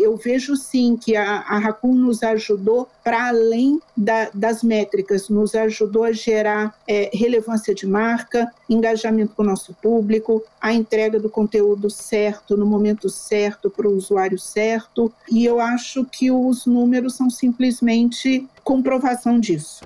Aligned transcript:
eu 0.00 0.16
vejo 0.16 0.56
sim 0.56 0.96
que 0.96 1.16
a, 1.16 1.40
a 1.40 1.58
Raccoon 1.58 1.94
nos 1.94 2.22
ajudou 2.22 2.88
para 3.04 3.28
além 3.28 3.80
da, 3.96 4.30
das 4.32 4.62
métricas, 4.62 5.28
nos 5.28 5.54
ajudou 5.54 6.04
a 6.04 6.12
gerar 6.12 6.74
é, 6.86 7.10
relevância 7.12 7.74
de 7.74 7.86
marca, 7.86 8.50
engajamento 8.68 9.34
com 9.34 9.42
o 9.42 9.46
nosso 9.46 9.74
público, 9.74 10.42
a 10.60 10.72
entrega 10.72 11.18
do 11.18 11.28
conteúdo 11.28 11.90
certo, 11.90 12.56
no 12.56 12.66
momento 12.66 13.08
certo, 13.08 13.70
para 13.70 13.88
o 13.88 13.94
usuário 13.94 14.38
certo. 14.38 15.12
E 15.30 15.44
eu 15.44 15.60
acho 15.60 16.04
que 16.04 16.30
os 16.30 16.66
números 16.66 17.14
são 17.14 17.30
simplesmente 17.30 18.46
comprovação 18.62 19.38
disso. 19.38 19.80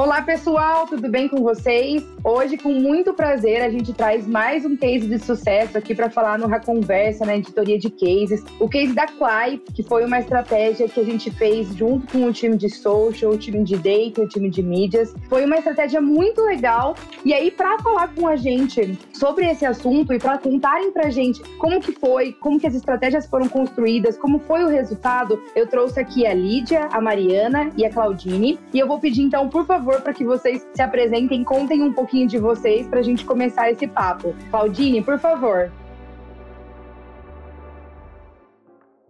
Olá 0.00 0.22
pessoal, 0.22 0.86
tudo 0.86 1.10
bem 1.10 1.28
com 1.28 1.42
vocês? 1.42 2.02
Hoje, 2.24 2.56
com 2.56 2.72
muito 2.72 3.12
prazer, 3.12 3.60
a 3.60 3.68
gente 3.68 3.92
traz 3.92 4.26
mais 4.26 4.64
um 4.64 4.74
case 4.74 5.06
de 5.06 5.18
sucesso 5.18 5.76
aqui 5.76 5.94
para 5.94 6.08
falar 6.08 6.38
no 6.38 6.46
Raconversa, 6.46 7.26
na 7.26 7.36
editoria 7.36 7.78
de 7.78 7.90
cases. 7.90 8.42
O 8.58 8.66
case 8.66 8.94
da 8.94 9.06
Quai, 9.06 9.60
que 9.74 9.82
foi 9.82 10.06
uma 10.06 10.18
estratégia 10.18 10.88
que 10.88 11.00
a 11.00 11.04
gente 11.04 11.30
fez 11.30 11.76
junto 11.76 12.10
com 12.10 12.24
o 12.24 12.32
time 12.32 12.56
de 12.56 12.70
social, 12.70 13.32
o 13.32 13.36
time 13.36 13.62
de 13.62 13.76
data, 13.76 14.22
o 14.22 14.26
time 14.26 14.48
de 14.48 14.62
mídias. 14.62 15.14
Foi 15.28 15.44
uma 15.44 15.58
estratégia 15.58 16.00
muito 16.00 16.40
legal. 16.40 16.94
E 17.22 17.34
aí, 17.34 17.50
para 17.50 17.78
falar 17.80 18.08
com 18.14 18.26
a 18.26 18.36
gente 18.36 18.98
sobre 19.12 19.50
esse 19.50 19.66
assunto 19.66 20.14
e 20.14 20.18
para 20.18 20.38
contarem 20.38 20.92
para 20.92 21.10
gente 21.10 21.42
como 21.58 21.78
que 21.78 21.92
foi, 21.92 22.32
como 22.32 22.58
que 22.58 22.66
as 22.66 22.74
estratégias 22.74 23.26
foram 23.26 23.50
construídas, 23.50 24.16
como 24.16 24.38
foi 24.38 24.64
o 24.64 24.68
resultado, 24.68 25.42
eu 25.54 25.66
trouxe 25.66 26.00
aqui 26.00 26.26
a 26.26 26.32
Lídia, 26.32 26.88
a 26.90 27.02
Mariana 27.02 27.70
e 27.76 27.84
a 27.84 27.90
Claudine. 27.90 28.58
E 28.72 28.78
eu 28.78 28.88
vou 28.88 28.98
pedir 28.98 29.20
então, 29.20 29.46
por 29.50 29.66
favor, 29.66 29.89
favor, 29.90 30.00
para 30.02 30.14
que 30.14 30.24
vocês 30.24 30.66
se 30.72 30.82
apresentem, 30.82 31.42
contem 31.42 31.82
um 31.82 31.92
pouquinho 31.92 32.28
de 32.28 32.38
vocês 32.38 32.86
para 32.86 33.00
a 33.00 33.02
gente 33.02 33.24
começar 33.24 33.70
esse 33.70 33.86
papo. 33.86 34.34
Claudine, 34.50 35.02
por 35.02 35.18
favor. 35.18 35.70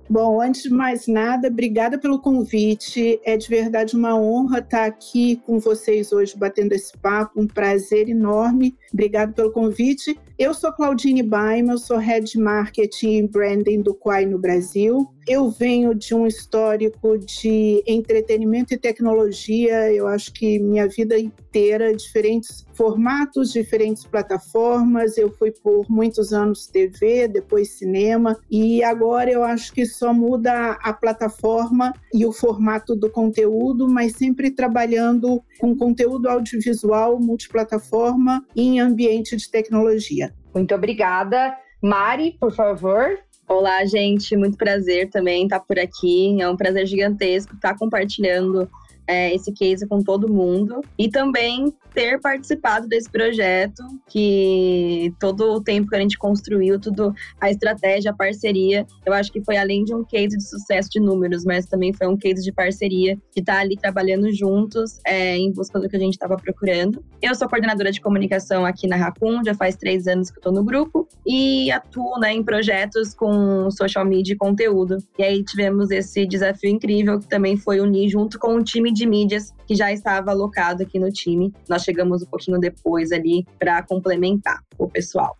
Bom, 0.09 0.41
antes 0.41 0.63
de 0.63 0.71
mais 0.71 1.07
nada, 1.07 1.47
obrigada 1.47 1.97
pelo 1.97 2.21
convite. 2.21 3.21
É 3.25 3.37
de 3.37 3.47
verdade 3.49 3.95
uma 3.95 4.19
honra 4.19 4.59
estar 4.59 4.85
aqui 4.85 5.37
com 5.47 5.61
vocês 5.61 6.13
hoje 6.13 6.37
batendo 6.37 6.73
esse 6.73 6.97
papo, 6.99 7.41
um 7.41 7.47
prazer 7.47 8.09
enorme. 8.09 8.77
Obrigado 8.93 9.35
pelo 9.35 9.53
convite. 9.53 10.19
Eu 10.41 10.55
sou 10.55 10.73
Claudine 10.73 11.23
Baima, 11.23 11.75
eu 11.75 11.79
sou 11.79 11.99
Head 11.99 12.39
Marketing 12.39 13.19
e 13.19 13.29
Branding 13.29 13.83
do 13.83 13.93
Quai 13.93 14.25
no 14.25 14.39
Brasil. 14.39 15.07
Eu 15.29 15.51
venho 15.51 15.95
de 15.95 16.15
um 16.15 16.27
histórico 16.27 17.19
de 17.19 17.85
entretenimento 17.87 18.73
e 18.73 18.79
tecnologia, 18.79 19.93
eu 19.93 20.07
acho 20.09 20.33
que 20.33 20.59
minha 20.59 20.89
vida 20.89 21.19
inteira, 21.19 21.95
diferentes 21.95 22.65
formatos, 22.73 23.53
diferentes 23.53 24.07
plataformas. 24.07 25.19
Eu 25.19 25.31
fui 25.31 25.53
por 25.53 25.85
muitos 25.91 26.33
anos 26.33 26.67
TV, 26.67 27.29
depois 27.29 27.73
cinema, 27.73 28.41
e 28.51 28.83
agora 28.83 29.31
eu 29.31 29.45
acho 29.45 29.73
que 29.75 29.85
só 29.85 30.13
muda 30.15 30.79
a 30.83 30.93
plataforma 30.93 31.93
e 32.15 32.25
o 32.25 32.33
formato 32.33 32.97
do 32.97 33.11
conteúdo, 33.11 33.87
mas 33.87 34.13
sempre 34.17 34.51
trabalhando 34.51 35.43
com 35.61 35.77
conteúdo 35.77 36.29
audiovisual, 36.29 37.21
multiplataforma 37.21 38.45
em 38.57 38.81
ambiente 38.81 39.37
de 39.37 39.51
tecnologia. 39.51 40.30
Muito 40.55 40.75
obrigada. 40.75 41.57
Mari, 41.83 42.37
por 42.39 42.53
favor. 42.53 43.19
Olá, 43.49 43.85
gente. 43.85 44.37
Muito 44.37 44.57
prazer 44.57 45.11
também 45.11 45.45
estar 45.45 45.61
por 45.61 45.79
aqui. 45.79 46.41
É 46.41 46.49
um 46.49 46.57
prazer 46.57 46.87
gigantesco 46.87 47.55
estar 47.55 47.77
compartilhando 47.77 48.71
é, 49.11 49.35
esse 49.35 49.53
case 49.53 49.89
com 49.89 50.01
todo 50.05 50.33
mundo 50.33 50.81
e 50.97 51.11
também 51.11 51.75
ter 51.93 52.21
participado 52.21 52.87
desse 52.87 53.11
projeto, 53.11 53.83
que 54.09 55.13
todo 55.19 55.55
o 55.55 55.61
tempo 55.61 55.89
que 55.89 55.97
a 55.97 56.01
gente 56.01 56.17
construiu, 56.17 56.79
tudo 56.79 57.13
a 57.41 57.51
estratégia, 57.51 58.13
a 58.13 58.15
parceria, 58.15 58.87
eu 59.05 59.13
acho 59.13 59.33
que 59.33 59.43
foi 59.43 59.57
além 59.57 59.83
de 59.83 59.93
um 59.93 60.05
case 60.05 60.37
de 60.37 60.49
sucesso 60.49 60.89
de 60.89 61.01
números, 61.01 61.45
mas 61.45 61.67
também 61.67 61.93
foi 61.93 62.07
um 62.07 62.17
case 62.17 62.45
de 62.45 62.53
parceria, 62.53 63.17
de 63.35 63.41
estar 63.41 63.55
tá 63.55 63.61
ali 63.61 63.77
trabalhando 63.77 64.33
juntos 64.33 65.01
é, 65.05 65.37
em 65.37 65.51
busca 65.53 65.81
do 65.81 65.89
que 65.89 65.97
a 65.97 66.01
gente 66.01 66.13
estava 66.13 66.37
procurando. 66.37 67.05
Eu 67.21 67.35
sou 67.35 67.49
coordenadora 67.49 67.91
de 67.91 68.01
comunicação 68.01 68.65
aqui 68.65 68.87
na 68.87 68.95
Raccoon, 68.95 69.43
já 69.45 69.55
faz 69.55 69.75
três 69.75 70.07
anos 70.07 70.31
que 70.31 70.39
estou 70.39 70.53
no 70.53 70.63
grupo 70.63 71.09
e 71.27 71.73
atuo 71.73 72.21
né, 72.21 72.33
em 72.33 72.45
projetos 72.45 73.15
com 73.15 73.69
social 73.73 74.05
media 74.05 74.35
e 74.35 74.39
conteúdo. 74.39 74.99
E 75.19 75.25
aí 75.25 75.43
tivemos 75.43 75.91
esse 75.91 76.25
desafio 76.25 76.71
incrível 76.71 77.19
que 77.19 77.29
também 77.29 77.57
foi 77.57 77.81
unir 77.81 78.09
junto 78.09 78.39
com 78.39 78.55
o 78.55 78.63
time 78.63 78.93
de 78.93 79.00
de 79.01 79.07
mídias 79.07 79.53
que 79.67 79.75
já 79.75 79.91
estava 79.91 80.31
alocado 80.31 80.83
aqui 80.83 80.99
no 80.99 81.11
time. 81.11 81.53
Nós 81.69 81.83
chegamos 81.83 82.23
um 82.23 82.27
pouquinho 82.27 82.59
depois 82.59 83.11
ali 83.11 83.47
para 83.59 83.83
complementar 83.83 84.63
o 84.79 84.89
pessoal. 84.89 85.37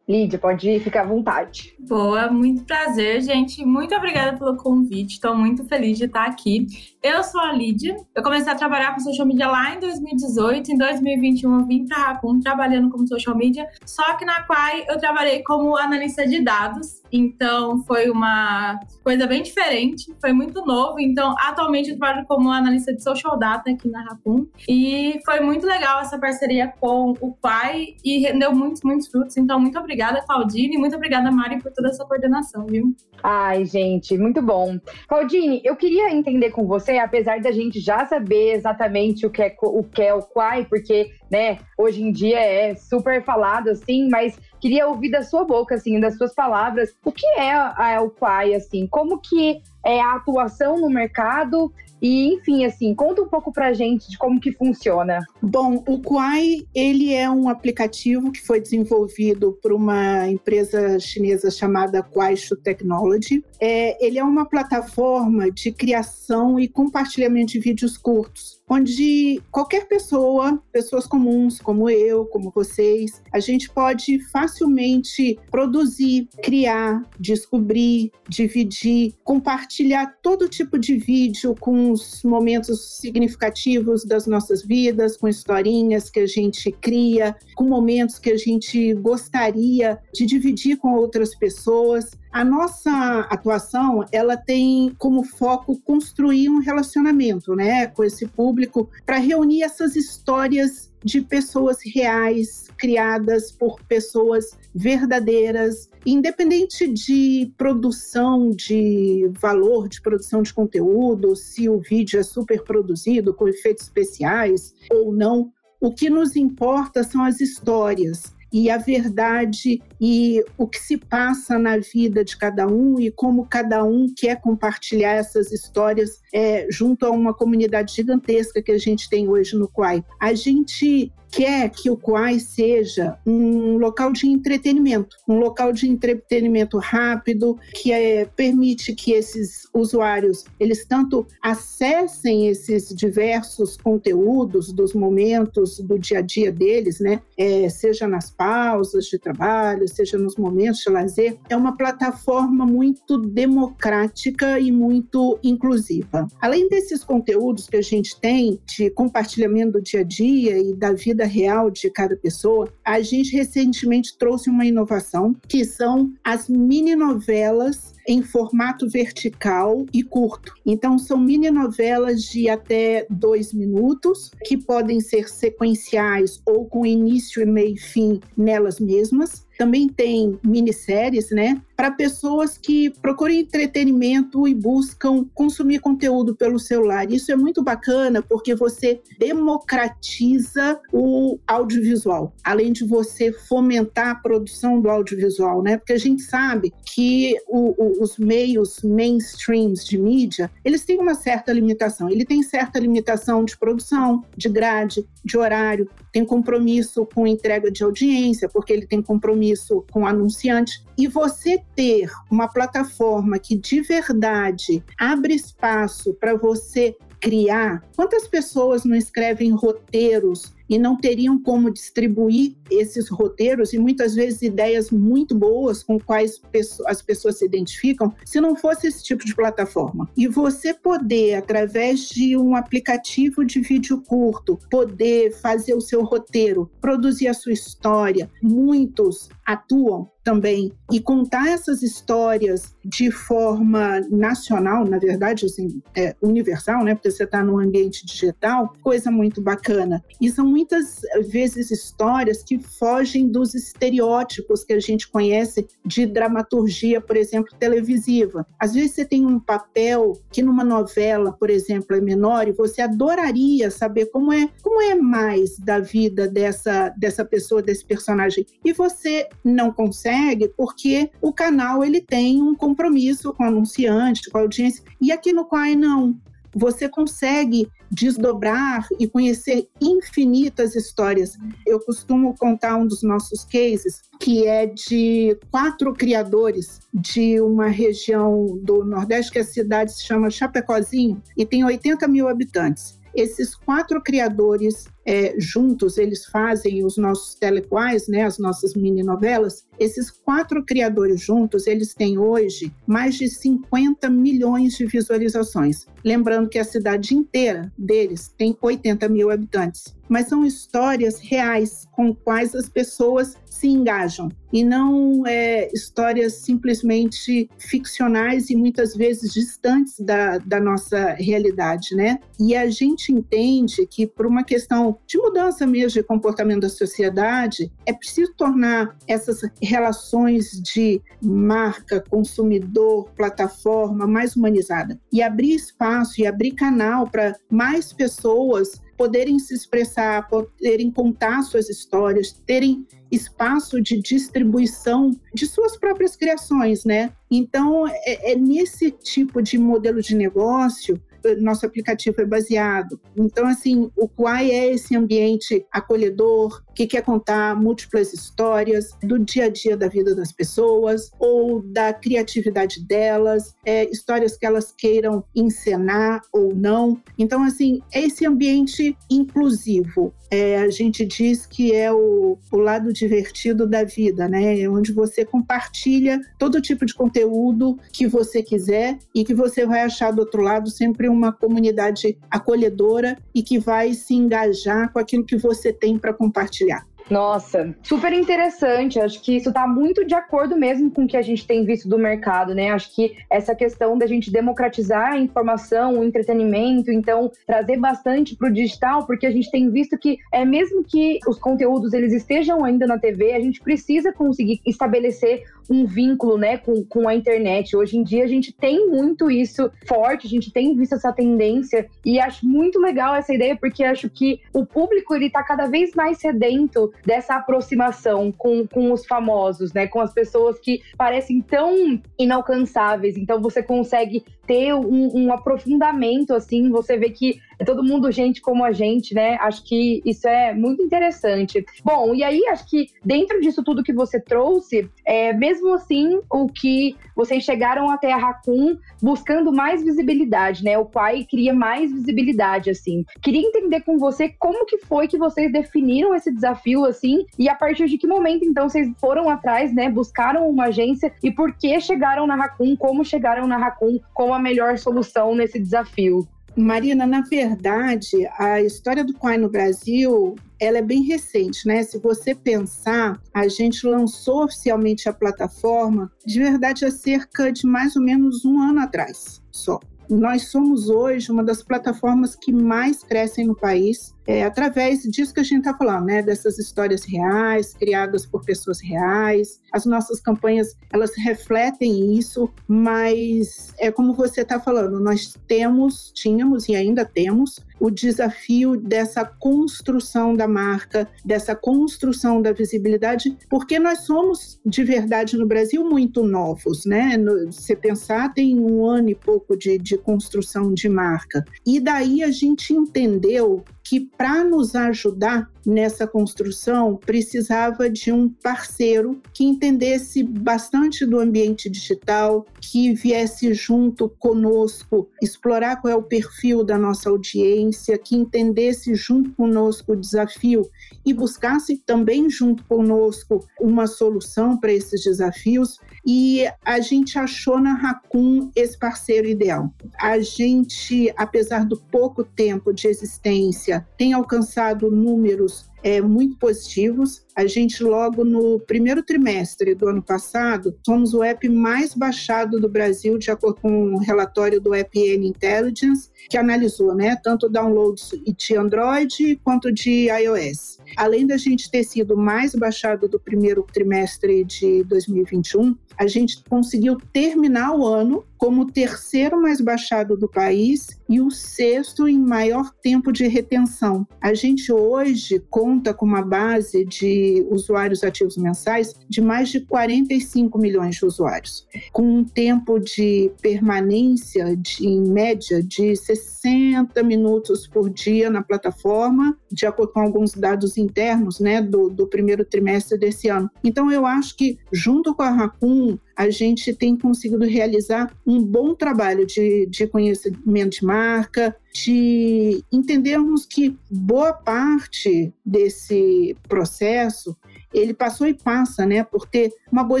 Lídia, 0.08 0.38
pode 0.38 0.68
ir, 0.68 0.80
fica 0.80 1.02
à 1.02 1.04
vontade. 1.04 1.74
Boa, 1.78 2.30
muito 2.30 2.64
prazer, 2.64 3.22
gente. 3.22 3.64
Muito 3.64 3.94
obrigada 3.94 4.36
pelo 4.36 4.56
convite. 4.56 5.14
Estou 5.14 5.36
muito 5.36 5.64
feliz 5.64 5.96
de 5.96 6.06
estar 6.06 6.26
aqui. 6.26 6.66
Eu 7.02 7.22
sou 7.22 7.40
a 7.40 7.52
Lídia. 7.52 7.96
Eu 8.14 8.22
comecei 8.22 8.52
a 8.52 8.56
trabalhar 8.56 8.94
com 8.94 9.00
social 9.00 9.26
media 9.26 9.48
lá 9.48 9.74
em 9.74 9.80
2018. 9.80 10.72
Em 10.72 10.78
2021 10.78 11.60
eu 11.60 11.66
vim 11.66 11.86
para 11.86 12.10
a 12.10 12.20
trabalhando 12.42 12.90
como 12.90 13.06
social 13.06 13.36
media. 13.36 13.66
Só 13.86 14.14
que 14.14 14.24
na 14.24 14.42
Quai 14.42 14.84
eu 14.88 14.98
trabalhei 14.98 15.42
como 15.44 15.76
analista 15.76 16.26
de 16.26 16.42
dados. 16.42 17.00
Então 17.12 17.82
foi 17.84 18.10
uma 18.10 18.80
coisa 19.04 19.26
bem 19.26 19.42
diferente. 19.42 20.12
Foi 20.20 20.32
muito 20.32 20.64
novo. 20.64 20.98
Então 20.98 21.34
atualmente 21.38 21.90
eu 21.90 21.98
trabalho 21.98 22.26
como 22.26 22.50
analista 22.50 22.92
de 22.92 23.02
social 23.02 23.38
data 23.38 23.70
aqui 23.70 23.88
na 23.88 24.02
Rapum. 24.02 24.46
E 24.68 25.20
foi 25.24 25.40
muito 25.40 25.64
legal 25.64 26.00
essa 26.00 26.18
parceria 26.18 26.72
com 26.80 27.14
o 27.20 27.32
Quai 27.40 27.94
e 28.04 28.18
rendeu 28.18 28.52
muitos, 28.52 28.82
muitos 28.82 29.06
frutos. 29.06 29.36
Então 29.36 29.60
muito 29.60 29.78
obrigada 29.78 30.01
obrigada, 30.02 30.22
Claudine. 30.26 30.76
Muito 30.76 30.96
obrigada, 30.96 31.30
Mari, 31.30 31.62
por 31.62 31.72
toda 31.72 31.88
essa 31.88 32.04
coordenação, 32.04 32.66
viu? 32.66 32.94
Ai, 33.22 33.64
gente, 33.64 34.18
muito 34.18 34.42
bom. 34.42 34.78
Claudine, 35.08 35.60
eu 35.64 35.76
queria 35.76 36.12
entender 36.12 36.50
com 36.50 36.66
você, 36.66 36.98
apesar 36.98 37.40
da 37.40 37.52
gente 37.52 37.78
já 37.78 38.04
saber 38.06 38.54
exatamente 38.54 39.24
o 39.24 39.30
que 39.30 39.42
é 39.42 39.56
o, 39.62 39.84
que 39.84 40.02
é 40.02 40.12
o 40.12 40.22
Quai, 40.22 40.64
porque, 40.64 41.10
né, 41.30 41.58
hoje 41.78 42.02
em 42.02 42.10
dia 42.10 42.40
é 42.40 42.74
super 42.74 43.24
falado 43.24 43.68
assim, 43.68 44.08
mas 44.08 44.38
queria 44.60 44.88
ouvir 44.88 45.10
da 45.10 45.22
sua 45.22 45.44
boca, 45.44 45.76
assim, 45.76 46.00
das 46.00 46.16
suas 46.16 46.34
palavras, 46.34 46.94
o 47.04 47.12
que 47.12 47.26
é 47.38 47.52
a, 47.52 48.00
o 48.02 48.10
Quai, 48.10 48.54
assim, 48.54 48.86
como 48.88 49.20
que 49.20 49.60
é 49.84 50.00
a 50.00 50.14
atuação 50.14 50.80
no 50.80 50.90
mercado 50.90 51.72
e, 52.02 52.34
enfim, 52.34 52.64
assim, 52.64 52.92
conta 52.92 53.22
um 53.22 53.28
pouco 53.28 53.52
pra 53.52 53.72
gente 53.72 54.10
de 54.10 54.18
como 54.18 54.40
que 54.40 54.50
funciona. 54.50 55.20
Bom, 55.40 55.84
o 55.86 56.00
Quai, 56.00 56.66
ele 56.74 57.14
é 57.14 57.30
um 57.30 57.48
aplicativo 57.48 58.32
que 58.32 58.44
foi 58.44 58.60
desenvolvido 58.60 59.56
por 59.62 59.72
uma 59.72 60.28
empresa 60.28 60.98
chinesa 60.98 61.48
chamada 61.48 62.02
Kuaishu 62.02 62.56
Technology. 62.56 63.44
É, 63.60 64.04
ele 64.04 64.18
é 64.18 64.24
uma 64.24 64.44
plataforma 64.44 65.48
de 65.48 65.70
criação 65.70 66.58
e 66.58 66.66
compartilhamento 66.66 67.52
de 67.52 67.60
vídeos 67.60 67.96
curtos 67.96 68.61
onde 68.72 69.42
qualquer 69.50 69.86
pessoa, 69.86 70.58
pessoas 70.72 71.06
comuns 71.06 71.60
como 71.60 71.90
eu, 71.90 72.24
como 72.24 72.50
vocês, 72.50 73.22
a 73.30 73.38
gente 73.38 73.68
pode 73.68 74.18
facilmente 74.30 75.38
produzir, 75.50 76.26
criar, 76.42 77.02
descobrir, 77.20 78.10
dividir, 78.26 79.14
compartilhar 79.22 80.16
todo 80.22 80.48
tipo 80.48 80.78
de 80.78 80.96
vídeo 80.96 81.54
com 81.60 81.90
os 81.90 82.22
momentos 82.22 82.96
significativos 82.96 84.06
das 84.06 84.26
nossas 84.26 84.64
vidas, 84.64 85.18
com 85.18 85.28
historinhas 85.28 86.08
que 86.08 86.20
a 86.20 86.26
gente 86.26 86.72
cria, 86.72 87.36
com 87.54 87.64
momentos 87.64 88.18
que 88.18 88.30
a 88.30 88.38
gente 88.38 88.94
gostaria 88.94 89.98
de 90.14 90.24
dividir 90.24 90.78
com 90.78 90.94
outras 90.94 91.34
pessoas. 91.34 92.10
A 92.32 92.42
nossa 92.42 93.26
atuação, 93.30 94.06
ela 94.10 94.38
tem 94.38 94.94
como 94.96 95.22
foco 95.22 95.78
construir 95.82 96.48
um 96.48 96.60
relacionamento, 96.60 97.54
né, 97.54 97.86
com 97.88 98.02
esse 98.02 98.26
público 98.26 98.88
para 99.04 99.18
reunir 99.18 99.62
essas 99.62 99.94
histórias 99.96 100.90
de 101.04 101.20
pessoas 101.20 101.78
reais, 101.84 102.68
criadas 102.78 103.52
por 103.52 103.82
pessoas 103.82 104.56
verdadeiras, 104.74 105.90
independente 106.06 106.88
de 106.88 107.52
produção 107.58 108.48
de 108.48 109.30
valor, 109.38 109.88
de 109.88 110.00
produção 110.00 110.42
de 110.42 110.54
conteúdo, 110.54 111.36
se 111.36 111.68
o 111.68 111.80
vídeo 111.80 112.18
é 112.18 112.22
super 112.22 112.62
produzido 112.62 113.34
com 113.34 113.46
efeitos 113.46 113.84
especiais 113.84 114.74
ou 114.90 115.12
não. 115.12 115.52
O 115.78 115.92
que 115.92 116.08
nos 116.08 116.34
importa 116.34 117.04
são 117.04 117.22
as 117.24 117.40
histórias 117.42 118.32
e 118.52 118.68
a 118.68 118.76
verdade 118.76 119.82
e 120.00 120.44
o 120.58 120.66
que 120.66 120.78
se 120.78 120.96
passa 120.96 121.58
na 121.58 121.78
vida 121.78 122.24
de 122.24 122.36
cada 122.36 122.66
um 122.66 123.00
e 123.00 123.10
como 123.10 123.46
cada 123.46 123.82
um 123.82 124.12
quer 124.14 124.40
compartilhar 124.40 125.12
essas 125.12 125.50
histórias 125.50 126.20
é, 126.32 126.66
junto 126.70 127.06
a 127.06 127.10
uma 127.10 127.32
comunidade 127.32 127.94
gigantesca 127.94 128.62
que 128.62 128.72
a 128.72 128.78
gente 128.78 129.08
tem 129.08 129.28
hoje 129.28 129.56
no 129.56 129.68
Quai. 129.68 130.04
A 130.20 130.34
gente 130.34 131.10
quer 131.32 131.70
que 131.70 131.90
o 131.90 131.96
Quai 131.96 132.38
seja 132.38 133.18
um 133.26 133.78
local 133.78 134.12
de 134.12 134.28
entretenimento, 134.28 135.16
um 135.26 135.38
local 135.38 135.72
de 135.72 135.88
entretenimento 135.88 136.78
rápido 136.78 137.58
que 137.74 137.90
é, 137.90 138.26
permite 138.26 138.94
que 138.94 139.12
esses 139.12 139.66
usuários 139.74 140.44
eles 140.60 140.84
tanto 140.84 141.26
acessem 141.42 142.48
esses 142.48 142.94
diversos 142.94 143.78
conteúdos 143.78 144.72
dos 144.72 144.92
momentos 144.92 145.80
do 145.80 145.98
dia 145.98 146.18
a 146.18 146.22
dia 146.22 146.52
deles, 146.52 147.00
né? 147.00 147.22
É, 147.38 147.68
seja 147.70 148.06
nas 148.06 148.30
pausas 148.30 149.06
de 149.06 149.18
trabalho, 149.18 149.88
seja 149.88 150.18
nos 150.18 150.36
momentos 150.36 150.80
de 150.80 150.90
lazer, 150.90 151.38
é 151.48 151.56
uma 151.56 151.76
plataforma 151.76 152.66
muito 152.66 153.16
democrática 153.16 154.60
e 154.60 154.70
muito 154.70 155.38
inclusiva. 155.42 156.28
Além 156.40 156.68
desses 156.68 157.02
conteúdos 157.02 157.68
que 157.68 157.76
a 157.76 157.82
gente 157.82 158.20
tem 158.20 158.60
de 158.76 158.90
compartilhamento 158.90 159.72
do 159.72 159.80
dia 159.80 160.00
a 160.00 160.04
dia 160.04 160.58
e 160.58 160.74
da 160.74 160.92
vida 160.92 161.21
real 161.24 161.70
de 161.70 161.90
cada 161.90 162.16
pessoa, 162.16 162.72
a 162.84 163.00
gente 163.00 163.36
recentemente 163.36 164.16
trouxe 164.16 164.50
uma 164.50 164.64
inovação 164.64 165.34
que 165.48 165.64
são 165.64 166.12
as 166.24 166.48
mini 166.48 166.94
novelas 166.94 167.91
em 168.06 168.22
formato 168.22 168.88
vertical 168.88 169.84
e 169.92 170.02
curto. 170.02 170.54
Então, 170.64 170.98
são 170.98 171.18
mini 171.18 171.50
novelas 171.50 172.22
de 172.22 172.48
até 172.48 173.06
dois 173.08 173.52
minutos, 173.52 174.30
que 174.44 174.56
podem 174.56 175.00
ser 175.00 175.28
sequenciais 175.28 176.40
ou 176.46 176.66
com 176.66 176.86
início, 176.86 177.46
meio 177.46 177.74
e 177.74 177.78
fim 177.78 178.20
nelas 178.36 178.78
mesmas. 178.80 179.46
Também 179.58 179.88
tem 179.88 180.38
minisséries, 180.42 181.30
né? 181.30 181.60
Para 181.76 181.90
pessoas 181.90 182.58
que 182.58 182.90
procuram 183.00 183.34
entretenimento 183.34 184.48
e 184.48 184.54
buscam 184.54 185.24
consumir 185.34 185.78
conteúdo 185.78 186.34
pelo 186.34 186.58
celular. 186.58 187.10
Isso 187.10 187.30
é 187.30 187.36
muito 187.36 187.62
bacana 187.62 188.22
porque 188.22 188.54
você 188.54 189.00
democratiza 189.18 190.80
o 190.92 191.38
audiovisual, 191.46 192.34
além 192.42 192.72
de 192.72 192.84
você 192.84 193.32
fomentar 193.32 194.08
a 194.08 194.14
produção 194.14 194.80
do 194.80 194.90
audiovisual, 194.90 195.62
né? 195.62 195.76
Porque 195.76 195.92
a 195.92 195.98
gente 195.98 196.22
sabe 196.22 196.72
que 196.94 197.36
o, 197.46 197.74
o, 197.78 197.91
os 198.00 198.18
meios 198.18 198.82
mainstreams 198.82 199.84
de 199.84 199.98
mídia, 199.98 200.50
eles 200.64 200.84
têm 200.84 200.98
uma 200.98 201.14
certa 201.14 201.52
limitação. 201.52 202.08
Ele 202.08 202.24
tem 202.24 202.42
certa 202.42 202.78
limitação 202.78 203.44
de 203.44 203.56
produção, 203.56 204.24
de 204.36 204.48
grade, 204.48 205.06
de 205.24 205.38
horário, 205.38 205.88
tem 206.12 206.24
compromisso 206.24 207.06
com 207.06 207.26
entrega 207.26 207.70
de 207.70 207.82
audiência, 207.82 208.48
porque 208.48 208.72
ele 208.72 208.86
tem 208.86 209.00
compromisso 209.00 209.84
com 209.90 210.06
anunciante. 210.06 210.84
E 210.96 211.06
você 211.06 211.62
ter 211.74 212.10
uma 212.30 212.48
plataforma 212.48 213.38
que 213.38 213.56
de 213.56 213.80
verdade 213.80 214.82
abre 214.98 215.34
espaço 215.34 216.14
para 216.14 216.34
você 216.34 216.96
criar. 217.22 217.84
Quantas 217.94 218.26
pessoas 218.26 218.84
não 218.84 218.96
escrevem 218.96 219.52
roteiros 219.52 220.52
e 220.72 220.78
não 220.78 220.96
teriam 220.96 221.38
como 221.38 221.70
distribuir 221.70 222.56
esses 222.70 223.10
roteiros 223.10 223.74
e 223.74 223.78
muitas 223.78 224.14
vezes 224.14 224.40
ideias 224.40 224.90
muito 224.90 225.34
boas 225.34 225.82
com 225.82 226.00
quais 226.00 226.40
as 226.86 227.02
pessoas 227.02 227.38
se 227.38 227.44
identificam, 227.44 228.14
se 228.24 228.40
não 228.40 228.56
fosse 228.56 228.86
esse 228.86 229.04
tipo 229.04 229.22
de 229.22 229.34
plataforma. 229.34 230.08
E 230.16 230.26
você 230.26 230.72
poder, 230.72 231.34
através 231.34 232.08
de 232.08 232.38
um 232.38 232.56
aplicativo 232.56 233.44
de 233.44 233.60
vídeo 233.60 234.00
curto, 234.00 234.58
poder 234.70 235.32
fazer 235.42 235.74
o 235.74 235.80
seu 235.80 236.02
roteiro, 236.04 236.70
produzir 236.80 237.28
a 237.28 237.34
sua 237.34 237.52
história, 237.52 238.30
muitos 238.42 239.28
atuam 239.44 240.10
também 240.22 240.72
e 240.90 241.00
contar 241.00 241.48
essas 241.48 241.82
histórias 241.82 242.74
de 242.84 243.10
forma 243.10 244.00
nacional, 244.10 244.84
na 244.84 244.98
verdade, 244.98 245.46
assim, 245.46 245.82
é, 245.96 246.14
universal, 246.22 246.84
né? 246.84 246.94
Porque 246.94 247.10
você 247.10 247.24
está 247.24 247.42
no 247.42 247.58
ambiente 247.58 248.04
digital, 248.06 248.74
coisa 248.82 249.10
muito 249.10 249.40
bacana. 249.40 250.02
E 250.20 250.30
são 250.30 250.46
muitas 250.46 251.00
vezes 251.28 251.70
histórias 251.70 252.42
que 252.42 252.58
fogem 252.58 253.28
dos 253.28 253.54
estereótipos 253.54 254.64
que 254.64 254.72
a 254.72 254.80
gente 254.80 255.08
conhece 255.08 255.66
de 255.84 256.06
dramaturgia, 256.06 257.00
por 257.00 257.16
exemplo, 257.16 257.56
televisiva. 257.58 258.46
Às 258.58 258.74
vezes 258.74 258.92
você 258.92 259.04
tem 259.04 259.24
um 259.26 259.40
papel 259.40 260.20
que 260.30 260.42
numa 260.42 260.64
novela, 260.64 261.32
por 261.32 261.50
exemplo, 261.50 261.96
é 261.96 262.00
menor 262.00 262.48
e 262.48 262.52
você 262.52 262.82
adoraria 262.82 263.70
saber 263.70 264.06
como 264.06 264.32
é, 264.32 264.48
como 264.62 264.80
é 264.82 264.94
mais 264.94 265.58
da 265.58 265.80
vida 265.80 266.28
dessa 266.28 266.90
dessa 266.98 267.24
pessoa, 267.24 267.62
desse 267.62 267.84
personagem. 267.84 268.46
E 268.64 268.72
você 268.72 269.28
não 269.44 269.72
consegue 269.72 270.11
porque 270.56 271.10
o 271.20 271.32
canal 271.32 271.84
ele 271.84 272.00
tem 272.00 272.42
um 272.42 272.54
compromisso 272.54 273.32
com 273.32 273.44
o 273.44 273.46
anunciante, 273.46 274.30
com 274.30 274.38
a 274.38 274.42
audiência. 274.42 274.84
E 275.00 275.12
aqui 275.12 275.32
no 275.32 275.44
Quai 275.44 275.74
não. 275.74 276.16
Você 276.54 276.88
consegue 276.88 277.66
desdobrar 277.90 278.86
e 278.98 279.06
conhecer 279.06 279.68
infinitas 279.80 280.74
histórias. 280.74 281.36
Eu 281.66 281.78
costumo 281.80 282.34
contar 282.38 282.76
um 282.76 282.86
dos 282.86 283.02
nossos 283.02 283.44
cases, 283.44 284.02
que 284.18 284.46
é 284.46 284.66
de 284.66 285.38
quatro 285.50 285.92
criadores 285.92 286.80
de 286.92 287.40
uma 287.40 287.68
região 287.68 288.58
do 288.62 288.84
Nordeste, 288.84 289.32
que 289.32 289.38
a 289.38 289.44
cidade 289.44 289.92
se 289.92 290.06
chama 290.06 290.30
Chapecozinho, 290.30 291.22
e 291.36 291.44
tem 291.44 291.64
80 291.64 292.08
mil 292.08 292.28
habitantes. 292.28 292.98
Esses 293.14 293.54
quatro 293.54 294.02
criadores 294.02 294.86
é, 295.04 295.34
juntos, 295.38 295.98
eles 295.98 296.26
fazem 296.26 296.84
os 296.84 296.96
nossos 296.96 297.34
telequais, 297.34 298.08
né, 298.08 298.24
as 298.24 298.38
nossas 298.38 298.74
mini 298.74 299.02
novelas. 299.02 299.66
Esses 299.78 300.10
quatro 300.10 300.64
criadores 300.64 301.20
juntos, 301.20 301.66
eles 301.66 301.94
têm 301.94 302.18
hoje 302.18 302.72
mais 302.86 303.16
de 303.16 303.28
50 303.28 304.08
milhões 304.08 304.74
de 304.74 304.86
visualizações. 304.86 305.86
Lembrando 306.04 306.48
que 306.48 306.58
a 306.58 306.64
cidade 306.64 307.14
inteira 307.14 307.72
deles 307.76 308.32
tem 308.36 308.56
80 308.60 309.08
mil 309.08 309.30
habitantes. 309.30 309.94
Mas 310.08 310.28
são 310.28 310.44
histórias 310.44 311.18
reais 311.18 311.88
com 311.92 312.14
quais 312.14 312.54
as 312.54 312.68
pessoas 312.68 313.36
se 313.62 313.68
engajam 313.68 314.28
e 314.52 314.64
não 314.64 315.24
é, 315.24 315.70
histórias 315.72 316.34
simplesmente 316.34 317.48
ficcionais 317.58 318.50
e 318.50 318.56
muitas 318.56 318.94
vezes 318.94 319.32
distantes 319.32 320.00
da, 320.00 320.38
da 320.38 320.58
nossa 320.58 321.12
realidade, 321.12 321.94
né? 321.94 322.18
E 322.40 322.56
a 322.56 322.68
gente 322.68 323.12
entende 323.12 323.86
que 323.86 324.04
por 324.04 324.26
uma 324.26 324.42
questão 324.42 324.91
de 325.06 325.18
mudança 325.18 325.66
mesmo 325.66 326.00
de 326.00 326.02
comportamento 326.02 326.62
da 326.62 326.68
sociedade, 326.68 327.72
é 327.86 327.92
preciso 327.92 328.32
tornar 328.34 328.96
essas 329.06 329.40
relações 329.60 330.50
de 330.60 331.00
marca, 331.22 332.00
consumidor, 332.08 333.10
plataforma 333.16 334.06
mais 334.06 334.36
humanizada 334.36 334.98
e 335.12 335.22
abrir 335.22 335.54
espaço 335.54 336.20
e 336.20 336.26
abrir 336.26 336.52
canal 336.52 337.08
para 337.08 337.36
mais 337.50 337.92
pessoas 337.92 338.80
poderem 338.96 339.38
se 339.38 339.54
expressar, 339.54 340.28
poderem 340.28 340.90
contar 340.90 341.42
suas 341.42 341.68
histórias, 341.68 342.32
terem 342.46 342.86
espaço 343.10 343.80
de 343.80 344.00
distribuição 344.00 345.10
de 345.34 345.46
suas 345.46 345.76
próprias 345.76 346.14
criações, 346.14 346.84
né? 346.84 347.12
Então, 347.30 347.86
é, 347.88 348.32
é 348.32 348.36
nesse 348.36 348.90
tipo 348.90 349.42
de 349.42 349.58
modelo 349.58 350.00
de 350.00 350.14
negócio 350.14 351.02
nosso 351.40 351.66
aplicativo 351.66 352.20
é 352.20 352.26
baseado. 352.26 353.00
Então, 353.16 353.46
assim, 353.46 353.90
o 353.96 354.08
Quai 354.08 354.50
é 354.50 354.72
esse 354.72 354.96
ambiente 354.96 355.64
acolhedor, 355.70 356.62
que 356.74 356.86
quer 356.86 357.02
contar 357.02 357.54
múltiplas 357.54 358.12
histórias 358.12 358.90
do 359.02 359.18
dia 359.18 359.44
a 359.44 359.48
dia 359.48 359.76
da 359.76 359.88
vida 359.88 360.14
das 360.14 360.32
pessoas 360.32 361.10
ou 361.18 361.62
da 361.62 361.92
criatividade 361.92 362.84
delas, 362.86 363.54
é, 363.64 363.84
histórias 363.90 364.36
que 364.36 364.46
elas 364.46 364.72
queiram 364.72 365.24
encenar 365.34 366.22
ou 366.32 366.54
não. 366.54 367.00
Então, 367.18 367.42
assim, 367.42 367.80
é 367.92 368.02
esse 368.02 368.26
ambiente 368.26 368.96
inclusivo. 369.10 370.12
É, 370.30 370.56
a 370.56 370.70
gente 370.70 371.04
diz 371.04 371.44
que 371.44 371.74
é 371.74 371.92
o, 371.92 372.38
o 372.50 372.56
lado 372.56 372.90
divertido 372.92 373.66
da 373.66 373.84
vida, 373.84 374.26
né? 374.26 374.58
É 374.60 374.68
onde 374.68 374.90
você 374.90 375.26
compartilha 375.26 376.20
todo 376.38 376.60
tipo 376.60 376.86
de 376.86 376.94
conteúdo 376.94 377.78
que 377.92 378.06
você 378.06 378.42
quiser 378.42 378.98
e 379.14 379.24
que 379.24 379.34
você 379.34 379.66
vai 379.66 379.82
achar 379.82 380.10
do 380.10 380.20
outro 380.20 380.40
lado 380.40 380.70
sempre 380.70 381.08
uma 381.12 381.32
comunidade 381.32 382.18
acolhedora 382.30 383.18
e 383.34 383.42
que 383.42 383.58
vai 383.58 383.92
se 383.94 384.14
engajar 384.14 384.92
com 384.92 384.98
aquilo 384.98 385.24
que 385.24 385.36
você 385.36 385.72
tem 385.72 385.98
para 385.98 386.12
compartilhar. 386.12 386.86
Nossa, 387.10 387.74
super 387.82 388.12
interessante. 388.12 388.98
Acho 388.98 389.20
que 389.20 389.36
isso 389.36 389.48
está 389.48 389.66
muito 389.66 390.04
de 390.04 390.14
acordo 390.14 390.56
mesmo 390.56 390.90
com 390.90 391.04
o 391.04 391.06
que 391.06 391.16
a 391.16 391.22
gente 391.22 391.46
tem 391.46 391.64
visto 391.64 391.88
do 391.88 391.98
mercado, 391.98 392.54
né? 392.54 392.70
Acho 392.70 392.94
que 392.94 393.16
essa 393.30 393.54
questão 393.54 393.98
da 393.98 394.06
gente 394.06 394.30
democratizar 394.30 395.12
a 395.12 395.18
informação, 395.18 395.98
o 395.98 396.04
entretenimento, 396.04 396.90
então 396.90 397.30
trazer 397.46 397.76
bastante 397.76 398.36
para 398.36 398.48
o 398.48 398.52
digital, 398.52 399.06
porque 399.06 399.26
a 399.26 399.30
gente 399.30 399.50
tem 399.50 399.70
visto 399.70 399.98
que 399.98 400.18
é 400.32 400.44
mesmo 400.44 400.82
que 400.84 401.18
os 401.26 401.38
conteúdos 401.38 401.92
eles 401.92 402.12
estejam 402.12 402.64
ainda 402.64 402.86
na 402.86 402.98
TV, 402.98 403.32
a 403.32 403.40
gente 403.40 403.60
precisa 403.60 404.12
conseguir 404.12 404.60
estabelecer 404.66 405.44
um 405.72 405.86
vínculo, 405.86 406.36
né, 406.36 406.58
com, 406.58 406.84
com 406.84 407.08
a 407.08 407.14
internet. 407.14 407.76
Hoje 407.76 407.96
em 407.96 408.02
dia 408.02 408.24
a 408.24 408.28
gente 408.28 408.52
tem 408.52 408.88
muito 408.88 409.30
isso 409.30 409.70
forte, 409.86 410.26
a 410.26 410.30
gente 410.30 410.52
tem 410.52 410.76
visto 410.76 410.94
essa 410.94 411.12
tendência 411.12 411.88
e 412.04 412.20
acho 412.20 412.46
muito 412.46 412.78
legal 412.78 413.14
essa 413.14 413.34
ideia 413.34 413.56
porque 413.56 413.82
acho 413.82 414.10
que 414.10 414.40
o 414.52 414.66
público 414.66 415.14
ele 415.14 415.30
tá 415.30 415.42
cada 415.42 415.66
vez 415.66 415.94
mais 415.94 416.18
sedento 416.18 416.92
dessa 417.04 417.36
aproximação 417.36 418.30
com, 418.30 418.66
com 418.66 418.92
os 418.92 419.06
famosos, 419.06 419.72
né, 419.72 419.86
com 419.86 420.00
as 420.00 420.12
pessoas 420.12 420.58
que 420.58 420.82
parecem 420.96 421.40
tão 421.40 422.00
inalcançáveis. 422.18 423.16
Então 423.16 423.40
você 423.40 423.62
consegue 423.62 424.24
ter 424.46 424.74
um, 424.74 425.16
um 425.16 425.32
aprofundamento 425.32 426.34
assim, 426.34 426.68
você 426.70 426.96
vê 426.96 427.10
que 427.10 427.40
é 427.62 427.64
todo 427.64 427.84
mundo 427.84 428.10
gente 428.10 428.40
como 428.40 428.64
a 428.64 428.72
gente, 428.72 429.14
né? 429.14 429.36
Acho 429.40 429.64
que 429.64 430.02
isso 430.04 430.26
é 430.26 430.52
muito 430.52 430.82
interessante. 430.82 431.64
Bom, 431.84 432.12
e 432.12 432.24
aí 432.24 432.44
acho 432.48 432.68
que 432.68 432.88
dentro 433.04 433.40
disso 433.40 433.62
tudo 433.62 433.84
que 433.84 433.92
você 433.92 434.20
trouxe, 434.20 434.90
é, 435.06 435.32
mesmo 435.32 435.72
assim, 435.72 436.20
o 436.28 436.48
que 436.48 436.96
vocês 437.14 437.44
chegaram 437.44 437.88
até 437.88 438.12
a 438.12 438.16
Raccoon 438.16 438.76
buscando 439.00 439.52
mais 439.52 439.82
visibilidade, 439.82 440.64
né? 440.64 440.76
O 440.76 440.84
Quai 440.84 441.24
cria 441.24 441.54
mais 441.54 441.92
visibilidade, 441.92 442.68
assim. 442.68 443.04
Queria 443.22 443.46
entender 443.46 443.82
com 443.82 443.96
você 443.96 444.28
como 444.28 444.66
que 444.66 444.78
foi 444.78 445.06
que 445.06 445.16
vocês 445.16 445.52
definiram 445.52 446.14
esse 446.14 446.32
desafio, 446.32 446.84
assim, 446.84 447.24
e 447.38 447.48
a 447.48 447.54
partir 447.54 447.86
de 447.86 447.96
que 447.96 448.08
momento, 448.08 448.44
então, 448.44 448.68
vocês 448.68 448.90
foram 449.00 449.30
atrás, 449.30 449.72
né? 449.72 449.88
Buscaram 449.88 450.48
uma 450.48 450.64
agência 450.64 451.12
e 451.22 451.30
por 451.30 451.52
que 451.54 451.80
chegaram 451.80 452.26
na 452.26 452.34
Raccoon, 452.34 452.74
como 452.74 453.04
chegaram 453.04 453.46
na 453.46 453.56
Raccoon 453.56 454.00
como 454.12 454.34
a 454.34 454.38
melhor 454.38 454.76
solução 454.78 455.34
nesse 455.34 455.60
desafio? 455.60 456.26
Marina, 456.56 457.06
na 457.06 457.22
verdade, 457.22 458.28
a 458.38 458.60
história 458.60 459.02
do 459.02 459.14
Quai 459.14 459.38
no 459.38 459.48
Brasil 459.48 460.36
ela 460.60 460.78
é 460.78 460.82
bem 460.82 461.02
recente, 461.02 461.66
né? 461.66 461.82
Se 461.82 461.98
você 461.98 462.34
pensar, 462.34 463.20
a 463.34 463.48
gente 463.48 463.86
lançou 463.86 464.44
oficialmente 464.44 465.08
a 465.08 465.12
plataforma 465.12 466.12
de 466.24 466.38
verdade 466.38 466.84
há 466.84 466.90
cerca 466.90 467.50
de 467.50 467.66
mais 467.66 467.96
ou 467.96 468.02
menos 468.02 468.44
um 468.44 468.60
ano 468.60 468.80
atrás 468.80 469.42
só. 469.50 469.80
Nós 470.08 470.50
somos 470.50 470.90
hoje 470.90 471.32
uma 471.32 471.42
das 471.42 471.62
plataformas 471.62 472.36
que 472.36 472.52
mais 472.52 473.02
crescem 473.02 473.46
no 473.46 473.56
país 473.56 474.14
é, 474.26 474.44
através 474.44 475.02
disso 475.02 475.34
que 475.34 475.40
a 475.40 475.44
gente 475.44 475.60
está 475.60 475.74
falando, 475.76 476.06
né? 476.06 476.22
Dessas 476.22 476.58
histórias 476.58 477.04
reais, 477.04 477.74
criadas 477.74 478.24
por 478.24 478.44
pessoas 478.44 478.80
reais. 478.80 479.60
As 479.72 479.84
nossas 479.84 480.20
campanhas, 480.20 480.76
elas 480.92 481.12
refletem 481.16 482.16
isso, 482.16 482.48
mas 482.68 483.72
é 483.78 483.90
como 483.90 484.14
você 484.14 484.42
está 484.42 484.60
falando, 484.60 485.00
nós 485.00 485.36
temos, 485.46 486.12
tínhamos 486.14 486.68
e 486.68 486.76
ainda 486.76 487.04
temos 487.04 487.60
o 487.80 487.90
desafio 487.90 488.76
dessa 488.76 489.24
construção 489.24 490.36
da 490.36 490.46
marca, 490.46 491.08
dessa 491.24 491.52
construção 491.56 492.40
da 492.40 492.52
visibilidade, 492.52 493.36
porque 493.50 493.76
nós 493.76 494.00
somos, 494.00 494.60
de 494.64 494.84
verdade, 494.84 495.36
no 495.36 495.46
Brasil, 495.46 495.84
muito 495.84 496.22
novos, 496.22 496.86
né? 496.86 497.16
Você 497.46 497.74
pensar, 497.74 498.32
tem 498.32 498.56
um 498.60 498.86
ano 498.86 499.10
e 499.10 499.16
pouco 499.16 499.56
de, 499.56 499.78
de 499.78 499.98
construção 499.98 500.72
de 500.72 500.88
marca. 500.88 501.44
E 501.66 501.80
daí 501.80 502.22
a 502.22 502.30
gente 502.30 502.72
entendeu 502.72 503.64
que 503.92 504.00
para 504.00 504.42
nos 504.42 504.74
ajudar 504.74 505.50
nessa 505.66 506.06
construção 506.06 506.96
precisava 506.96 507.90
de 507.90 508.10
um 508.10 508.26
parceiro 508.26 509.20
que 509.34 509.44
entendesse 509.44 510.22
bastante 510.22 511.04
do 511.04 511.20
ambiente 511.20 511.68
digital, 511.68 512.46
que 512.58 512.94
viesse 512.94 513.52
junto 513.52 514.08
conosco 514.08 515.10
explorar 515.20 515.76
qual 515.76 515.92
é 515.92 515.94
o 515.94 516.02
perfil 516.02 516.64
da 516.64 516.78
nossa 516.78 517.10
audiência, 517.10 517.98
que 517.98 518.16
entendesse 518.16 518.94
junto 518.94 519.30
conosco 519.32 519.92
o 519.92 519.96
desafio 519.96 520.66
e 521.04 521.12
buscasse 521.12 521.76
também 521.76 522.30
junto 522.30 522.64
conosco 522.64 523.46
uma 523.60 523.86
solução 523.86 524.56
para 524.56 524.72
esses 524.72 525.04
desafios. 525.04 525.78
E 526.04 526.44
a 526.64 526.80
gente 526.80 527.18
achou 527.18 527.60
na 527.60 527.74
Raccoon 527.74 528.50
esse 528.56 528.78
parceiro 528.78 529.26
ideal. 529.28 529.72
A 530.00 530.18
gente, 530.18 531.12
apesar 531.16 531.64
do 531.64 531.76
pouco 531.76 532.24
tempo 532.24 532.72
de 532.72 532.88
existência, 532.88 533.86
tem 533.96 534.12
alcançado 534.12 534.90
números 534.90 535.70
é, 535.82 536.00
muito 536.00 536.36
positivos. 536.36 537.24
A 537.34 537.46
gente, 537.46 537.82
logo 537.82 538.24
no 538.24 538.60
primeiro 538.60 539.02
trimestre 539.02 539.74
do 539.74 539.88
ano 539.88 540.02
passado, 540.02 540.78
somos 540.84 541.12
o 541.14 541.22
app 541.22 541.48
mais 541.48 541.94
baixado 541.94 542.60
do 542.60 542.68
Brasil, 542.68 543.18
de 543.18 543.30
acordo 543.30 543.60
com 543.60 543.94
um 543.94 543.98
relatório 543.98 544.60
do 544.60 544.74
AppN 544.74 545.26
Intelligence, 545.26 546.10
que 546.28 546.36
analisou 546.36 546.94
né, 546.94 547.16
tanto 547.16 547.48
downloads 547.48 548.10
de 548.36 548.56
Android 548.56 549.40
quanto 549.42 549.72
de 549.72 550.08
iOS. 550.08 550.78
Além 550.96 551.26
da 551.26 551.36
gente 551.36 551.70
ter 551.70 551.84
sido 551.84 552.16
mais 552.16 552.54
baixado 552.54 553.08
do 553.08 553.18
primeiro 553.18 553.66
trimestre 553.72 554.44
de 554.44 554.84
2021, 554.84 555.76
a 555.98 556.06
gente 556.06 556.42
conseguiu 556.48 556.96
terminar 557.12 557.74
o 557.76 557.86
ano 557.86 558.24
como 558.42 558.62
o 558.62 558.66
terceiro 558.66 559.40
mais 559.40 559.60
baixado 559.60 560.16
do 560.16 560.28
país 560.28 561.00
e 561.08 561.20
o 561.20 561.30
sexto 561.30 562.08
em 562.08 562.18
maior 562.18 562.72
tempo 562.82 563.12
de 563.12 563.28
retenção. 563.28 564.04
A 564.20 564.34
gente 564.34 564.72
hoje 564.72 565.40
conta 565.48 565.94
com 565.94 566.04
uma 566.04 566.22
base 566.22 566.84
de 566.84 567.46
usuários 567.50 568.02
ativos 568.02 568.36
mensais 568.36 568.96
de 569.08 569.20
mais 569.20 569.48
de 569.50 569.60
45 569.60 570.58
milhões 570.58 570.96
de 570.96 571.06
usuários, 571.06 571.68
com 571.92 572.02
um 572.02 572.24
tempo 572.24 572.80
de 572.80 573.30
permanência 573.40 574.56
de, 574.56 574.88
em 574.88 575.00
média 575.02 575.62
de 575.62 575.94
60 575.94 577.00
minutos 577.04 577.68
por 577.68 577.88
dia 577.88 578.28
na 578.28 578.42
plataforma, 578.42 579.36
de 579.52 579.66
acordo 579.66 579.92
com 579.92 580.00
alguns 580.00 580.34
dados 580.34 580.76
internos 580.76 581.38
né, 581.38 581.62
do, 581.62 581.88
do 581.88 582.08
primeiro 582.08 582.44
trimestre 582.44 582.98
desse 582.98 583.28
ano. 583.28 583.48
Então, 583.62 583.90
eu 583.90 584.04
acho 584.04 584.36
que, 584.36 584.58
junto 584.72 585.14
com 585.14 585.22
a 585.22 585.30
Raccoon, 585.30 585.81
a 586.16 586.30
gente 586.30 586.72
tem 586.74 586.96
conseguido 586.96 587.44
realizar 587.44 588.12
um 588.26 588.42
bom 588.42 588.74
trabalho 588.74 589.26
de, 589.26 589.66
de 589.66 589.86
conhecimento 589.86 590.78
de 590.78 590.84
marca, 590.84 591.56
de 591.74 592.62
entendermos 592.70 593.46
que 593.46 593.76
boa 593.90 594.32
parte 594.32 595.32
desse 595.44 596.36
processo 596.48 597.36
ele 597.72 597.94
passou 597.94 598.26
e 598.26 598.34
passa, 598.34 598.84
né, 598.84 599.02
por 599.02 599.26
ter 599.26 599.50
uma 599.70 599.82
boa 599.82 600.00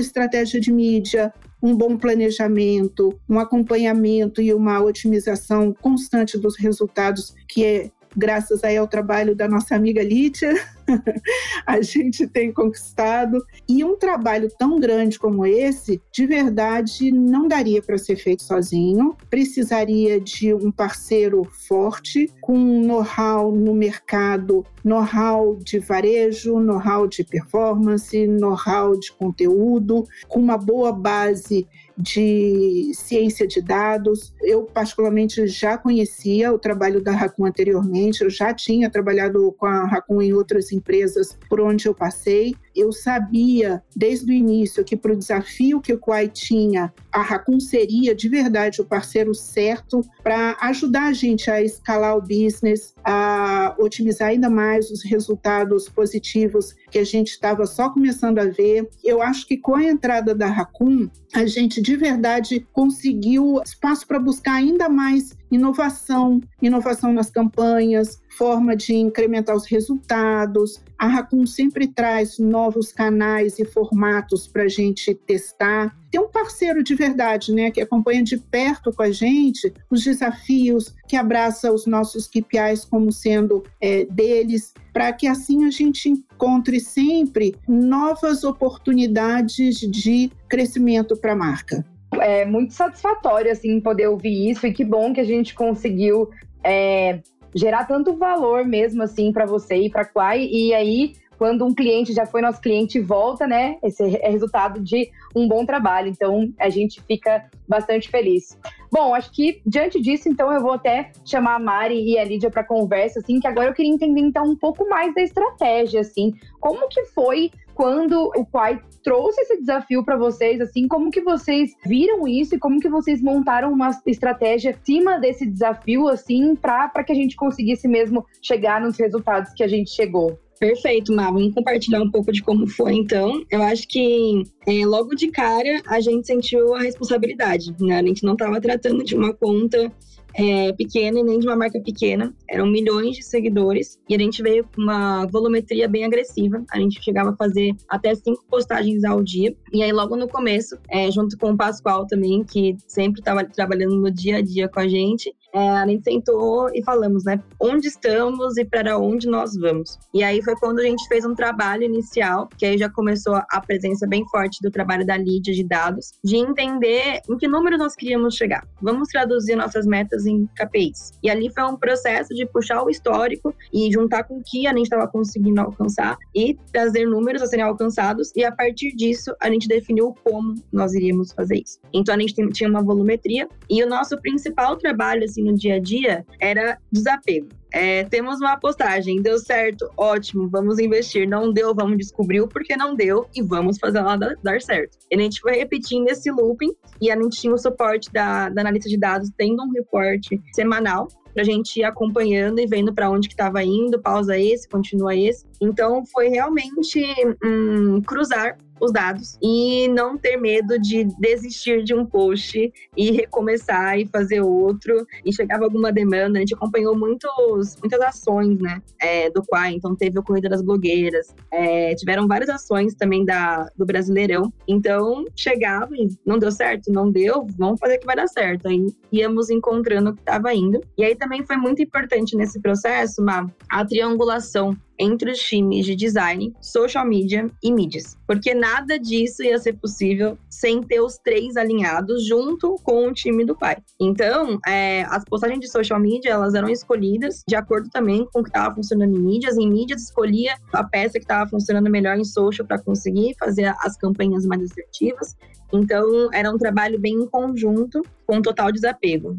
estratégia 0.00 0.60
de 0.60 0.70
mídia, 0.70 1.32
um 1.62 1.74
bom 1.74 1.96
planejamento, 1.96 3.18
um 3.28 3.38
acompanhamento 3.38 4.42
e 4.42 4.52
uma 4.52 4.80
otimização 4.80 5.72
constante 5.72 6.36
dos 6.36 6.56
resultados, 6.56 7.34
que 7.48 7.64
é 7.64 7.90
graças 8.16 8.62
aí 8.64 8.76
ao 8.76 8.86
trabalho 8.86 9.34
da 9.34 9.48
nossa 9.48 9.74
amiga 9.74 10.02
Lídia, 10.02 10.54
a 11.66 11.80
gente 11.80 12.26
tem 12.26 12.52
conquistado. 12.52 13.44
E 13.68 13.84
um 13.84 13.96
trabalho 13.96 14.48
tão 14.58 14.78
grande 14.78 15.18
como 15.18 15.46
esse, 15.46 16.00
de 16.12 16.26
verdade, 16.26 17.10
não 17.10 17.48
daria 17.48 17.82
para 17.82 17.98
ser 17.98 18.16
feito 18.16 18.42
sozinho. 18.42 19.16
Precisaria 19.30 20.20
de 20.20 20.52
um 20.52 20.70
parceiro 20.70 21.44
forte, 21.68 22.30
com 22.40 22.56
know-how 22.58 23.52
no 23.52 23.74
mercado, 23.74 24.64
know-how 24.84 25.56
de 25.56 25.78
varejo, 25.78 26.58
know-how 26.58 27.06
de 27.06 27.24
performance, 27.24 28.26
know-how 28.26 28.98
de 28.98 29.12
conteúdo, 29.12 30.06
com 30.28 30.40
uma 30.40 30.58
boa 30.58 30.92
base 30.92 31.66
de 32.02 32.90
ciência 32.94 33.46
de 33.46 33.62
dados. 33.62 34.34
Eu, 34.42 34.64
particularmente, 34.64 35.46
já 35.46 35.78
conhecia 35.78 36.52
o 36.52 36.58
trabalho 36.58 37.00
da 37.00 37.12
Raccoon 37.12 37.46
anteriormente, 37.46 38.22
eu 38.22 38.30
já 38.30 38.52
tinha 38.52 38.90
trabalhado 38.90 39.52
com 39.52 39.66
a 39.66 39.84
Raccoon 39.86 40.20
em 40.20 40.32
outras 40.32 40.72
empresas 40.72 41.38
por 41.48 41.60
onde 41.60 41.86
eu 41.86 41.94
passei. 41.94 42.54
Eu 42.74 42.90
sabia 42.90 43.82
desde 43.94 44.30
o 44.30 44.34
início 44.34 44.84
que 44.84 44.96
para 44.96 45.12
o 45.12 45.16
desafio 45.16 45.80
que 45.80 45.92
o 45.92 45.98
Quai 45.98 46.28
tinha, 46.28 46.92
a 47.12 47.20
Raccoon 47.20 47.60
seria 47.60 48.14
de 48.14 48.28
verdade 48.28 48.80
o 48.80 48.84
parceiro 48.84 49.34
certo 49.34 50.02
para 50.22 50.56
ajudar 50.62 51.08
a 51.08 51.12
gente 51.12 51.50
a 51.50 51.62
escalar 51.62 52.16
o 52.16 52.22
business, 52.22 52.94
a 53.04 53.76
otimizar 53.78 54.28
ainda 54.28 54.48
mais 54.48 54.90
os 54.90 55.04
resultados 55.04 55.88
positivos 55.88 56.74
que 56.90 56.98
a 56.98 57.04
gente 57.04 57.28
estava 57.28 57.66
só 57.66 57.90
começando 57.90 58.38
a 58.38 58.46
ver. 58.46 58.88
Eu 59.04 59.22
acho 59.22 59.46
que 59.46 59.56
com 59.56 59.74
a 59.74 59.84
entrada 59.84 60.34
da 60.34 60.46
Raccoon, 60.46 61.08
a 61.32 61.46
gente 61.46 61.80
de 61.80 61.96
verdade 61.96 62.66
conseguiu 62.72 63.60
espaço 63.64 64.06
para 64.06 64.18
buscar 64.18 64.54
ainda 64.54 64.88
mais 64.88 65.34
inovação, 65.50 66.40
inovação 66.60 67.12
nas 67.12 67.30
campanhas, 67.30 68.21
forma 68.36 68.76
de 68.76 68.94
incrementar 68.94 69.54
os 69.54 69.66
resultados. 69.66 70.82
A 70.98 71.06
Raccoon 71.06 71.46
sempre 71.46 71.86
traz 71.86 72.38
novos 72.38 72.92
canais 72.92 73.58
e 73.58 73.64
formatos 73.64 74.46
para 74.46 74.64
a 74.64 74.68
gente 74.68 75.14
testar. 75.14 75.96
Tem 76.10 76.20
um 76.20 76.28
parceiro 76.28 76.82
de 76.82 76.94
verdade, 76.94 77.52
né, 77.52 77.70
que 77.70 77.80
acompanha 77.80 78.22
de 78.22 78.36
perto 78.36 78.92
com 78.92 79.02
a 79.02 79.10
gente 79.10 79.72
os 79.90 80.04
desafios, 80.04 80.94
que 81.08 81.16
abraça 81.16 81.72
os 81.72 81.86
nossos 81.86 82.26
KPIs 82.26 82.84
como 82.84 83.10
sendo 83.10 83.62
é, 83.80 84.04
deles, 84.04 84.72
para 84.92 85.12
que 85.12 85.26
assim 85.26 85.64
a 85.64 85.70
gente 85.70 86.08
encontre 86.08 86.78
sempre 86.80 87.56
novas 87.66 88.44
oportunidades 88.44 89.80
de 89.80 90.30
crescimento 90.48 91.16
para 91.16 91.32
a 91.32 91.36
marca 91.36 91.84
é 92.20 92.44
muito 92.44 92.74
satisfatório, 92.74 93.50
assim, 93.50 93.80
poder 93.80 94.08
ouvir 94.08 94.50
isso 94.50 94.66
e 94.66 94.72
que 94.72 94.84
bom 94.84 95.12
que 95.12 95.20
a 95.20 95.24
gente 95.24 95.54
conseguiu 95.54 96.30
é, 96.62 97.20
gerar 97.54 97.84
tanto 97.84 98.16
valor 98.16 98.64
mesmo, 98.64 99.02
assim, 99.02 99.32
para 99.32 99.46
você 99.46 99.76
e 99.76 99.90
para 99.90 100.04
Quai. 100.04 100.44
E 100.44 100.74
aí, 100.74 101.14
quando 101.38 101.64
um 101.64 101.74
cliente 101.74 102.12
já 102.12 102.24
foi 102.24 102.40
nosso 102.40 102.60
cliente 102.60 102.98
e 102.98 103.00
volta, 103.00 103.46
né? 103.46 103.76
Esse 103.82 104.16
é 104.16 104.30
resultado 104.30 104.80
de 104.80 105.10
um 105.34 105.48
bom 105.48 105.66
trabalho. 105.66 106.08
Então, 106.08 106.52
a 106.58 106.68
gente 106.68 107.02
fica 107.02 107.50
bastante 107.66 108.08
feliz. 108.08 108.56
Bom, 108.92 109.14
acho 109.14 109.32
que 109.32 109.60
diante 109.66 110.00
disso, 110.00 110.28
então, 110.28 110.52
eu 110.52 110.60
vou 110.60 110.72
até 110.72 111.10
chamar 111.24 111.56
a 111.56 111.58
Mari 111.58 112.00
e 112.00 112.18
a 112.18 112.24
Lídia 112.24 112.50
para 112.50 112.62
conversa, 112.62 113.18
assim, 113.18 113.40
que 113.40 113.46
agora 113.48 113.70
eu 113.70 113.74
queria 113.74 113.92
entender, 113.92 114.20
então, 114.20 114.44
um 114.44 114.56
pouco 114.56 114.88
mais 114.88 115.12
da 115.14 115.22
estratégia, 115.22 116.00
assim. 116.00 116.32
Como 116.60 116.88
que 116.88 117.06
foi 117.06 117.50
quando 117.74 118.30
o 118.36 118.44
Quai 118.46 118.80
trouxe 119.02 119.40
esse 119.42 119.60
desafio 119.60 120.04
para 120.04 120.16
vocês, 120.16 120.60
assim, 120.60 120.86
como 120.86 121.10
que 121.10 121.20
vocês 121.20 121.72
viram 121.84 122.26
isso 122.26 122.54
e 122.54 122.58
como 122.58 122.80
que 122.80 122.88
vocês 122.88 123.20
montaram 123.20 123.72
uma 123.72 123.90
estratégia 124.06 124.70
acima 124.70 125.18
desse 125.18 125.46
desafio, 125.46 126.08
assim, 126.08 126.54
para 126.54 127.02
que 127.04 127.12
a 127.12 127.14
gente 127.14 127.36
conseguisse 127.36 127.88
mesmo 127.88 128.24
chegar 128.40 128.80
nos 128.80 128.96
resultados 128.96 129.52
que 129.52 129.62
a 129.62 129.68
gente 129.68 129.90
chegou? 129.90 130.38
Perfeito, 130.62 131.12
Má. 131.12 131.28
Vamos 131.28 131.52
compartilhar 131.54 132.00
um 132.00 132.10
pouco 132.10 132.30
de 132.30 132.40
como 132.40 132.68
foi, 132.68 132.94
então. 132.94 133.42
Eu 133.50 133.60
acho 133.62 133.88
que 133.88 134.44
é, 134.64 134.86
logo 134.86 135.12
de 135.16 135.26
cara 135.28 135.82
a 135.88 136.00
gente 136.00 136.24
sentiu 136.24 136.72
a 136.76 136.82
responsabilidade, 136.82 137.74
né? 137.80 137.98
A 137.98 138.02
gente 138.02 138.22
não 138.22 138.34
estava 138.34 138.60
tratando 138.60 139.02
de 139.02 139.16
uma 139.16 139.34
conta 139.34 139.90
é, 140.34 140.72
pequena 140.72 141.18
e 141.18 141.22
nem 141.22 141.38
de 141.38 141.46
uma 141.46 141.56
marca 141.56 141.80
pequena. 141.80 142.34
Eram 142.48 142.66
milhões 142.66 143.16
de 143.16 143.22
seguidores 143.22 143.98
e 144.08 144.14
a 144.14 144.18
gente 144.18 144.42
veio 144.42 144.64
com 144.64 144.82
uma 144.82 145.26
volumetria 145.26 145.88
bem 145.88 146.04
agressiva. 146.04 146.64
A 146.70 146.78
gente 146.78 147.02
chegava 147.02 147.30
a 147.30 147.36
fazer 147.36 147.74
até 147.88 148.14
cinco 148.14 148.44
postagens 148.48 149.04
ao 149.04 149.22
dia. 149.22 149.54
E 149.72 149.82
aí, 149.82 149.92
logo 149.92 150.16
no 150.16 150.28
começo, 150.28 150.76
é, 150.88 151.10
junto 151.10 151.36
com 151.36 151.52
o 151.52 151.56
Pascoal 151.56 152.06
também, 152.06 152.44
que 152.44 152.76
sempre 152.86 153.20
estava 153.20 153.44
trabalhando 153.44 153.96
no 153.96 154.10
dia 154.10 154.36
a 154.36 154.42
dia 154.42 154.68
com 154.68 154.80
a 154.80 154.88
gente, 154.88 155.34
é, 155.52 155.68
a 155.68 155.86
gente 155.86 156.04
sentou 156.04 156.70
e 156.74 156.82
falamos, 156.82 157.24
né, 157.24 157.42
onde 157.60 157.88
estamos 157.88 158.56
e 158.56 158.64
para 158.64 158.98
onde 158.98 159.28
nós 159.28 159.54
vamos. 159.56 159.98
E 160.14 160.24
aí 160.24 160.42
foi 160.42 160.56
quando 160.56 160.80
a 160.80 160.84
gente 160.84 161.06
fez 161.08 161.24
um 161.24 161.34
trabalho 161.34 161.82
inicial, 161.82 162.48
que 162.56 162.64
aí 162.64 162.78
já 162.78 162.88
começou 162.88 163.34
a 163.34 163.60
presença 163.60 164.06
bem 164.06 164.26
forte 164.28 164.58
do 164.62 164.70
trabalho 164.70 165.06
da 165.06 165.16
Lídia 165.16 165.52
de 165.52 165.62
dados, 165.62 166.12
de 166.24 166.36
entender 166.36 167.20
em 167.28 167.36
que 167.36 167.46
número 167.46 167.76
nós 167.76 167.94
queríamos 167.94 168.34
chegar. 168.34 168.66
Vamos 168.80 169.08
traduzir 169.08 169.56
nossas 169.56 169.86
metas 169.86 170.26
em 170.26 170.46
KPIs. 170.56 171.12
E 171.22 171.30
ali 171.30 171.52
foi 171.52 171.64
um 171.64 171.76
processo 171.76 172.34
de 172.34 172.46
puxar 172.46 172.82
o 172.82 172.90
histórico 172.90 173.54
e 173.72 173.92
juntar 173.92 174.24
com 174.24 174.38
o 174.38 174.42
que 174.44 174.66
a 174.66 174.70
gente 174.70 174.84
estava 174.84 175.06
conseguindo 175.06 175.60
alcançar 175.60 176.16
e 176.34 176.56
trazer 176.72 177.06
números 177.06 177.42
a 177.42 177.46
serem 177.46 177.64
alcançados. 177.64 178.32
E 178.34 178.44
a 178.44 178.52
partir 178.52 178.94
disso, 178.94 179.34
a 179.40 179.50
gente 179.50 179.68
definiu 179.68 180.14
como 180.24 180.54
nós 180.72 180.94
iríamos 180.94 181.32
fazer 181.32 181.62
isso. 181.64 181.78
Então 181.92 182.14
a 182.14 182.18
gente 182.18 182.34
tinha 182.52 182.68
uma 182.68 182.82
volumetria 182.82 183.48
e 183.68 183.82
o 183.82 183.88
nosso 183.88 184.20
principal 184.20 184.76
trabalho, 184.76 185.24
assim, 185.24 185.41
no 185.42 185.54
dia 185.54 185.76
a 185.76 185.78
dia 185.78 186.24
era 186.40 186.78
desapego. 186.90 187.48
É, 187.72 188.04
temos 188.04 188.38
uma 188.38 188.58
postagem, 188.58 189.22
deu 189.22 189.38
certo, 189.38 189.90
ótimo, 189.96 190.48
vamos 190.48 190.78
investir. 190.78 191.26
Não 191.26 191.50
deu, 191.50 191.74
vamos 191.74 191.96
descobrir 191.96 192.40
o 192.42 192.48
porquê 192.48 192.76
não 192.76 192.94
deu 192.94 193.26
e 193.34 193.42
vamos 193.42 193.78
fazer 193.78 193.98
ela 193.98 194.16
dar, 194.16 194.60
certo. 194.60 194.98
E 195.10 195.16
a 195.16 195.18
gente 195.18 195.40
foi 195.40 195.52
repetindo 195.52 196.08
esse 196.08 196.30
looping 196.30 196.72
e 197.00 197.10
a 197.10 197.16
gente 197.16 197.40
tinha 197.40 197.54
o 197.54 197.58
suporte 197.58 198.12
da, 198.12 198.50
da 198.50 198.60
analista 198.60 198.88
de 198.88 198.98
dados, 198.98 199.30
tendo 199.36 199.62
um 199.62 199.70
reporte 199.70 200.40
semanal 200.54 201.08
para 201.32 201.42
a 201.42 201.46
gente 201.46 201.80
ir 201.80 201.84
acompanhando 201.84 202.60
e 202.60 202.66
vendo 202.66 202.92
para 202.92 203.10
onde 203.10 203.26
que 203.26 203.34
estava 203.34 203.62
indo, 203.64 203.98
pausa 204.00 204.38
esse, 204.38 204.68
continua 204.68 205.16
esse. 205.16 205.46
Então 205.58 206.04
foi 206.12 206.28
realmente 206.28 207.02
hum, 207.42 208.02
cruzar 208.02 208.58
os 208.82 208.92
dados 208.92 209.38
e 209.40 209.86
não 209.88 210.18
ter 210.18 210.36
medo 210.36 210.76
de 210.76 211.04
desistir 211.20 211.84
de 211.84 211.94
um 211.94 212.04
post 212.04 212.72
e 212.96 213.10
recomeçar 213.12 213.96
e 213.96 214.06
fazer 214.06 214.40
outro. 214.40 215.06
E 215.24 215.32
chegava 215.32 215.64
alguma 215.64 215.92
demanda, 215.92 216.38
a 216.38 216.40
gente 216.40 216.54
acompanhou 216.54 216.98
muitos, 216.98 217.76
muitas 217.76 218.00
ações, 218.00 218.58
né, 218.58 218.82
é, 219.00 219.30
do 219.30 219.40
Quai. 219.44 219.74
Então 219.74 219.94
teve 219.94 220.18
o 220.18 220.22
Corrida 220.22 220.48
das 220.48 220.62
Blogueiras, 220.62 221.32
é, 221.52 221.94
tiveram 221.94 222.26
várias 222.26 222.50
ações 222.50 222.94
também 222.94 223.24
da, 223.24 223.68
do 223.76 223.86
Brasileirão. 223.86 224.52
Então 224.66 225.24
chegava 225.36 225.94
e 225.96 226.08
não 226.26 226.38
deu 226.38 226.50
certo, 226.50 226.90
não 226.90 227.08
deu, 227.08 227.46
vamos 227.56 227.78
fazer 227.78 227.98
que 227.98 228.06
vai 228.06 228.16
dar 228.16 228.26
certo. 228.26 228.66
Aí 228.66 228.84
íamos 229.12 229.48
encontrando 229.48 230.10
o 230.10 230.14
que 230.14 230.20
estava 230.20 230.52
indo. 230.52 230.80
E 230.98 231.04
aí 231.04 231.14
também 231.14 231.46
foi 231.46 231.56
muito 231.56 231.80
importante 231.80 232.36
nesse 232.36 232.60
processo, 232.60 233.22
a 233.68 233.84
triangulação 233.84 234.76
entre 235.02 235.32
os 235.32 235.38
times 235.38 235.84
de 235.84 235.96
design, 235.96 236.54
social 236.60 237.04
media 237.04 237.50
e 237.62 237.72
mídias. 237.72 238.16
Porque 238.26 238.54
nada 238.54 238.98
disso 238.98 239.42
ia 239.42 239.58
ser 239.58 239.72
possível 239.74 240.38
sem 240.48 240.80
ter 240.82 241.00
os 241.00 241.18
três 241.18 241.56
alinhados 241.56 242.26
junto 242.26 242.76
com 242.84 243.08
o 243.08 243.12
time 243.12 243.44
do 243.44 243.56
pai. 243.56 243.76
Então, 244.00 244.58
é, 244.66 245.02
as 245.08 245.24
postagens 245.24 245.60
de 245.60 245.68
social 245.68 245.98
media, 245.98 246.30
elas 246.30 246.54
eram 246.54 246.68
escolhidas 246.68 247.42
de 247.48 247.56
acordo 247.56 247.90
também 247.90 248.26
com 248.32 248.40
o 248.40 248.42
que 248.42 248.50
estava 248.50 248.74
funcionando 248.74 249.16
em 249.16 249.20
mídias. 249.20 249.56
Em 249.56 249.68
mídias, 249.68 250.02
escolhia 250.02 250.54
a 250.72 250.84
peça 250.84 251.14
que 251.14 251.24
estava 251.24 251.50
funcionando 251.50 251.90
melhor 251.90 252.16
em 252.16 252.24
social 252.24 252.66
para 252.66 252.78
conseguir 252.78 253.34
fazer 253.38 253.74
as 253.80 253.96
campanhas 253.96 254.46
mais 254.46 254.62
assertivas. 254.62 255.34
Então, 255.72 256.28
era 256.32 256.50
um 256.50 256.58
trabalho 256.58 257.00
bem 257.00 257.14
em 257.14 257.26
conjunto, 257.26 258.02
com 258.26 258.42
total 258.42 258.70
desapego. 258.70 259.36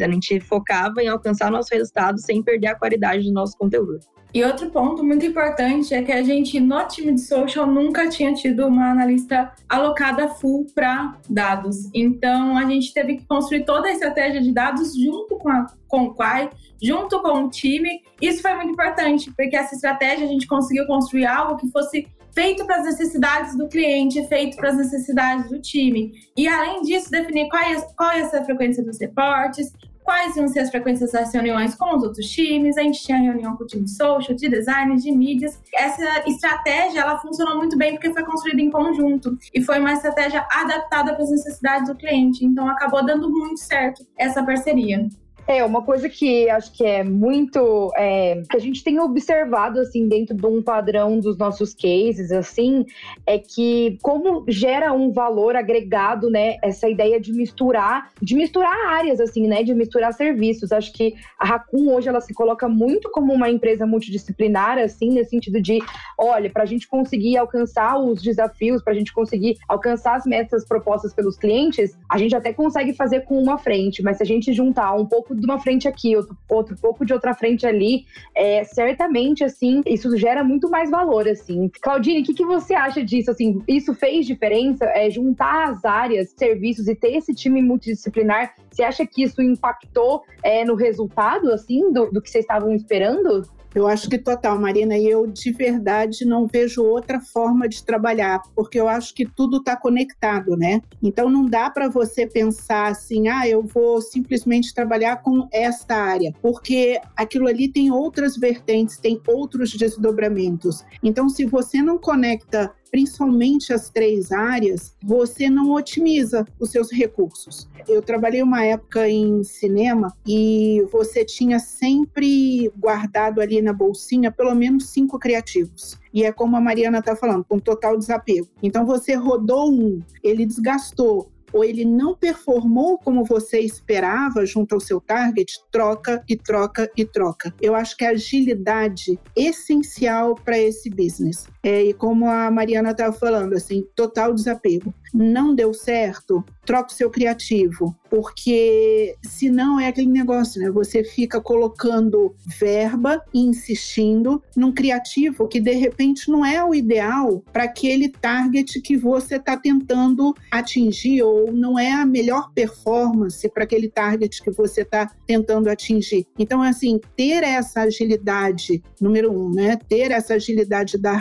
A 0.00 0.10
gente 0.10 0.40
focava 0.40 1.00
em 1.00 1.08
alcançar 1.08 1.50
nossos 1.50 1.70
resultados 1.70 2.22
sem 2.22 2.42
perder 2.42 2.68
a 2.68 2.74
qualidade 2.74 3.24
do 3.24 3.32
nosso 3.32 3.56
conteúdo. 3.56 4.00
E 4.34 4.44
outro 4.44 4.70
ponto 4.70 5.02
muito 5.02 5.24
importante 5.24 5.94
é 5.94 6.02
que 6.02 6.12
a 6.12 6.22
gente, 6.22 6.60
no 6.60 6.86
time 6.86 7.12
de 7.14 7.22
social, 7.22 7.66
nunca 7.66 8.08
tinha 8.08 8.34
tido 8.34 8.66
uma 8.66 8.90
analista 8.90 9.52
alocada 9.68 10.28
full 10.28 10.66
para 10.74 11.16
dados. 11.28 11.88
Então, 11.94 12.56
a 12.56 12.64
gente 12.66 12.92
teve 12.92 13.16
que 13.16 13.24
construir 13.24 13.64
toda 13.64 13.88
a 13.88 13.92
estratégia 13.92 14.42
de 14.42 14.52
dados 14.52 14.94
junto 14.94 15.36
com, 15.36 15.48
a, 15.48 15.66
com 15.88 16.04
o 16.04 16.14
Quai, 16.14 16.50
junto 16.82 17.20
com 17.22 17.44
o 17.44 17.50
time. 17.50 18.02
Isso 18.20 18.42
foi 18.42 18.54
muito 18.54 18.72
importante, 18.72 19.32
porque 19.34 19.56
essa 19.56 19.74
estratégia 19.74 20.26
a 20.26 20.28
gente 20.28 20.46
conseguiu 20.46 20.86
construir 20.86 21.26
algo 21.26 21.56
que 21.56 21.70
fosse 21.70 22.06
feito 22.36 22.66
para 22.66 22.76
as 22.76 22.84
necessidades 22.84 23.56
do 23.56 23.66
cliente, 23.66 24.28
feito 24.28 24.58
para 24.58 24.68
as 24.68 24.76
necessidades 24.76 25.48
do 25.48 25.58
time. 25.58 26.12
E, 26.36 26.46
além 26.46 26.82
disso, 26.82 27.10
definir 27.10 27.48
qual 27.48 27.62
é, 27.62 27.80
qual 27.96 28.10
é 28.10 28.20
essa 28.20 28.44
frequência 28.44 28.84
dos 28.84 29.00
reportes, 29.00 29.72
quais 30.06 30.36
iam 30.36 30.46
ser 30.46 30.60
as 30.60 30.70
frequências 30.70 31.10
das 31.10 31.34
reuniões 31.34 31.74
com 31.74 31.96
os 31.96 32.02
outros 32.04 32.26
times. 32.30 32.78
A 32.78 32.82
gente 32.82 33.02
tinha 33.02 33.18
reunião 33.18 33.56
com 33.56 33.64
o 33.64 33.66
time 33.66 33.86
social, 33.88 34.34
de 34.34 34.48
design, 34.48 34.96
de 34.96 35.10
mídias. 35.10 35.60
Essa 35.74 36.22
estratégia, 36.28 37.00
ela 37.00 37.18
funcionou 37.18 37.56
muito 37.56 37.76
bem 37.76 37.92
porque 37.94 38.12
foi 38.12 38.24
construída 38.24 38.62
em 38.62 38.70
conjunto 38.70 39.36
e 39.52 39.60
foi 39.60 39.80
uma 39.80 39.92
estratégia 39.92 40.46
adaptada 40.50 41.12
para 41.12 41.24
as 41.24 41.30
necessidades 41.30 41.88
do 41.88 41.96
cliente. 41.96 42.44
Então, 42.44 42.68
acabou 42.68 43.04
dando 43.04 43.28
muito 43.28 43.58
certo 43.58 44.06
essa 44.16 44.42
parceria. 44.44 45.08
É, 45.48 45.64
uma 45.64 45.82
coisa 45.82 46.08
que 46.08 46.50
acho 46.50 46.72
que 46.72 46.84
é 46.84 47.04
muito. 47.04 47.92
É, 47.96 48.42
que 48.50 48.56
a 48.56 48.60
gente 48.60 48.82
tem 48.82 48.98
observado, 48.98 49.78
assim, 49.78 50.08
dentro 50.08 50.34
de 50.34 50.46
um 50.46 50.60
padrão 50.60 51.20
dos 51.20 51.38
nossos 51.38 51.72
cases, 51.72 52.32
assim, 52.32 52.84
é 53.24 53.38
que 53.38 53.96
como 54.02 54.44
gera 54.48 54.92
um 54.92 55.12
valor 55.12 55.54
agregado, 55.54 56.28
né, 56.28 56.56
essa 56.62 56.88
ideia 56.88 57.20
de 57.20 57.32
misturar, 57.32 58.10
de 58.20 58.34
misturar 58.34 58.74
áreas, 58.88 59.20
assim, 59.20 59.46
né, 59.46 59.62
de 59.62 59.72
misturar 59.72 60.12
serviços. 60.12 60.72
Acho 60.72 60.92
que 60.92 61.14
a 61.38 61.46
Raccoon 61.46 61.94
hoje 61.94 62.08
ela 62.08 62.20
se 62.20 62.34
coloca 62.34 62.68
muito 62.68 63.08
como 63.10 63.32
uma 63.32 63.48
empresa 63.48 63.86
multidisciplinar, 63.86 64.78
assim, 64.78 65.10
nesse 65.10 65.30
sentido 65.30 65.60
de, 65.60 65.78
olha, 66.18 66.50
para 66.50 66.64
a 66.64 66.66
gente 66.66 66.88
conseguir 66.88 67.36
alcançar 67.36 67.96
os 67.98 68.20
desafios, 68.20 68.82
para 68.82 68.92
a 68.92 68.96
gente 68.96 69.12
conseguir 69.12 69.56
alcançar 69.68 70.16
as 70.16 70.26
metas 70.26 70.66
propostas 70.66 71.14
pelos 71.14 71.36
clientes, 71.36 71.96
a 72.10 72.18
gente 72.18 72.34
até 72.34 72.52
consegue 72.52 72.92
fazer 72.92 73.20
com 73.20 73.40
uma 73.40 73.58
frente, 73.58 74.02
mas 74.02 74.16
se 74.16 74.24
a 74.24 74.26
gente 74.26 74.52
juntar 74.52 74.92
um 74.94 75.06
pouco 75.06 75.35
de 75.40 75.46
uma 75.46 75.58
frente 75.58 75.86
aqui, 75.86 76.16
outro, 76.16 76.36
outro 76.48 76.76
pouco 76.76 77.04
de 77.04 77.12
outra 77.12 77.34
frente 77.34 77.66
ali, 77.66 78.04
é, 78.34 78.64
certamente, 78.64 79.44
assim, 79.44 79.82
isso 79.86 80.16
gera 80.16 80.42
muito 80.42 80.68
mais 80.68 80.90
valor, 80.90 81.28
assim. 81.28 81.70
Claudine, 81.80 82.20
o 82.20 82.24
que, 82.24 82.34
que 82.34 82.44
você 82.44 82.74
acha 82.74 83.04
disso? 83.04 83.30
Assim, 83.30 83.62
isso 83.68 83.94
fez 83.94 84.26
diferença? 84.26 84.84
É, 84.86 85.10
juntar 85.10 85.70
as 85.70 85.84
áreas, 85.84 86.34
serviços 86.36 86.88
e 86.88 86.94
ter 86.94 87.16
esse 87.16 87.34
time 87.34 87.62
multidisciplinar, 87.62 88.54
você 88.70 88.82
acha 88.82 89.06
que 89.06 89.22
isso 89.22 89.40
impactou 89.42 90.22
é, 90.42 90.64
no 90.64 90.74
resultado, 90.74 91.50
assim, 91.52 91.92
do, 91.92 92.10
do 92.10 92.20
que 92.20 92.30
vocês 92.30 92.44
estavam 92.44 92.74
esperando? 92.74 93.42
Eu 93.76 93.86
acho 93.86 94.08
que 94.08 94.16
total, 94.16 94.58
Marina, 94.58 94.96
e 94.96 95.06
eu 95.06 95.26
de 95.26 95.52
verdade 95.52 96.24
não 96.24 96.46
vejo 96.46 96.82
outra 96.82 97.20
forma 97.20 97.68
de 97.68 97.84
trabalhar, 97.84 98.40
porque 98.54 98.80
eu 98.80 98.88
acho 98.88 99.12
que 99.12 99.26
tudo 99.26 99.58
está 99.58 99.76
conectado, 99.76 100.56
né? 100.56 100.80
Então 101.02 101.28
não 101.28 101.44
dá 101.44 101.68
para 101.68 101.86
você 101.86 102.26
pensar 102.26 102.92
assim, 102.92 103.28
ah, 103.28 103.46
eu 103.46 103.62
vou 103.62 104.00
simplesmente 104.00 104.72
trabalhar 104.72 105.18
com 105.18 105.46
esta 105.52 105.94
área, 105.94 106.32
porque 106.40 106.98
aquilo 107.14 107.48
ali 107.48 107.68
tem 107.68 107.90
outras 107.90 108.34
vertentes, 108.38 108.96
tem 108.96 109.20
outros 109.26 109.72
desdobramentos. 109.72 110.82
Então, 111.02 111.28
se 111.28 111.44
você 111.44 111.82
não 111.82 111.98
conecta 111.98 112.72
principalmente 112.96 113.74
as 113.74 113.90
três 113.90 114.32
áreas, 114.32 114.96
você 115.02 115.50
não 115.50 115.72
otimiza 115.72 116.46
os 116.58 116.70
seus 116.70 116.90
recursos. 116.90 117.68
Eu 117.86 118.00
trabalhei 118.00 118.42
uma 118.42 118.64
época 118.64 119.06
em 119.06 119.44
cinema 119.44 120.16
e 120.26 120.82
você 120.90 121.22
tinha 121.22 121.58
sempre 121.58 122.72
guardado 122.74 123.42
ali 123.42 123.60
na 123.60 123.74
bolsinha 123.74 124.32
pelo 124.32 124.54
menos 124.54 124.88
cinco 124.88 125.18
criativos. 125.18 125.98
E 126.10 126.24
é 126.24 126.32
como 126.32 126.56
a 126.56 126.60
Mariana 126.60 127.00
está 127.00 127.14
falando, 127.14 127.44
com 127.44 127.58
total 127.58 127.98
desapego. 127.98 128.48
Então 128.62 128.86
você 128.86 129.12
rodou 129.12 129.70
um, 129.70 130.00
ele 130.24 130.46
desgastou, 130.46 131.30
ou 131.52 131.64
ele 131.64 131.84
não 131.84 132.14
performou 132.14 132.98
como 132.98 133.24
você 133.24 133.60
esperava 133.60 134.44
junto 134.44 134.74
ao 134.74 134.80
seu 134.80 135.00
target, 135.00 135.58
troca 135.70 136.22
e 136.28 136.36
troca 136.36 136.90
e 136.96 137.04
troca. 137.04 137.54
Eu 137.60 137.74
acho 137.74 137.96
que 137.96 138.04
a 138.04 138.10
agilidade 138.10 139.18
é 139.36 139.42
essencial 139.44 140.34
para 140.34 140.58
esse 140.58 140.90
business. 140.90 141.46
É, 141.66 141.82
e 141.82 141.92
como 141.92 142.30
a 142.30 142.48
Mariana 142.48 142.92
estava 142.92 143.12
falando, 143.12 143.54
assim, 143.54 143.84
total 143.96 144.32
desapego. 144.32 144.94
Não 145.12 145.52
deu 145.52 145.74
certo, 145.74 146.44
troca 146.64 146.92
o 146.92 146.94
seu 146.94 147.10
criativo, 147.10 147.96
porque 148.08 149.16
senão 149.22 149.80
é 149.80 149.88
aquele 149.88 150.10
negócio, 150.10 150.60
né? 150.60 150.70
Você 150.70 151.02
fica 151.02 151.40
colocando 151.40 152.34
verba 152.58 153.20
e 153.34 153.40
insistindo 153.40 154.40
num 154.54 154.72
criativo 154.72 155.48
que 155.48 155.60
de 155.60 155.72
repente 155.72 156.30
não 156.30 156.44
é 156.44 156.62
o 156.62 156.74
ideal 156.74 157.42
para 157.52 157.64
aquele 157.64 158.08
target 158.08 158.80
que 158.80 158.96
você 158.96 159.36
está 159.36 159.56
tentando 159.56 160.34
atingir 160.50 161.22
ou 161.22 161.52
não 161.52 161.78
é 161.78 161.92
a 161.92 162.06
melhor 162.06 162.52
performance 162.52 163.48
para 163.48 163.64
aquele 163.64 163.88
target 163.88 164.42
que 164.42 164.50
você 164.50 164.82
está 164.82 165.10
tentando 165.26 165.68
atingir. 165.68 166.26
Então, 166.38 166.62
assim, 166.62 167.00
ter 167.16 167.42
essa 167.42 167.82
agilidade, 167.82 168.82
número 169.00 169.32
um, 169.32 169.50
né? 169.52 169.76
Ter 169.88 170.10
essa 170.10 170.34
agilidade 170.34 170.98
da 170.98 171.12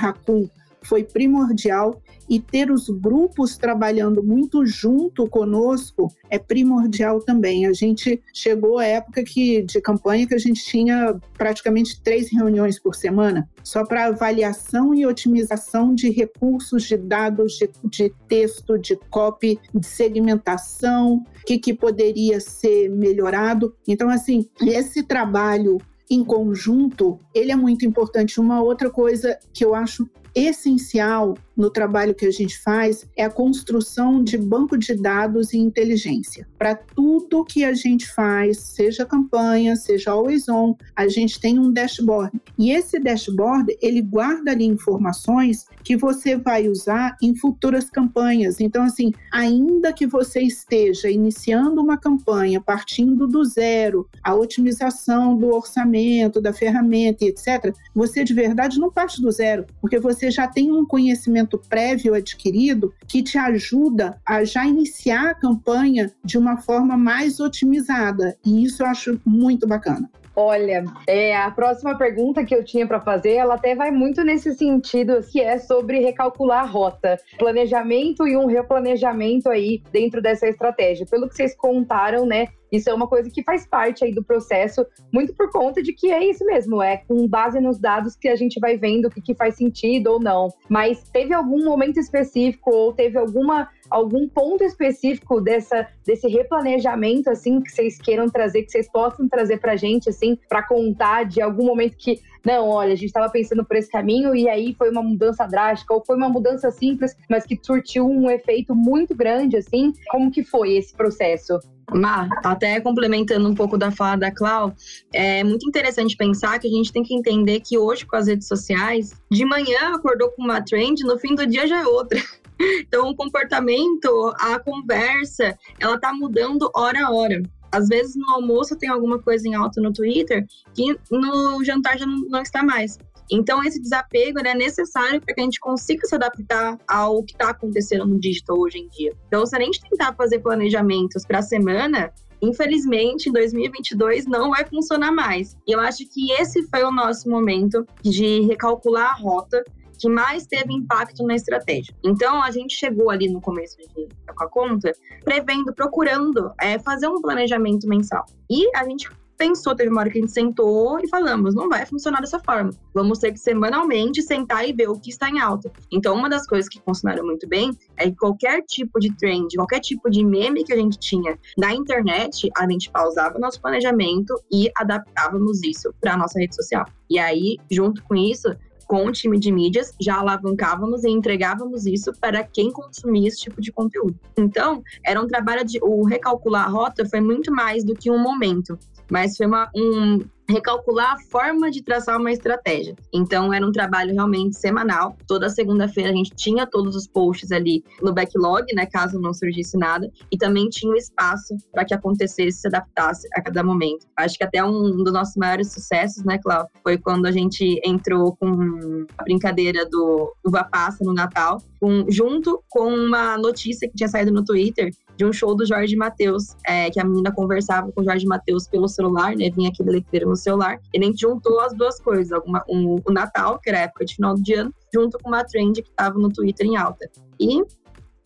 Foi 0.81 1.03
primordial 1.03 1.99
e 2.29 2.39
ter 2.39 2.71
os 2.71 2.89
grupos 2.89 3.57
trabalhando 3.57 4.23
muito 4.23 4.65
junto 4.65 5.27
conosco 5.27 6.11
é 6.29 6.37
primordial 6.39 7.19
também. 7.19 7.65
A 7.65 7.73
gente 7.73 8.21
chegou 8.33 8.79
à 8.79 8.85
época 8.85 9.23
que, 9.23 9.61
de 9.61 9.79
campanha 9.79 10.27
que 10.27 10.33
a 10.33 10.39
gente 10.39 10.63
tinha 10.63 11.19
praticamente 11.37 12.01
três 12.01 12.31
reuniões 12.31 12.79
por 12.79 12.95
semana, 12.95 13.47
só 13.63 13.85
para 13.85 14.05
avaliação 14.05 14.93
e 14.93 15.05
otimização 15.05 15.93
de 15.93 16.09
recursos, 16.09 16.83
de 16.83 16.97
dados, 16.97 17.53
de, 17.53 17.69
de 17.83 18.13
texto, 18.27 18.77
de 18.77 18.95
copy, 19.09 19.59
de 19.73 19.85
segmentação, 19.85 21.15
o 21.15 21.45
que, 21.45 21.57
que 21.57 21.73
poderia 21.73 22.39
ser 22.39 22.89
melhorado. 22.89 23.75
Então, 23.87 24.09
assim, 24.09 24.47
esse 24.61 25.03
trabalho 25.03 25.77
em 26.09 26.23
conjunto, 26.23 27.19
ele 27.33 27.51
é 27.51 27.55
muito 27.55 27.85
importante. 27.85 28.39
Uma 28.39 28.61
outra 28.61 28.89
coisa 28.89 29.37
que 29.51 29.65
eu 29.65 29.73
acho 29.73 30.07
essencial 30.35 31.39
no 31.55 31.69
trabalho 31.69 32.15
que 32.15 32.25
a 32.25 32.31
gente 32.31 32.59
faz 32.59 33.05
é 33.15 33.23
a 33.23 33.29
construção 33.29 34.23
de 34.23 34.37
banco 34.37 34.77
de 34.77 34.93
dados 34.95 35.53
e 35.53 35.57
inteligência. 35.57 36.47
Para 36.57 36.75
tudo 36.75 37.45
que 37.45 37.63
a 37.63 37.73
gente 37.73 38.11
faz, 38.11 38.57
seja 38.59 39.05
campanha, 39.05 39.75
seja 39.75 40.11
always 40.11 40.49
on, 40.49 40.75
a 40.95 41.07
gente 41.07 41.39
tem 41.39 41.59
um 41.59 41.71
dashboard. 41.71 42.31
E 42.57 42.71
esse 42.71 42.99
dashboard, 42.99 43.77
ele 43.81 44.01
guarda 44.01 44.51
ali 44.51 44.65
informações 44.65 45.67
que 45.83 45.95
você 45.95 46.35
vai 46.35 46.67
usar 46.67 47.15
em 47.21 47.35
futuras 47.35 47.89
campanhas. 47.89 48.59
Então, 48.59 48.83
assim, 48.83 49.13
ainda 49.31 49.93
que 49.93 50.07
você 50.07 50.41
esteja 50.41 51.09
iniciando 51.09 51.81
uma 51.81 51.97
campanha 51.97 52.59
partindo 52.59 53.27
do 53.27 53.45
zero, 53.45 54.09
a 54.23 54.33
otimização 54.33 55.37
do 55.37 55.53
orçamento, 55.53 56.41
da 56.41 56.51
ferramenta, 56.51 57.23
etc., 57.23 57.73
você 57.93 58.23
de 58.23 58.33
verdade 58.33 58.79
não 58.79 58.91
parte 58.91 59.21
do 59.21 59.31
zero, 59.31 59.65
porque 59.79 59.99
você 59.99 60.25
você 60.25 60.31
já 60.31 60.47
tem 60.47 60.71
um 60.71 60.85
conhecimento 60.85 61.44
prévio 61.45 62.13
adquirido 62.13 62.93
que 63.07 63.21
te 63.21 63.37
ajuda 63.37 64.19
a 64.25 64.43
já 64.43 64.65
iniciar 64.65 65.29
a 65.29 65.35
campanha 65.35 66.11
de 66.23 66.37
uma 66.37 66.57
forma 66.57 66.97
mais 66.97 67.39
otimizada. 67.39 68.37
E 68.45 68.63
isso 68.63 68.83
eu 68.83 68.87
acho 68.87 69.21
muito 69.25 69.67
bacana. 69.67 70.09
Olha, 70.35 70.83
é, 71.07 71.35
a 71.35 71.49
próxima 71.49 71.97
pergunta 71.97 72.43
que 72.43 72.53
eu 72.53 72.63
tinha 72.63 72.85
para 72.85 72.99
fazer, 72.99 73.35
ela 73.35 73.55
até 73.55 73.73
vai 73.73 73.89
muito 73.89 74.21
nesse 74.21 74.53
sentido, 74.53 75.21
que 75.23 75.39
é 75.39 75.57
sobre 75.57 75.99
recalcular 75.99 76.63
a 76.63 76.67
rota, 76.67 77.17
planejamento 77.37 78.27
e 78.27 78.35
um 78.35 78.45
replanejamento 78.45 79.49
aí 79.49 79.81
dentro 79.93 80.21
dessa 80.21 80.47
estratégia. 80.47 81.05
Pelo 81.05 81.29
que 81.29 81.35
vocês 81.35 81.55
contaram, 81.55 82.25
né, 82.25 82.47
isso 82.71 82.89
é 82.89 82.93
uma 82.93 83.07
coisa 83.07 83.29
que 83.29 83.43
faz 83.43 83.65
parte 83.65 84.03
aí 84.03 84.13
do 84.13 84.23
processo, 84.23 84.85
muito 85.11 85.33
por 85.33 85.49
conta 85.49 85.81
de 85.81 85.93
que 85.93 86.11
é 86.11 86.23
isso 86.29 86.45
mesmo, 86.45 86.81
é 86.81 86.97
com 86.97 87.25
base 87.27 87.59
nos 87.61 87.79
dados 87.79 88.15
que 88.15 88.27
a 88.27 88.35
gente 88.35 88.59
vai 88.59 88.77
vendo 88.77 89.05
o 89.05 89.09
que, 89.09 89.21
que 89.21 89.35
faz 89.35 89.55
sentido 89.55 90.07
ou 90.07 90.19
não. 90.19 90.49
Mas 90.67 91.01
teve 91.13 91.33
algum 91.33 91.63
momento 91.63 91.97
específico 91.97 92.71
ou 92.71 92.93
teve 92.93 93.17
alguma 93.17 93.69
algum 93.89 94.27
ponto 94.27 94.63
específico 94.63 95.41
dessa 95.41 95.87
desse 96.05 96.27
replanejamento 96.27 97.29
assim 97.29 97.61
que 97.61 97.71
vocês 97.71 97.97
queiram 97.97 98.29
trazer, 98.29 98.63
que 98.63 98.71
vocês 98.71 98.89
possam 98.89 99.27
trazer 99.27 99.57
pra 99.57 99.75
gente 99.75 100.09
assim, 100.09 100.37
para 100.47 100.63
contar 100.63 101.23
de 101.25 101.41
algum 101.41 101.65
momento 101.65 101.95
que 101.97 102.19
não, 102.45 102.69
olha, 102.69 102.93
a 102.93 102.95
gente 102.95 103.07
estava 103.07 103.27
pensando 103.27 103.65
por 103.65 103.75
esse 103.75 103.89
caminho 103.89 104.35
e 104.35 104.47
aí 104.47 104.75
foi 104.77 104.91
uma 104.91 105.01
mudança 105.01 105.47
drástica 105.47 105.95
ou 105.95 106.05
foi 106.05 106.15
uma 106.15 106.29
mudança 106.29 106.69
simples, 106.69 107.15
mas 107.27 107.43
que 107.43 107.59
surtiu 107.59 108.07
um 108.07 108.29
efeito 108.29 108.75
muito 108.75 109.15
grande 109.15 109.57
assim. 109.57 109.91
Como 110.09 110.29
que 110.29 110.43
foi 110.43 110.73
esse 110.73 110.93
processo? 110.93 111.59
Mar, 111.91 112.29
até 112.43 112.79
complementando 112.79 113.47
um 113.49 113.55
pouco 113.55 113.77
da 113.77 113.91
fala 113.91 114.15
da 114.15 114.31
Clau, 114.31 114.73
é 115.13 115.43
muito 115.43 115.67
interessante 115.67 116.15
pensar 116.15 116.59
que 116.59 116.67
a 116.67 116.71
gente 116.71 116.91
tem 116.91 117.03
que 117.03 117.15
entender 117.15 117.59
que 117.61 117.77
hoje, 117.77 118.05
com 118.05 118.15
as 118.15 118.27
redes 118.27 118.47
sociais, 118.47 119.13
de 119.31 119.45
manhã 119.45 119.95
acordou 119.95 120.29
com 120.31 120.43
uma 120.43 120.61
trend, 120.61 121.03
no 121.03 121.17
fim 121.17 121.35
do 121.35 121.45
dia 121.45 121.67
já 121.67 121.81
é 121.81 121.85
outra. 121.85 122.19
Então, 122.59 123.09
o 123.09 123.15
comportamento, 123.15 124.33
a 124.39 124.59
conversa, 124.59 125.57
ela 125.79 125.99
tá 125.99 126.13
mudando 126.13 126.69
hora 126.73 127.05
a 127.05 127.11
hora. 127.11 127.41
Às 127.71 127.89
vezes 127.89 128.15
no 128.15 128.29
almoço 128.31 128.75
tem 128.77 128.89
alguma 128.89 129.19
coisa 129.19 129.47
em 129.47 129.53
alta 129.53 129.81
no 129.81 129.91
Twitter 129.91 130.45
que 130.73 130.97
no 131.11 131.63
jantar 131.63 131.97
já 131.97 132.05
não, 132.05 132.19
não 132.29 132.41
está 132.41 132.63
mais. 132.63 132.97
Então, 133.29 133.63
esse 133.63 133.81
desapego 133.81 134.39
é 134.39 134.53
necessário 134.53 135.19
para 135.19 135.33
que 135.33 135.41
a 135.41 135.43
gente 135.43 135.59
consiga 135.59 136.05
se 136.05 136.15
adaptar 136.15 136.77
ao 136.87 137.23
que 137.23 137.33
está 137.33 137.49
acontecendo 137.49 138.05
no 138.05 138.19
digital 138.19 138.57
hoje 138.59 138.77
em 138.77 138.87
dia. 138.87 139.13
Então, 139.27 139.45
se 139.45 139.55
a 139.55 139.59
gente 139.59 139.81
tentar 139.81 140.13
fazer 140.13 140.39
planejamentos 140.39 141.25
para 141.25 141.39
a 141.39 141.41
semana, 141.41 142.13
infelizmente, 142.41 143.29
em 143.29 143.31
2022 143.31 144.25
não 144.25 144.51
vai 144.51 144.63
funcionar 144.65 145.11
mais. 145.11 145.57
E 145.67 145.71
eu 145.71 145.79
acho 145.79 146.07
que 146.07 146.31
esse 146.33 146.63
foi 146.67 146.83
o 146.83 146.91
nosso 146.91 147.29
momento 147.29 147.85
de 148.01 148.41
recalcular 148.41 149.11
a 149.11 149.19
rota 149.19 149.63
que 149.95 150.09
mais 150.09 150.45
teve 150.45 150.73
impacto 150.73 151.25
na 151.25 151.35
estratégia. 151.35 151.95
Então, 152.03 152.41
a 152.41 152.51
gente 152.51 152.75
chegou 152.75 153.09
ali 153.09 153.29
no 153.29 153.41
começo 153.41 153.77
de, 153.77 154.07
com 154.33 154.43
a 154.43 154.49
conta, 154.49 154.91
prevendo, 155.23 155.73
procurando 155.73 156.51
é, 156.61 156.77
fazer 156.79 157.07
um 157.07 157.21
planejamento 157.21 157.87
mensal. 157.87 158.25
E 158.49 158.69
a 158.75 158.83
gente 158.83 159.09
pensou, 159.37 159.75
teve 159.75 159.89
uma 159.89 160.01
hora 160.01 160.09
que 160.09 160.17
a 160.17 160.21
gente 160.21 160.31
sentou 160.31 160.99
e 160.99 161.07
falamos, 161.09 161.53
não 161.53 161.69
vai 161.69 161.85
funcionar 161.85 162.21
dessa 162.21 162.39
forma. 162.39 162.71
Vamos 162.93 163.19
ter 163.19 163.31
que 163.31 163.39
semanalmente 163.39 164.21
sentar 164.21 164.67
e 164.67 164.73
ver 164.73 164.89
o 164.89 164.99
que 164.99 165.09
está 165.09 165.29
em 165.29 165.39
alta. 165.39 165.71
Então, 165.91 166.15
uma 166.15 166.29
das 166.29 166.47
coisas 166.47 166.69
que 166.69 166.81
funcionaram 166.81 167.25
muito 167.25 167.47
bem 167.47 167.77
é 167.97 168.09
que 168.09 168.15
qualquer 168.15 168.61
tipo 168.63 168.99
de 168.99 169.13
trend, 169.15 169.55
qualquer 169.55 169.79
tipo 169.79 170.09
de 170.09 170.23
meme 170.23 170.63
que 170.63 170.73
a 170.73 170.77
gente 170.77 170.97
tinha 170.97 171.37
na 171.57 171.73
internet, 171.73 172.49
a 172.57 172.69
gente 172.69 172.89
pausava 172.89 173.39
nosso 173.39 173.61
planejamento 173.61 174.33
e 174.51 174.71
adaptávamos 174.75 175.61
isso 175.63 175.93
para 175.99 176.13
a 176.13 176.17
nossa 176.17 176.39
rede 176.39 176.55
social. 176.55 176.85
E 177.09 177.19
aí, 177.19 177.57
junto 177.69 178.03
com 178.03 178.15
isso, 178.15 178.55
com 178.87 179.05
o 179.05 179.11
time 179.11 179.39
de 179.39 179.51
mídias, 179.51 179.93
já 179.99 180.17
alavancávamos 180.17 181.03
e 181.03 181.09
entregávamos 181.09 181.85
isso 181.85 182.11
para 182.19 182.43
quem 182.43 182.71
consumia 182.71 183.27
esse 183.27 183.41
tipo 183.41 183.61
de 183.61 183.71
conteúdo. 183.71 184.19
Então, 184.37 184.83
era 185.03 185.21
um 185.21 185.27
trabalho 185.27 185.65
de. 185.65 185.79
O 185.81 186.05
recalcular 186.05 186.65
a 186.65 186.69
rota 186.69 187.05
foi 187.05 187.21
muito 187.21 187.51
mais 187.51 187.83
do 187.83 187.95
que 187.95 188.11
um 188.11 188.19
momento 188.19 188.77
mas 189.09 189.37
foi 189.37 189.45
uma, 189.45 189.69
um, 189.75 190.19
recalcular 190.49 191.13
a 191.13 191.19
forma 191.29 191.71
de 191.71 191.83
traçar 191.83 192.19
uma 192.19 192.31
estratégia. 192.31 192.95
Então 193.13 193.53
era 193.53 193.65
um 193.65 193.71
trabalho 193.71 194.13
realmente 194.13 194.57
semanal. 194.57 195.15
Toda 195.27 195.49
segunda-feira 195.49 196.11
a 196.11 196.15
gente 196.15 196.31
tinha 196.35 196.67
todos 196.67 196.95
os 196.95 197.07
posts 197.07 197.51
ali 197.51 197.83
no 198.01 198.13
backlog, 198.13 198.65
né, 198.73 198.85
caso 198.85 199.19
não 199.19 199.33
surgisse 199.33 199.77
nada, 199.77 200.09
e 200.31 200.37
também 200.37 200.69
tinha 200.69 200.91
um 200.91 200.95
espaço 200.95 201.55
para 201.71 201.85
que 201.85 201.93
acontecesse, 201.93 202.59
se 202.59 202.67
adaptasse 202.67 203.27
a 203.35 203.41
cada 203.41 203.63
momento. 203.63 204.05
Acho 204.17 204.37
que 204.37 204.43
até 204.43 204.63
um 204.63 205.03
dos 205.03 205.13
nossos 205.13 205.35
maiores 205.35 205.71
sucessos, 205.71 206.23
né, 206.23 206.37
Cláudio, 206.37 206.69
foi 206.83 206.97
quando 206.97 207.25
a 207.25 207.31
gente 207.31 207.79
entrou 207.83 208.35
com 208.35 209.05
a 209.17 209.23
brincadeira 209.23 209.85
do 209.89 210.33
uva 210.45 210.63
passa 210.63 211.03
no 211.03 211.13
Natal, 211.13 211.61
com, 211.79 212.05
junto 212.09 212.63
com 212.69 212.93
uma 212.93 213.37
notícia 213.37 213.87
que 213.87 213.95
tinha 213.95 214.09
saído 214.09 214.31
no 214.31 214.43
Twitter 214.43 214.91
de 215.17 215.25
um 215.25 215.31
show 215.31 215.55
do 215.55 215.65
Jorge 215.65 215.95
Matheus, 215.95 216.55
é, 216.67 216.89
que 216.89 216.99
a 216.99 217.03
menina 217.03 217.31
conversava 217.31 217.91
com 217.91 218.01
o 218.01 218.03
Jorge 218.03 218.25
Matheus 218.25 218.67
pelo 218.67 218.87
celular, 218.87 219.35
né? 219.35 219.49
Vinha 219.49 219.69
aquele 219.69 219.91
letreiro 219.91 220.29
no 220.29 220.35
celular. 220.35 220.79
E 220.93 221.03
gente 221.03 221.21
juntou 221.21 221.59
as 221.59 221.73
duas 221.73 221.99
coisas, 221.99 222.31
alguma, 222.31 222.63
um, 222.69 223.01
o 223.05 223.11
Natal, 223.11 223.59
que 223.59 223.69
era 223.69 223.79
a 223.79 223.81
época 223.81 224.05
de 224.05 224.15
final 224.15 224.35
de 224.35 224.53
ano, 224.53 224.73
junto 224.93 225.17
com 225.19 225.29
uma 225.29 225.43
trend 225.43 225.81
que 225.81 225.89
estava 225.89 226.17
no 226.17 226.31
Twitter 226.31 226.65
em 226.65 226.75
alta. 226.75 227.09
E 227.39 227.61
o 227.61 227.67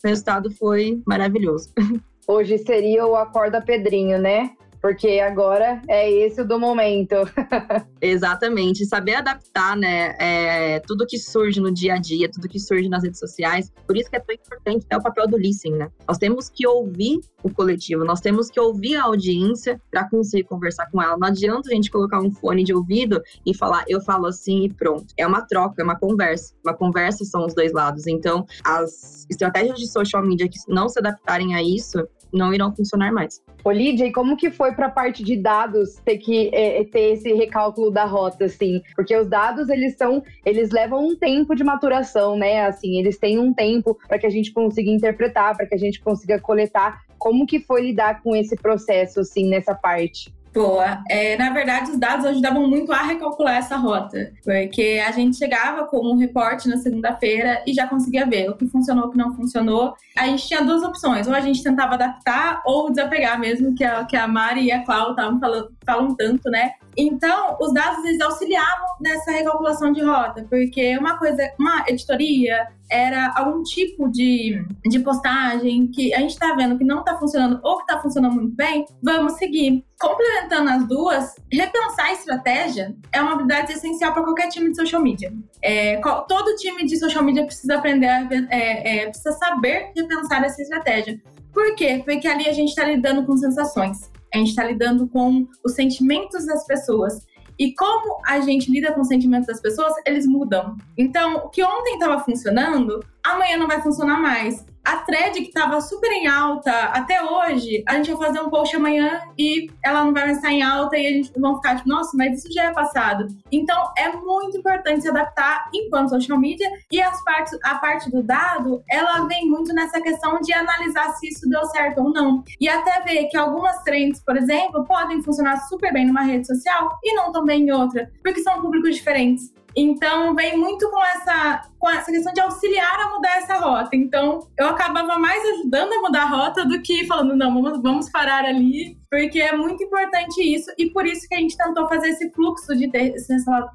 resultado 0.04 0.50
foi 0.50 1.02
maravilhoso. 1.06 1.70
Hoje 2.26 2.58
seria 2.58 3.06
o 3.06 3.16
Acorda 3.16 3.60
Pedrinho, 3.60 4.18
né? 4.18 4.52
Porque 4.80 5.20
agora 5.20 5.82
é 5.88 6.10
esse 6.10 6.40
o 6.40 6.44
do 6.46 6.58
momento. 6.58 7.16
Exatamente, 8.00 8.86
saber 8.86 9.14
adaptar, 9.14 9.76
né, 9.76 10.16
é, 10.18 10.80
tudo 10.80 11.06
que 11.06 11.18
surge 11.18 11.60
no 11.60 11.72
dia 11.72 11.94
a 11.94 11.98
dia, 11.98 12.30
tudo 12.30 12.48
que 12.48 12.58
surge 12.58 12.88
nas 12.88 13.02
redes 13.02 13.18
sociais. 13.18 13.70
Por 13.86 13.96
isso 13.96 14.08
que 14.08 14.16
é 14.16 14.20
tão 14.20 14.34
importante 14.34 14.86
é 14.88 14.96
o 14.96 15.02
papel 15.02 15.26
do 15.28 15.36
listening, 15.36 15.76
né? 15.76 15.90
Nós 16.08 16.18
temos 16.18 16.48
que 16.48 16.66
ouvir 16.66 17.20
o 17.42 17.50
coletivo, 17.50 18.04
nós 18.04 18.20
temos 18.20 18.50
que 18.50 18.58
ouvir 18.58 18.96
a 18.96 19.04
audiência 19.04 19.80
para 19.90 20.08
conseguir 20.08 20.44
conversar 20.44 20.90
com 20.90 21.00
ela. 21.00 21.16
Não 21.16 21.28
adianta 21.28 21.70
a 21.70 21.74
gente 21.74 21.90
colocar 21.90 22.20
um 22.20 22.30
fone 22.30 22.64
de 22.64 22.74
ouvido 22.74 23.22
e 23.44 23.54
falar, 23.54 23.84
eu 23.88 24.00
falo 24.00 24.26
assim 24.26 24.64
e 24.64 24.72
pronto. 24.72 25.06
É 25.16 25.26
uma 25.26 25.42
troca, 25.42 25.80
é 25.80 25.84
uma 25.84 25.98
conversa. 25.98 26.54
Uma 26.64 26.74
conversa 26.74 27.24
são 27.24 27.46
os 27.46 27.54
dois 27.54 27.72
lados. 27.72 28.06
Então, 28.06 28.46
as 28.64 29.26
estratégias 29.28 29.78
de 29.78 29.86
social 29.86 30.22
media 30.22 30.48
que 30.48 30.58
não 30.68 30.88
se 30.88 30.98
adaptarem 30.98 31.54
a 31.54 31.62
isso, 31.62 32.06
não 32.32 32.52
irão 32.52 32.74
funcionar 32.74 33.12
mais. 33.12 33.42
Ô, 33.64 33.70
Lídia, 33.70 34.06
e 34.06 34.12
como 34.12 34.36
que 34.36 34.50
foi 34.50 34.72
para 34.72 34.86
a 34.86 34.90
parte 34.90 35.22
de 35.22 35.36
dados 35.36 35.96
ter 36.04 36.18
que 36.18 36.50
é, 36.52 36.80
é, 36.80 36.84
ter 36.84 37.12
esse 37.12 37.32
recálculo 37.32 37.90
da 37.90 38.04
rota, 38.04 38.46
assim? 38.46 38.82
Porque 38.94 39.14
os 39.16 39.28
dados, 39.28 39.68
eles 39.68 39.96
são, 39.96 40.22
eles 40.44 40.70
levam 40.70 41.06
um 41.06 41.16
tempo 41.16 41.54
de 41.54 41.62
maturação, 41.62 42.36
né? 42.36 42.64
Assim, 42.66 42.98
eles 42.98 43.18
têm 43.18 43.38
um 43.38 43.52
tempo 43.52 43.98
para 44.08 44.18
que 44.18 44.26
a 44.26 44.30
gente 44.30 44.52
consiga 44.52 44.90
interpretar, 44.90 45.56
para 45.56 45.66
que 45.66 45.74
a 45.74 45.78
gente 45.78 46.00
consiga 46.00 46.40
coletar. 46.40 47.02
Como 47.18 47.46
que 47.46 47.60
foi 47.60 47.82
lidar 47.82 48.22
com 48.22 48.34
esse 48.34 48.56
processo, 48.56 49.20
assim, 49.20 49.48
nessa 49.48 49.74
parte? 49.74 50.32
Boa. 50.52 51.02
É, 51.08 51.36
na 51.36 51.50
verdade, 51.50 51.92
os 51.92 51.98
dados 51.98 52.26
ajudavam 52.26 52.66
muito 52.68 52.92
a 52.92 53.02
recalcular 53.02 53.56
essa 53.56 53.76
rota, 53.76 54.32
porque 54.44 55.00
a 55.06 55.12
gente 55.12 55.36
chegava 55.36 55.84
com 55.86 55.98
um 55.98 56.16
reporte 56.16 56.68
na 56.68 56.76
segunda-feira 56.78 57.62
e 57.66 57.72
já 57.72 57.86
conseguia 57.86 58.26
ver 58.26 58.50
o 58.50 58.56
que 58.56 58.66
funcionou, 58.66 59.06
o 59.06 59.10
que 59.10 59.18
não 59.18 59.34
funcionou. 59.34 59.94
A 60.16 60.26
gente 60.26 60.46
tinha 60.48 60.62
duas 60.62 60.82
opções, 60.82 61.28
ou 61.28 61.34
a 61.34 61.40
gente 61.40 61.62
tentava 61.62 61.94
adaptar 61.94 62.62
ou 62.66 62.90
desapegar 62.90 63.38
mesmo, 63.38 63.74
que 63.74 63.84
a, 63.84 64.04
que 64.04 64.16
a 64.16 64.26
Mari 64.26 64.64
e 64.64 64.72
a 64.72 64.84
Cláudia 64.84 65.12
estavam 65.12 65.38
falando, 65.38 65.68
falam 65.86 66.14
tanto, 66.16 66.50
né? 66.50 66.72
Então, 67.00 67.56
os 67.58 67.72
dados 67.72 68.04
eles 68.04 68.20
auxiliavam 68.20 68.88
nessa 69.00 69.30
recalculação 69.30 69.90
de 69.90 70.02
rota, 70.02 70.46
porque 70.50 70.98
uma 70.98 71.18
coisa, 71.18 71.50
uma 71.58 71.84
editoria 71.88 72.68
era 72.90 73.32
algum 73.36 73.62
tipo 73.62 74.10
de, 74.10 74.62
de 74.84 74.98
postagem 74.98 75.86
que 75.86 76.12
a 76.12 76.18
gente 76.18 76.32
está 76.32 76.54
vendo 76.54 76.76
que 76.76 76.84
não 76.84 77.00
está 77.00 77.16
funcionando 77.16 77.58
ou 77.62 77.76
que 77.78 77.84
está 77.84 78.02
funcionando 78.02 78.34
muito 78.34 78.54
bem, 78.54 78.84
vamos 79.02 79.34
seguir. 79.34 79.84
Complementando 79.98 80.70
as 80.70 80.88
duas, 80.88 81.34
repensar 81.50 82.06
a 82.06 82.12
estratégia 82.12 82.94
é 83.12 83.20
uma 83.20 83.32
habilidade 83.32 83.72
essencial 83.72 84.12
para 84.12 84.22
qualquer 84.22 84.48
time 84.48 84.70
de 84.70 84.76
social 84.76 85.00
media. 85.00 85.32
É, 85.62 86.00
todo 86.28 86.56
time 86.56 86.84
de 86.84 86.98
social 86.98 87.24
media 87.24 87.46
precisa 87.46 87.76
aprender, 87.76 88.08
a, 88.08 88.28
é, 88.50 88.98
é, 88.98 89.06
precisa 89.06 89.32
saber 89.32 89.92
repensar 89.96 90.44
essa 90.44 90.60
estratégia. 90.60 91.20
Por 91.52 91.74
quê? 91.74 92.02
Porque 92.04 92.28
ali 92.28 92.48
a 92.48 92.52
gente 92.52 92.70
está 92.70 92.84
lidando 92.84 93.24
com 93.24 93.36
sensações 93.36 94.10
a 94.32 94.38
gente 94.38 94.50
está 94.50 94.64
lidando 94.64 95.08
com 95.08 95.46
os 95.64 95.74
sentimentos 95.74 96.46
das 96.46 96.66
pessoas. 96.66 97.26
E 97.58 97.74
como 97.74 98.22
a 98.26 98.40
gente 98.40 98.70
lida 98.70 98.92
com 98.92 99.02
os 99.02 99.08
sentimentos 99.08 99.46
das 99.46 99.60
pessoas, 99.60 99.92
eles 100.06 100.26
mudam. 100.26 100.76
Então, 100.96 101.36
o 101.44 101.48
que 101.50 101.62
ontem 101.62 101.94
estava 101.94 102.18
funcionando, 102.24 103.04
amanhã 103.22 103.58
não 103.58 103.68
vai 103.68 103.82
funcionar 103.82 104.20
mais 104.20 104.64
a 104.84 104.96
thread 104.98 105.40
que 105.40 105.48
estava 105.48 105.80
super 105.80 106.10
em 106.10 106.26
alta 106.26 106.72
até 106.72 107.22
hoje, 107.22 107.82
a 107.86 107.94
gente 107.94 108.12
vai 108.12 108.28
fazer 108.28 108.40
um 108.40 108.50
post 108.50 108.74
amanhã 108.74 109.20
e 109.38 109.70
ela 109.84 110.04
não 110.04 110.12
vai 110.12 110.24
mais 110.24 110.38
estar 110.38 110.50
em 110.50 110.62
alta 110.62 110.96
e 110.96 111.06
a 111.06 111.10
gente 111.10 111.32
vai 111.38 111.54
ficar 111.54 111.76
tipo, 111.76 111.88
nossa, 111.88 112.16
mas 112.16 112.38
isso 112.38 112.52
já 112.52 112.64
é 112.64 112.72
passado. 112.72 113.26
Então 113.52 113.92
é 113.96 114.12
muito 114.16 114.56
importante 114.56 115.02
se 115.02 115.08
adaptar 115.08 115.68
enquanto 115.74 116.10
social 116.10 116.38
media 116.38 116.68
e 116.90 117.00
as 117.00 117.22
partes, 117.24 117.58
a 117.64 117.76
parte 117.76 118.10
do 118.10 118.22
dado, 118.22 118.82
ela 118.90 119.26
vem 119.26 119.48
muito 119.48 119.72
nessa 119.72 120.00
questão 120.00 120.40
de 120.40 120.52
analisar 120.52 121.12
se 121.14 121.28
isso 121.28 121.48
deu 121.48 121.64
certo 121.66 122.02
ou 122.02 122.12
não. 122.12 122.42
E 122.60 122.68
até 122.68 123.00
ver 123.02 123.26
que 123.26 123.36
algumas 123.36 123.82
trends, 123.82 124.22
por 124.24 124.36
exemplo, 124.36 124.84
podem 124.84 125.22
funcionar 125.22 125.56
super 125.68 125.92
bem 125.92 126.06
numa 126.06 126.22
rede 126.22 126.46
social 126.46 126.98
e 127.04 127.14
não 127.14 127.32
tão 127.32 127.44
bem 127.44 127.62
em 127.62 127.72
outra, 127.72 128.10
porque 128.22 128.42
são 128.42 128.60
públicos 128.60 128.96
diferentes. 128.96 129.52
Então, 129.76 130.34
vem 130.34 130.56
muito 130.56 130.90
com 130.90 131.04
essa, 131.04 131.62
com 131.78 131.88
essa 131.90 132.10
questão 132.10 132.32
de 132.32 132.40
auxiliar 132.40 133.00
a 133.00 133.10
mudar 133.10 133.36
essa 133.38 133.54
rota. 133.58 133.90
Então, 133.94 134.48
eu 134.58 134.68
acabava 134.68 135.18
mais 135.18 135.42
ajudando 135.54 135.92
a 135.92 136.00
mudar 136.00 136.22
a 136.22 136.28
rota 136.28 136.64
do 136.64 136.80
que 136.82 137.06
falando, 137.06 137.36
não, 137.36 137.54
vamos, 137.54 137.82
vamos 137.82 138.10
parar 138.10 138.44
ali, 138.44 138.98
porque 139.10 139.40
é 139.40 139.56
muito 139.56 139.82
importante 139.82 140.42
isso. 140.42 140.70
E 140.78 140.90
por 140.90 141.06
isso 141.06 141.28
que 141.28 141.34
a 141.34 141.38
gente 141.38 141.56
tentou 141.56 141.88
fazer 141.88 142.08
esse 142.08 142.30
fluxo 142.32 142.76
de 142.76 142.90
ter, 142.90 143.14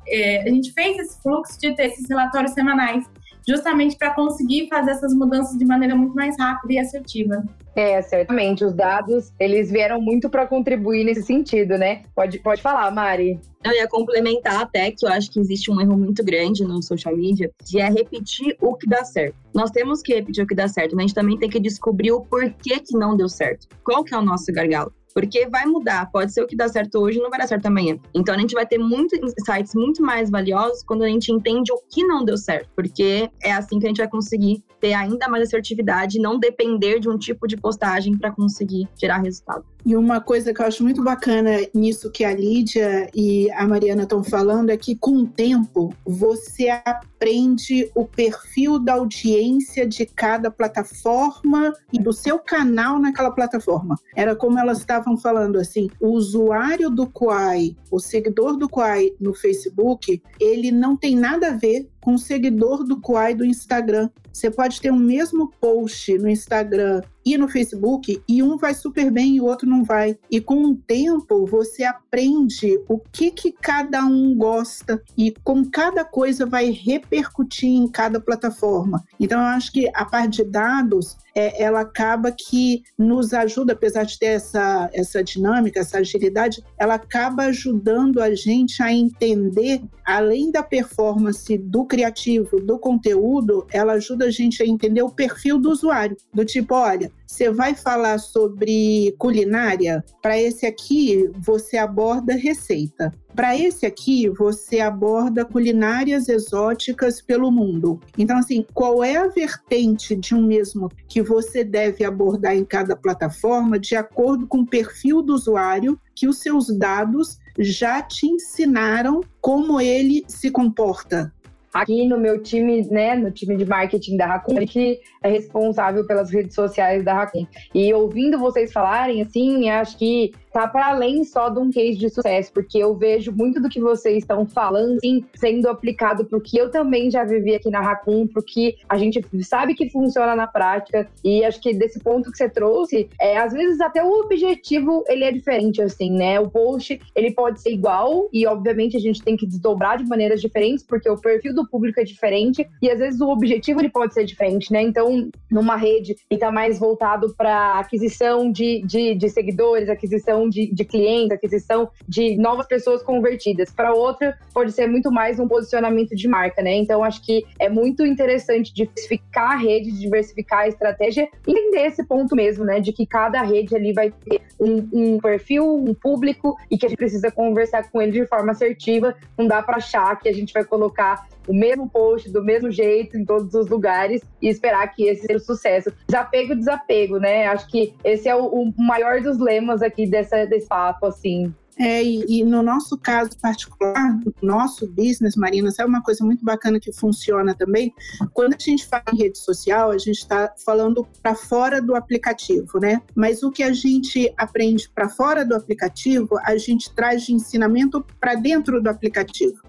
é, 0.07 0.41
a 0.43 0.49
gente 0.49 0.71
fez 0.73 0.97
esse 0.97 1.21
fluxo 1.21 1.59
de 1.59 1.75
ter 1.75 1.87
esses 1.87 2.07
relatórios 2.09 2.51
semanais 2.51 3.05
justamente 3.47 3.97
para 3.97 4.13
conseguir 4.13 4.67
fazer 4.67 4.91
essas 4.91 5.13
mudanças 5.13 5.57
de 5.57 5.65
maneira 5.65 5.95
muito 5.95 6.15
mais 6.15 6.37
rápida 6.39 6.73
e 6.73 6.79
assertiva. 6.79 7.43
É, 7.75 8.01
certamente. 8.01 8.63
Os 8.63 8.73
dados, 8.73 9.33
eles 9.39 9.69
vieram 9.69 10.01
muito 10.01 10.29
para 10.29 10.47
contribuir 10.47 11.03
nesse 11.03 11.23
sentido, 11.23 11.77
né? 11.77 12.03
Pode, 12.15 12.39
pode 12.39 12.61
falar, 12.61 12.89
Mari. 12.91 13.39
Eu 13.63 13.73
ia 13.73 13.87
complementar 13.87 14.61
até 14.61 14.91
que 14.91 15.05
eu 15.05 15.09
acho 15.09 15.29
que 15.31 15.39
existe 15.39 15.71
um 15.71 15.81
erro 15.81 15.97
muito 15.97 16.23
grande 16.23 16.63
no 16.63 16.81
social 16.81 17.15
media, 17.15 17.51
de 17.63 17.79
é 17.79 17.89
repetir 17.89 18.55
o 18.61 18.75
que 18.75 18.87
dá 18.87 19.03
certo. 19.03 19.35
Nós 19.53 19.71
temos 19.71 20.01
que 20.01 20.13
repetir 20.13 20.43
o 20.43 20.47
que 20.47 20.55
dá 20.55 20.67
certo, 20.67 20.95
mas 20.95 21.05
a 21.05 21.07
gente 21.07 21.15
também 21.15 21.37
tem 21.37 21.49
que 21.49 21.59
descobrir 21.59 22.11
o 22.11 22.21
porquê 22.21 22.79
que 22.79 22.97
não 22.97 23.17
deu 23.17 23.27
certo. 23.27 23.67
Qual 23.83 24.03
que 24.03 24.13
é 24.13 24.17
o 24.17 24.21
nosso 24.21 24.51
gargalo? 24.53 24.93
Porque 25.15 25.47
vai 25.47 25.65
mudar. 25.65 26.11
Pode 26.11 26.33
ser 26.33 26.43
o 26.43 26.47
que 26.47 26.57
dá 26.57 26.67
certo 26.67 26.99
hoje 26.99 27.19
não 27.19 27.29
vai 27.29 27.39
dar 27.39 27.47
certo 27.47 27.67
amanhã. 27.67 27.97
Então 28.13 28.35
a 28.35 28.37
gente 28.37 28.53
vai 28.53 28.65
ter 28.65 28.77
muitos 28.77 29.17
insights 29.17 29.73
muito 29.73 30.03
mais 30.03 30.29
valiosos 30.29 30.83
quando 30.83 31.03
a 31.03 31.07
gente 31.07 31.31
entende 31.31 31.71
o 31.71 31.79
que 31.89 32.03
não 32.03 32.25
deu 32.25 32.37
certo. 32.37 32.69
Porque 32.75 33.31
é 33.41 33.53
assim 33.53 33.79
que 33.79 33.85
a 33.85 33.87
gente 33.87 33.97
vai 33.99 34.09
conseguir 34.09 34.61
ter 34.81 34.93
ainda 34.93 35.29
mais 35.29 35.43
assertividade 35.43 36.17
e 36.17 36.21
não 36.21 36.37
depender 36.37 36.99
de 36.99 37.09
um 37.09 37.17
tipo 37.17 37.47
de 37.47 37.55
postagem 37.55 38.17
para 38.17 38.29
conseguir 38.29 38.89
gerar 38.99 39.19
resultado. 39.19 39.65
E 39.85 39.95
uma 39.95 40.19
coisa 40.19 40.51
que 40.51 40.59
eu 40.59 40.65
acho 40.65 40.81
muito 40.81 41.03
bacana 41.03 41.51
nisso 41.71 42.09
que 42.09 42.25
a 42.25 42.33
Lídia 42.33 43.07
e 43.13 43.51
a 43.51 43.67
Mariana 43.67 44.01
estão 44.01 44.23
falando 44.23 44.71
é 44.71 44.77
que, 44.77 44.95
com 44.95 45.17
o 45.17 45.27
tempo, 45.27 45.93
você 46.03 46.69
aprende 46.69 47.91
o 47.93 48.03
perfil 48.03 48.79
da 48.79 48.93
audiência 48.93 49.87
de 49.87 50.07
cada 50.07 50.49
plataforma 50.49 51.71
e 51.93 51.99
do 51.99 52.11
seu 52.11 52.39
canal 52.39 52.97
naquela 52.97 53.29
plataforma. 53.29 53.95
Era 54.15 54.35
como 54.35 54.57
elas 54.57 54.79
estavam 54.79 55.17
falando 55.17 55.59
assim: 55.59 55.87
o 55.99 56.13
usuário 56.13 56.89
do 56.89 57.05
Quai, 57.05 57.77
o 57.91 57.99
seguidor 57.99 58.57
do 58.57 58.67
Quai 58.67 59.11
no 59.19 59.35
Facebook, 59.35 60.19
ele 60.39 60.71
não 60.71 60.97
tem 60.97 61.15
nada 61.15 61.49
a 61.49 61.55
ver 61.55 61.87
com 62.05 62.13
o 62.13 62.19
seguidor 62.19 62.83
do 62.83 63.01
Quai 63.01 63.33
do 63.33 63.43
Instagram. 63.43 64.11
Você 64.31 64.51
pode 64.51 64.79
ter 64.79 64.91
o 64.91 64.95
mesmo 64.95 65.51
post 65.59 66.15
no 66.19 66.29
Instagram 66.29 67.01
e 67.25 67.35
no 67.35 67.47
Facebook 67.47 68.21
e 68.27 68.43
um 68.43 68.57
vai 68.57 68.75
super 68.75 69.09
bem 69.09 69.37
e 69.37 69.41
o 69.41 69.45
outro 69.45 69.67
não 69.67 69.83
vai. 69.83 70.15
E 70.29 70.39
com 70.39 70.65
o 70.65 70.75
tempo 70.75 71.47
você 71.47 71.83
aprende 71.83 72.79
o 72.87 72.99
que 72.99 73.31
que 73.31 73.51
cada 73.51 74.05
um 74.05 74.35
gosta 74.35 75.01
e 75.17 75.33
como 75.43 75.71
cada 75.71 76.05
coisa 76.05 76.45
vai 76.45 76.69
repercutir 76.69 77.69
em 77.69 77.87
cada 77.87 78.19
plataforma. 78.19 79.03
Então 79.19 79.39
eu 79.39 79.47
acho 79.47 79.71
que 79.71 79.89
a 79.95 80.05
parte 80.05 80.43
de 80.43 80.51
dados 80.51 81.17
é, 81.35 81.61
ela 81.61 81.81
acaba 81.81 82.31
que 82.31 82.83
nos 82.97 83.33
ajuda, 83.33 83.73
apesar 83.73 84.03
de 84.03 84.17
ter 84.17 84.27
essa, 84.27 84.89
essa 84.93 85.21
dinâmica, 85.23 85.81
essa 85.81 85.97
agilidade, 85.97 86.63
ela 86.77 86.95
acaba 86.95 87.43
ajudando 87.43 88.21
a 88.21 88.33
gente 88.33 88.81
a 88.81 88.93
entender, 88.93 89.81
além 90.05 90.49
da 90.49 90.63
performance 90.63 91.57
do 91.57 91.85
criativo, 91.95 92.59
do 92.59 92.77
conteúdo, 92.77 93.65
ela 93.71 93.93
ajuda 93.93 94.25
a 94.25 94.29
gente 94.29 94.61
a 94.61 94.67
entender 94.67 95.01
o 95.01 95.09
perfil 95.09 95.57
do 95.57 95.69
usuário. 95.69 96.17
Do 96.33 96.43
tipo, 96.43 96.75
olha, 96.75 97.09
você 97.25 97.49
vai 97.49 97.73
falar 97.73 98.17
sobre 98.17 99.15
culinária? 99.17 100.03
Para 100.21 100.37
esse 100.37 100.65
aqui, 100.65 101.29
você 101.39 101.77
aborda 101.77 102.35
receita. 102.35 103.13
Para 103.33 103.57
esse 103.57 103.85
aqui, 103.85 104.27
você 104.27 104.81
aborda 104.81 105.45
culinárias 105.45 106.27
exóticas 106.27 107.21
pelo 107.21 107.49
mundo. 107.49 108.01
Então, 108.17 108.39
assim, 108.39 108.65
qual 108.73 109.01
é 109.01 109.15
a 109.15 109.27
vertente 109.27 110.17
de 110.17 110.35
um 110.35 110.45
mesmo 110.45 110.91
que 111.07 111.21
você 111.21 111.63
deve 111.63 112.03
abordar 112.03 112.57
em 112.57 112.65
cada 112.65 112.93
plataforma 112.93 113.79
de 113.79 113.95
acordo 113.95 114.45
com 114.47 114.59
o 114.59 114.67
perfil 114.67 115.21
do 115.21 115.33
usuário 115.33 115.97
que 116.13 116.27
os 116.27 116.39
seus 116.39 116.67
dados 116.77 117.37
já 117.57 118.01
te 118.01 118.27
ensinaram 118.27 119.21
como 119.39 119.79
ele 119.79 120.25
se 120.27 120.51
comporta 120.51 121.33
aqui 121.75 122.07
no 122.07 122.17
meu 122.17 122.41
time, 122.41 122.87
né, 122.89 123.15
no 123.15 123.29
time 123.29 123.57
de 123.57 123.65
marketing 123.65 124.15
da 124.15 124.25
Raccoon, 124.27 124.65
que 124.65 125.01
é 125.21 125.29
responsável 125.29 126.07
pelas 126.07 126.31
redes 126.31 126.55
sociais 126.55 127.03
da 127.03 127.13
Raccoon. 127.13 127.45
E 127.73 127.93
ouvindo 127.93 128.39
vocês 128.39 128.71
falarem, 128.71 129.21
assim, 129.21 129.69
acho 129.69 129.97
que 129.97 130.31
tá 130.55 130.69
para 130.69 130.87
além 130.87 131.25
só 131.25 131.49
de 131.49 131.59
um 131.59 131.69
case 131.69 131.97
de 131.97 132.09
sucesso, 132.09 132.49
porque 132.53 132.77
eu 132.77 132.95
vejo 132.95 133.29
muito 133.33 133.61
do 133.61 133.67
que 133.67 133.77
vocês 133.77 134.19
estão 134.19 134.45
falando 134.45 134.95
assim, 134.95 135.25
sendo 135.35 135.67
aplicado 135.67 136.23
pro 136.23 136.39
que 136.39 136.57
eu 136.57 136.71
também 136.71 137.11
já 137.11 137.25
vivi 137.25 137.53
aqui 137.53 137.69
na 137.69 137.81
Raccoon, 137.81 138.25
porque 138.25 138.77
a 138.87 138.97
gente 138.97 139.21
sabe 139.43 139.75
que 139.75 139.89
funciona 139.89 140.33
na 140.33 140.47
prática 140.47 141.09
e 141.21 141.43
acho 141.43 141.59
que 141.59 141.73
desse 141.73 141.99
ponto 141.99 142.31
que 142.31 142.37
você 142.37 142.47
trouxe, 142.47 143.09
é, 143.19 143.37
às 143.37 143.51
vezes 143.51 143.81
até 143.81 144.01
o 144.01 144.21
objetivo 144.21 145.03
ele 145.09 145.25
é 145.25 145.31
diferente 145.33 145.81
assim, 145.81 146.09
né? 146.09 146.39
O 146.39 146.49
post 146.49 147.01
ele 147.13 147.31
pode 147.31 147.59
ser 147.59 147.71
igual 147.71 148.29
e 148.31 148.47
obviamente 148.47 148.95
a 148.95 149.01
gente 149.01 149.21
tem 149.21 149.35
que 149.35 149.45
desdobrar 149.45 149.97
de 149.97 150.05
maneiras 150.05 150.39
diferentes 150.39 150.85
porque 150.85 151.09
o 151.09 151.17
perfil 151.17 151.53
do 151.53 151.67
público 151.67 151.99
é 151.99 152.05
diferente 152.05 152.65
e 152.81 152.89
às 152.89 152.99
vezes 152.99 153.19
o 153.19 153.27
objetivo 153.27 153.81
ele 153.81 153.89
pode 153.89 154.13
ser 154.13 154.23
diferente, 154.23 154.71
né? 154.71 154.81
Então, 154.81 155.29
numa 155.51 155.75
rede 155.75 156.15
que 156.29 156.37
tá 156.37 156.49
mais 156.49 156.79
voltado 156.79 157.35
para 157.35 157.77
aquisição 157.77 158.49
de, 158.49 158.81
de, 158.85 159.15
de 159.15 159.29
seguidores, 159.29 159.89
aquisição 159.89 160.44
de, 160.49 160.73
de 160.73 160.85
clientes, 160.85 161.31
aquisição 161.31 161.89
de 162.07 162.37
novas 162.37 162.67
pessoas 162.67 163.03
convertidas. 163.03 163.71
Para 163.71 163.93
outra, 163.93 164.37
pode 164.53 164.71
ser 164.71 164.87
muito 164.87 165.11
mais 165.11 165.39
um 165.39 165.47
posicionamento 165.47 166.15
de 166.15 166.27
marca, 166.27 166.61
né? 166.61 166.75
Então, 166.75 167.03
acho 167.03 167.21
que 167.23 167.45
é 167.59 167.69
muito 167.69 168.05
interessante 168.05 168.73
diversificar 168.73 169.51
a 169.51 169.55
rede, 169.57 169.91
diversificar 169.91 170.59
a 170.59 170.67
estratégia 170.67 171.27
entender 171.47 171.85
esse 171.85 172.03
ponto 172.03 172.35
mesmo, 172.35 172.63
né? 172.65 172.79
De 172.79 172.91
que 172.91 173.05
cada 173.05 173.41
rede 173.41 173.75
ali 173.75 173.93
vai 173.93 174.11
ter 174.11 174.41
um, 174.59 174.87
um 174.91 175.19
perfil, 175.19 175.65
um 175.65 175.93
público 175.93 176.57
e 176.69 176.77
que 176.77 176.85
a 176.85 176.89
gente 176.89 176.97
precisa 176.97 177.31
conversar 177.31 177.89
com 177.89 178.01
ele 178.01 178.11
de 178.11 178.27
forma 178.27 178.51
assertiva. 178.51 179.15
Não 179.37 179.47
dá 179.47 179.61
para 179.61 179.77
achar 179.77 180.17
que 180.19 180.29
a 180.29 180.33
gente 180.33 180.53
vai 180.53 180.63
colocar 180.63 181.27
o 181.47 181.53
mesmo 181.53 181.89
post 181.89 182.29
do 182.31 182.43
mesmo 182.43 182.71
jeito 182.71 183.17
em 183.17 183.25
todos 183.25 183.53
os 183.53 183.67
lugares 183.67 184.21
e 184.41 184.47
esperar 184.47 184.87
que 184.93 185.05
esse 185.05 185.25
seja 185.25 185.37
o 185.37 185.41
sucesso. 185.41 185.93
Desapego, 186.07 186.55
desapego, 186.55 187.17
né? 187.17 187.47
Acho 187.47 187.67
que 187.67 187.93
esse 188.03 188.27
é 188.27 188.35
o, 188.35 188.45
o 188.45 188.73
maior 188.77 189.21
dos 189.21 189.39
lemas 189.39 189.81
aqui 189.81 190.07
dessa, 190.07 190.45
desse 190.45 190.67
papo, 190.67 191.07
assim. 191.07 191.53
É, 191.77 192.03
e, 192.03 192.39
e, 192.39 192.43
no 192.43 192.63
nosso 192.63 192.97
caso 192.97 193.31
particular, 193.41 194.17
nosso 194.41 194.87
business, 194.87 195.35
Marina, 195.35 195.69
é 195.77 195.85
uma 195.85 196.01
coisa 196.01 196.23
muito 196.23 196.43
bacana 196.43 196.79
que 196.79 196.91
funciona 196.93 197.53
também. 197.53 197.93
Quando 198.33 198.53
a 198.53 198.59
gente 198.59 198.87
fala 198.87 199.03
em 199.13 199.17
rede 199.17 199.37
social, 199.37 199.91
a 199.91 199.97
gente 199.97 200.19
está 200.19 200.53
falando 200.63 201.05
para 201.21 201.35
fora 201.35 201.81
do 201.81 201.95
aplicativo, 201.95 202.79
né? 202.79 203.01
Mas 203.13 203.43
o 203.43 203.51
que 203.51 203.61
a 203.61 203.73
gente 203.73 204.33
aprende 204.37 204.89
para 204.89 205.09
fora 205.09 205.45
do 205.45 205.53
aplicativo, 205.53 206.37
a 206.43 206.57
gente 206.57 206.93
traz 206.93 207.23
de 207.23 207.33
ensinamento 207.33 208.05
para 208.19 208.35
dentro 208.35 208.81
do 208.81 208.89
aplicativo. 208.89 209.61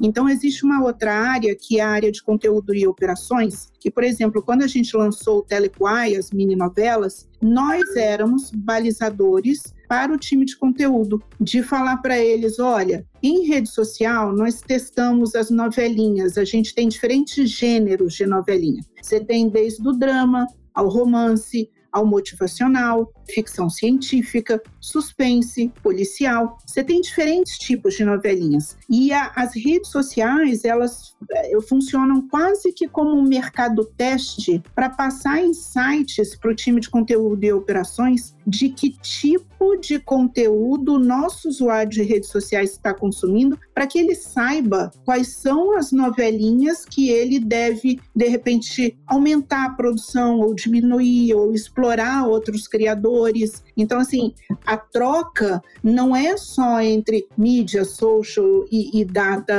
Então, 0.00 0.28
existe 0.28 0.64
uma 0.64 0.82
outra 0.82 1.14
área, 1.14 1.54
que 1.54 1.80
é 1.80 1.82
a 1.82 1.88
área 1.88 2.12
de 2.12 2.22
conteúdo 2.22 2.74
e 2.74 2.86
operações, 2.86 3.72
que, 3.80 3.90
por 3.90 4.04
exemplo, 4.04 4.42
quando 4.42 4.62
a 4.62 4.66
gente 4.66 4.94
lançou 4.96 5.38
o 5.38 5.42
Telequai, 5.42 6.16
as 6.16 6.30
mini 6.30 6.54
novelas, 6.54 7.26
nós 7.40 7.96
éramos 7.96 8.50
balizadores 8.50 9.74
para 9.94 10.12
o 10.12 10.18
time 10.18 10.44
de 10.44 10.56
conteúdo, 10.56 11.22
de 11.40 11.62
falar 11.62 11.98
para 11.98 12.18
eles: 12.18 12.58
olha, 12.58 13.06
em 13.22 13.46
rede 13.46 13.68
social 13.68 14.34
nós 14.34 14.60
testamos 14.60 15.36
as 15.36 15.50
novelinhas, 15.50 16.36
a 16.36 16.44
gente 16.44 16.74
tem 16.74 16.88
diferentes 16.88 17.48
gêneros 17.48 18.14
de 18.14 18.26
novelinha. 18.26 18.82
Você 19.00 19.20
tem 19.20 19.48
desde 19.48 19.86
o 19.86 19.92
drama 19.92 20.48
ao 20.74 20.88
romance, 20.88 21.70
ao 21.92 22.04
motivacional, 22.04 23.12
ficção 23.28 23.68
científica, 23.70 24.62
suspense, 24.80 25.72
policial. 25.82 26.58
Você 26.66 26.82
tem 26.82 27.00
diferentes 27.00 27.58
tipos 27.58 27.94
de 27.94 28.04
novelinhas. 28.04 28.76
E 28.88 29.12
a, 29.12 29.32
as 29.34 29.54
redes 29.54 29.90
sociais, 29.90 30.64
elas 30.64 31.14
é, 31.30 31.60
funcionam 31.62 32.28
quase 32.28 32.72
que 32.72 32.88
como 32.88 33.16
um 33.16 33.22
mercado 33.22 33.84
teste 33.96 34.62
para 34.74 34.90
passar 34.90 35.42
insights 35.42 36.36
para 36.36 36.50
o 36.50 36.54
time 36.54 36.80
de 36.80 36.90
conteúdo 36.90 37.44
e 37.44 37.52
operações 37.52 38.34
de 38.46 38.68
que 38.68 38.90
tipo 39.00 39.76
de 39.76 39.98
conteúdo 39.98 40.94
o 40.94 40.98
nosso 40.98 41.48
usuário 41.48 41.90
de 41.90 42.02
redes 42.02 42.28
sociais 42.28 42.72
está 42.72 42.92
consumindo, 42.92 43.58
para 43.72 43.86
que 43.86 43.98
ele 43.98 44.14
saiba 44.14 44.90
quais 45.04 45.28
são 45.28 45.76
as 45.76 45.90
novelinhas 45.90 46.84
que 46.84 47.08
ele 47.08 47.38
deve, 47.38 48.00
de 48.14 48.28
repente, 48.28 48.96
aumentar 49.06 49.64
a 49.64 49.70
produção 49.70 50.40
ou 50.40 50.54
diminuir 50.54 51.34
ou 51.34 51.54
explorar 51.54 52.26
outros 52.26 52.68
criadores. 52.68 53.13
Então, 53.76 53.98
assim, 53.98 54.32
a 54.66 54.76
troca 54.76 55.62
não 55.82 56.14
é 56.14 56.36
só 56.36 56.80
entre 56.80 57.26
mídia, 57.36 57.84
social 57.84 58.64
e, 58.70 59.00
e 59.00 59.04
data, 59.04 59.54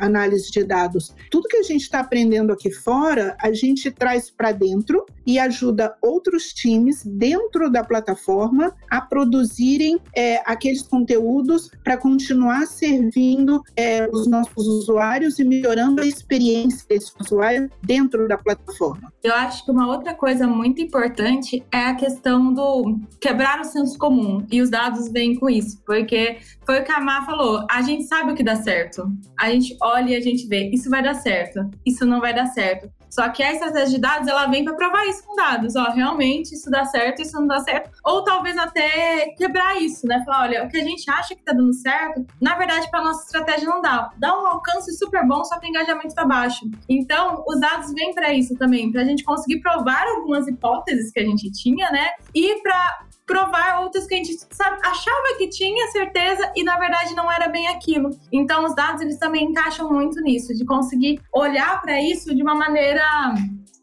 análise 0.00 0.50
de 0.50 0.64
dados. 0.64 1.14
Tudo 1.30 1.48
que 1.48 1.56
a 1.56 1.62
gente 1.62 1.82
está 1.82 2.00
aprendendo 2.00 2.52
aqui 2.52 2.70
fora, 2.70 3.36
a 3.40 3.52
gente 3.52 3.90
traz 3.90 4.30
para 4.30 4.52
dentro 4.52 5.04
e 5.26 5.38
ajuda 5.38 5.94
outros 6.02 6.52
times 6.52 7.04
dentro 7.04 7.70
da 7.70 7.84
plataforma 7.84 8.72
a 8.90 9.00
produzirem 9.00 9.98
é, 10.14 10.42
aqueles 10.44 10.82
conteúdos 10.82 11.70
para 11.82 11.96
continuar 11.96 12.66
servindo 12.66 13.62
é, 13.76 14.08
os 14.12 14.26
nossos 14.26 14.66
usuários 14.66 15.38
e 15.38 15.44
melhorando 15.44 16.02
a 16.02 16.06
experiência 16.06 16.86
desse 16.88 17.12
usuário 17.20 17.70
dentro 17.82 18.26
da 18.28 18.36
plataforma. 18.36 19.12
Eu 19.22 19.34
acho 19.34 19.64
que 19.64 19.70
uma 19.70 19.86
outra 19.86 20.14
coisa 20.14 20.46
muito 20.46 20.80
importante 20.80 21.64
é 21.72 21.86
a 21.86 21.94
questão 21.94 22.52
do 22.52 22.91
quebrar 23.20 23.60
o 23.60 23.64
senso 23.64 23.98
comum. 23.98 24.46
E 24.50 24.60
os 24.60 24.70
dados 24.70 25.10
vêm 25.10 25.34
com 25.36 25.48
isso, 25.48 25.82
porque 25.84 26.38
foi 26.64 26.80
o 26.80 26.84
que 26.84 26.92
a 26.92 27.00
Má 27.00 27.24
falou, 27.24 27.66
a 27.70 27.82
gente 27.82 28.04
sabe 28.04 28.32
o 28.32 28.34
que 28.34 28.42
dá 28.42 28.56
certo, 28.56 29.10
a 29.38 29.50
gente 29.50 29.76
olha 29.80 30.10
e 30.10 30.16
a 30.16 30.20
gente 30.20 30.46
vê, 30.46 30.70
isso 30.70 30.88
vai 30.90 31.02
dar 31.02 31.14
certo, 31.14 31.68
isso 31.84 32.04
não 32.06 32.20
vai 32.20 32.34
dar 32.34 32.46
certo. 32.46 32.90
Só 33.12 33.28
que 33.28 33.42
a 33.42 33.52
estratégia 33.52 33.96
de 33.96 34.00
dados, 34.00 34.26
ela 34.26 34.46
vem 34.46 34.64
para 34.64 34.72
provar 34.72 35.06
isso 35.06 35.22
com 35.26 35.36
dados. 35.36 35.76
Ó, 35.76 35.90
realmente 35.90 36.54
isso 36.54 36.70
dá 36.70 36.86
certo, 36.86 37.20
isso 37.20 37.38
não 37.38 37.46
dá 37.46 37.60
certo. 37.60 37.90
Ou 38.02 38.24
talvez 38.24 38.56
até 38.56 39.34
quebrar 39.36 39.76
isso, 39.82 40.06
né? 40.06 40.22
Falar, 40.24 40.44
olha, 40.44 40.64
o 40.64 40.68
que 40.70 40.78
a 40.78 40.82
gente 40.82 41.10
acha 41.10 41.34
que 41.34 41.42
tá 41.42 41.52
dando 41.52 41.74
certo, 41.74 42.24
na 42.40 42.56
verdade, 42.56 42.90
para 42.90 43.04
nossa 43.04 43.26
estratégia 43.26 43.68
não 43.68 43.82
dá. 43.82 44.10
Dá 44.16 44.34
um 44.34 44.46
alcance 44.46 44.96
super 44.96 45.26
bom, 45.28 45.44
só 45.44 45.58
que 45.58 45.66
o 45.66 45.68
engajamento 45.68 46.14
tá 46.14 46.24
baixo. 46.24 46.64
Então, 46.88 47.44
os 47.46 47.60
dados 47.60 47.92
vêm 47.92 48.14
para 48.14 48.32
isso 48.32 48.56
também, 48.56 48.90
para 48.90 49.02
a 49.02 49.04
gente 49.04 49.24
conseguir 49.24 49.60
provar 49.60 50.06
algumas 50.06 50.48
hipóteses 50.48 51.12
que 51.12 51.20
a 51.20 51.24
gente 51.24 51.52
tinha, 51.52 51.90
né? 51.90 52.12
E 52.34 52.62
para 52.62 53.02
provar 53.26 53.80
outras 53.82 54.06
que 54.06 54.14
a 54.14 54.18
gente 54.18 54.36
sabe, 54.50 54.78
achava 54.84 55.38
que 55.38 55.48
tinha 55.48 55.86
certeza 55.88 56.52
e 56.56 56.64
na 56.64 56.78
verdade 56.78 57.14
não 57.14 57.30
era 57.30 57.48
bem 57.48 57.68
aquilo. 57.68 58.10
Então 58.32 58.64
os 58.64 58.74
dados 58.74 59.00
eles 59.00 59.18
também 59.18 59.44
encaixam 59.44 59.90
muito 59.90 60.20
nisso, 60.20 60.54
de 60.54 60.64
conseguir 60.64 61.20
olhar 61.32 61.80
para 61.80 62.00
isso 62.00 62.34
de 62.34 62.42
uma 62.42 62.54
maneira 62.54 63.04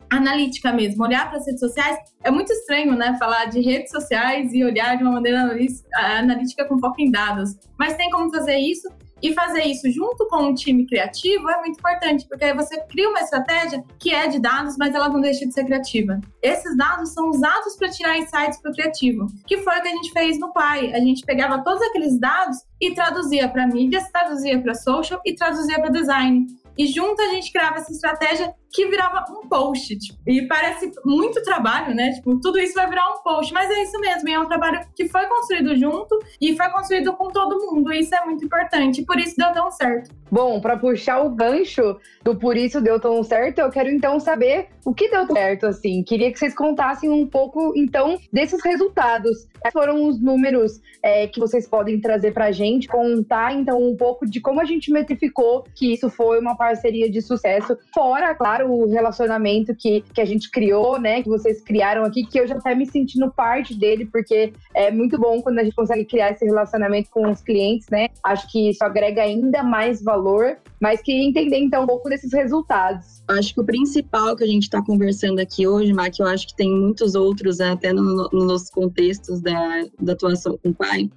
analítica 0.10 0.74
mesmo, 0.74 1.04
olhar 1.04 1.30
para 1.30 1.38
as 1.38 1.46
redes 1.46 1.60
sociais. 1.60 1.98
É 2.24 2.32
muito 2.32 2.52
estranho, 2.52 2.96
né, 2.96 3.16
falar 3.20 3.46
de 3.46 3.62
redes 3.62 3.92
sociais 3.92 4.52
e 4.54 4.64
olhar 4.64 4.98
de 4.98 5.04
uma 5.04 5.14
maneira 5.14 5.56
analítica 5.94 6.66
com 6.66 6.80
foco 6.80 7.00
em 7.00 7.12
dados. 7.12 7.52
Mas 7.78 7.96
tem 7.96 8.10
como 8.10 8.32
fazer 8.32 8.58
isso 8.58 8.90
e 9.22 9.34
fazer 9.34 9.64
isso 9.64 9.90
junto 9.92 10.28
com 10.28 10.44
um 10.44 10.54
time 10.54 10.86
criativo 10.86 11.50
é 11.50 11.58
muito 11.60 11.78
importante, 11.80 12.28
porque 12.28 12.46
aí 12.46 12.54
você 12.54 12.80
cria 12.84 13.10
uma 13.10 13.20
estratégia 13.20 13.84
que 14.00 14.14
é 14.14 14.28
de 14.28 14.40
dados, 14.40 14.78
mas 14.78 14.94
ela 14.96 15.10
não 15.10 15.22
deixa 15.22 15.46
de 15.46 15.54
ser 15.54 15.66
criativa. 15.66 16.20
Esses 16.42 16.76
dados 16.78 17.14
são 17.14 17.30
usados 17.30 17.76
para 17.76 17.90
tirar 17.90 18.18
insights 18.18 18.62
para 18.62 18.72
o 18.72 18.74
criativo, 18.74 19.28
que 19.46 19.58
foi 19.58 19.78
o 19.78 19.82
que 19.82 19.88
a 19.88 19.92
gente 19.92 20.12
fez 20.12 20.40
no 20.40 20.54
Pai. 20.54 20.94
A 20.94 21.00
gente 21.00 21.26
pegava 21.26 21.64
todos 21.64 21.82
aqueles 21.82 22.20
dados 22.20 22.58
e 22.80 22.94
traduzia 22.94 23.50
para 23.50 23.68
mídias, 23.68 24.10
traduzia 24.12 24.62
para 24.62 24.74
social 24.74 25.22
e 25.26 25.36
traduzia 25.36 25.80
para 25.80 25.90
design. 25.90 26.48
E 26.78 26.88
junto 26.88 27.22
a 27.22 27.28
gente 27.28 27.52
criava 27.52 27.78
essa 27.78 27.92
estratégia 27.92 28.54
que 28.72 28.88
virava 28.88 29.26
um 29.32 29.48
post. 29.48 29.98
Tipo, 29.98 30.20
e 30.28 30.48
parece 30.48 30.92
muito 31.06 31.42
trabalho, 31.44 31.94
né? 31.96 32.12
Tipo, 32.14 32.40
tudo 32.40 32.60
isso 32.60 32.74
vai 32.74 32.88
virar 32.88 33.10
um 33.12 33.24
post, 33.24 33.54
mas 33.54 33.70
é 33.70 33.84
isso 33.84 34.00
mesmo. 34.00 34.30
é 34.30 34.40
um 34.40 34.48
trabalho 34.48 34.80
que 34.96 35.08
foi 35.08 35.26
construído 35.28 35.76
junto 35.76 36.20
e 36.40 36.56
foi 36.56 36.70
construído 36.70 37.14
com 37.14 37.30
todo 37.30 37.60
mundo. 37.66 37.92
E 37.92 38.00
isso 38.00 38.14
é 38.16 38.24
muito 38.26 38.46
importante. 38.46 39.04
Por 39.04 39.18
isso 39.20 39.36
deu 39.38 39.52
tão 39.52 39.72
certo. 39.72 40.12
Bom, 40.32 40.62
para 40.62 40.78
puxar 40.78 41.22
o 41.22 41.30
gancho 41.30 41.98
do 42.24 42.36
por 42.36 42.56
isso 42.56 42.80
deu 42.82 43.00
tão 43.00 43.24
certo, 43.24 43.60
eu 43.60 43.70
quero 43.70 43.90
então 43.90 44.20
saber 44.20 44.68
o 44.86 44.94
que 44.94 45.10
deu 45.10 45.26
certo, 45.28 45.68
assim. 45.68 46.04
Queria 46.04 46.32
que 46.32 46.40
vocês 46.40 46.56
contassem 46.56 47.10
um 47.10 47.28
pouco, 47.28 47.74
então, 47.76 48.18
desses 48.32 48.64
resultados. 48.64 49.48
Quais 49.60 49.74
foram 49.74 50.08
os 50.08 50.22
números 50.22 50.80
é, 51.04 51.28
que 51.28 51.40
vocês 51.40 51.68
podem 51.68 52.00
trazer 52.00 52.32
para 52.32 52.46
a 52.46 52.52
gente, 52.52 52.88
contar, 52.88 53.54
então, 53.54 53.82
um 53.82 53.96
pouco 53.96 54.26
de 54.26 54.40
como 54.40 54.62
a 54.62 54.66
gente 54.66 54.92
metrificou 54.92 55.64
que 55.76 55.94
isso 55.94 56.10
foi 56.10 56.40
uma 56.40 56.56
parceria 56.56 57.10
de 57.10 57.22
sucesso, 57.22 57.78
fora, 57.94 58.34
claro, 58.36 58.59
o 58.66 58.88
relacionamento 58.88 59.76
que, 59.76 60.02
que 60.14 60.22
a 60.22 60.26
gente 60.26 60.50
criou, 60.50 61.00
né? 61.00 61.22
Que 61.22 61.30
vocês 61.30 61.62
criaram 61.62 62.04
aqui, 62.04 62.26
que 62.26 62.40
eu 62.40 62.48
já 62.48 62.56
até 62.56 62.76
me 62.76 62.86
sentindo 62.86 63.32
parte 63.32 63.74
dele, 63.74 64.06
porque 64.06 64.54
é 64.74 64.92
muito 64.92 65.20
bom 65.20 65.42
quando 65.42 65.60
a 65.60 65.64
gente 65.64 65.76
consegue 65.76 66.06
criar 66.06 66.32
esse 66.32 66.46
relacionamento 66.46 67.10
com 67.10 67.30
os 67.30 67.42
clientes, 67.42 67.88
né? 67.90 68.08
Acho 68.24 68.50
que 68.52 68.70
isso 68.70 68.84
agrega 68.84 69.22
ainda 69.22 69.64
mais 69.64 70.02
valor, 70.02 70.58
mas 70.80 71.02
queria 71.02 71.28
entender 71.28 71.58
então 71.58 71.84
um 71.84 71.88
pouco 71.88 72.10
desses 72.10 72.34
resultados. 72.34 73.24
Acho 73.28 73.54
que 73.54 73.62
o 73.62 73.66
principal 73.66 74.36
que 74.36 74.44
a 74.44 74.48
gente 74.48 74.64
está 74.64 74.84
conversando 74.84 75.40
aqui 75.40 75.68
hoje, 75.68 75.94
Mar, 75.94 76.10
que 76.10 76.22
eu 76.22 76.28
acho 76.28 76.48
que 76.48 76.56
tem 76.56 76.72
muitos 76.72 77.16
outros, 77.16 77.60
né, 77.60 77.72
até 77.72 77.94
no, 77.94 78.30
no, 78.32 78.46
nos 78.46 78.70
contextos 78.70 79.42
da, 79.42 79.86
da 80.00 80.14
atuação 80.14 80.58
com 80.58 80.70
o 80.70 80.74
pai, 80.74 81.10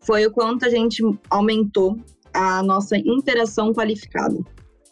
foi 0.00 0.26
o 0.26 0.30
quanto 0.30 0.64
a 0.64 0.70
gente 0.70 1.02
aumentou 1.28 1.98
a 2.32 2.62
nossa 2.62 2.96
interação 2.96 3.72
qualificada. 3.72 4.38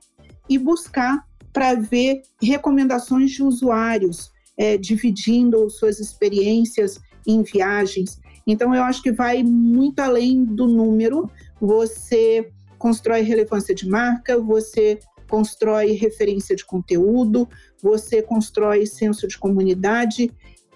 e 0.49 0.57
buscar 0.57 1.25
para 1.53 1.75
ver 1.75 2.21
recomendações 2.41 3.31
de 3.31 3.43
usuários, 3.43 4.31
é, 4.57 4.77
dividindo 4.77 5.69
suas 5.69 5.99
experiências 5.99 6.99
em 7.25 7.43
viagens. 7.43 8.19
Então, 8.45 8.73
eu 8.73 8.83
acho 8.83 9.01
que 9.03 9.11
vai 9.11 9.43
muito 9.43 9.99
além 9.99 10.45
do 10.45 10.67
número. 10.67 11.29
Você 11.59 12.49
constrói 12.77 13.21
relevância 13.21 13.73
de 13.73 13.87
marca, 13.87 14.39
você 14.39 14.99
constrói 15.27 15.91
referência 15.91 16.55
de 16.55 16.65
conteúdo, 16.65 17.47
você 17.81 18.21
constrói 18.21 18.85
senso 18.85 19.27
de 19.27 19.37
comunidade, 19.37 20.31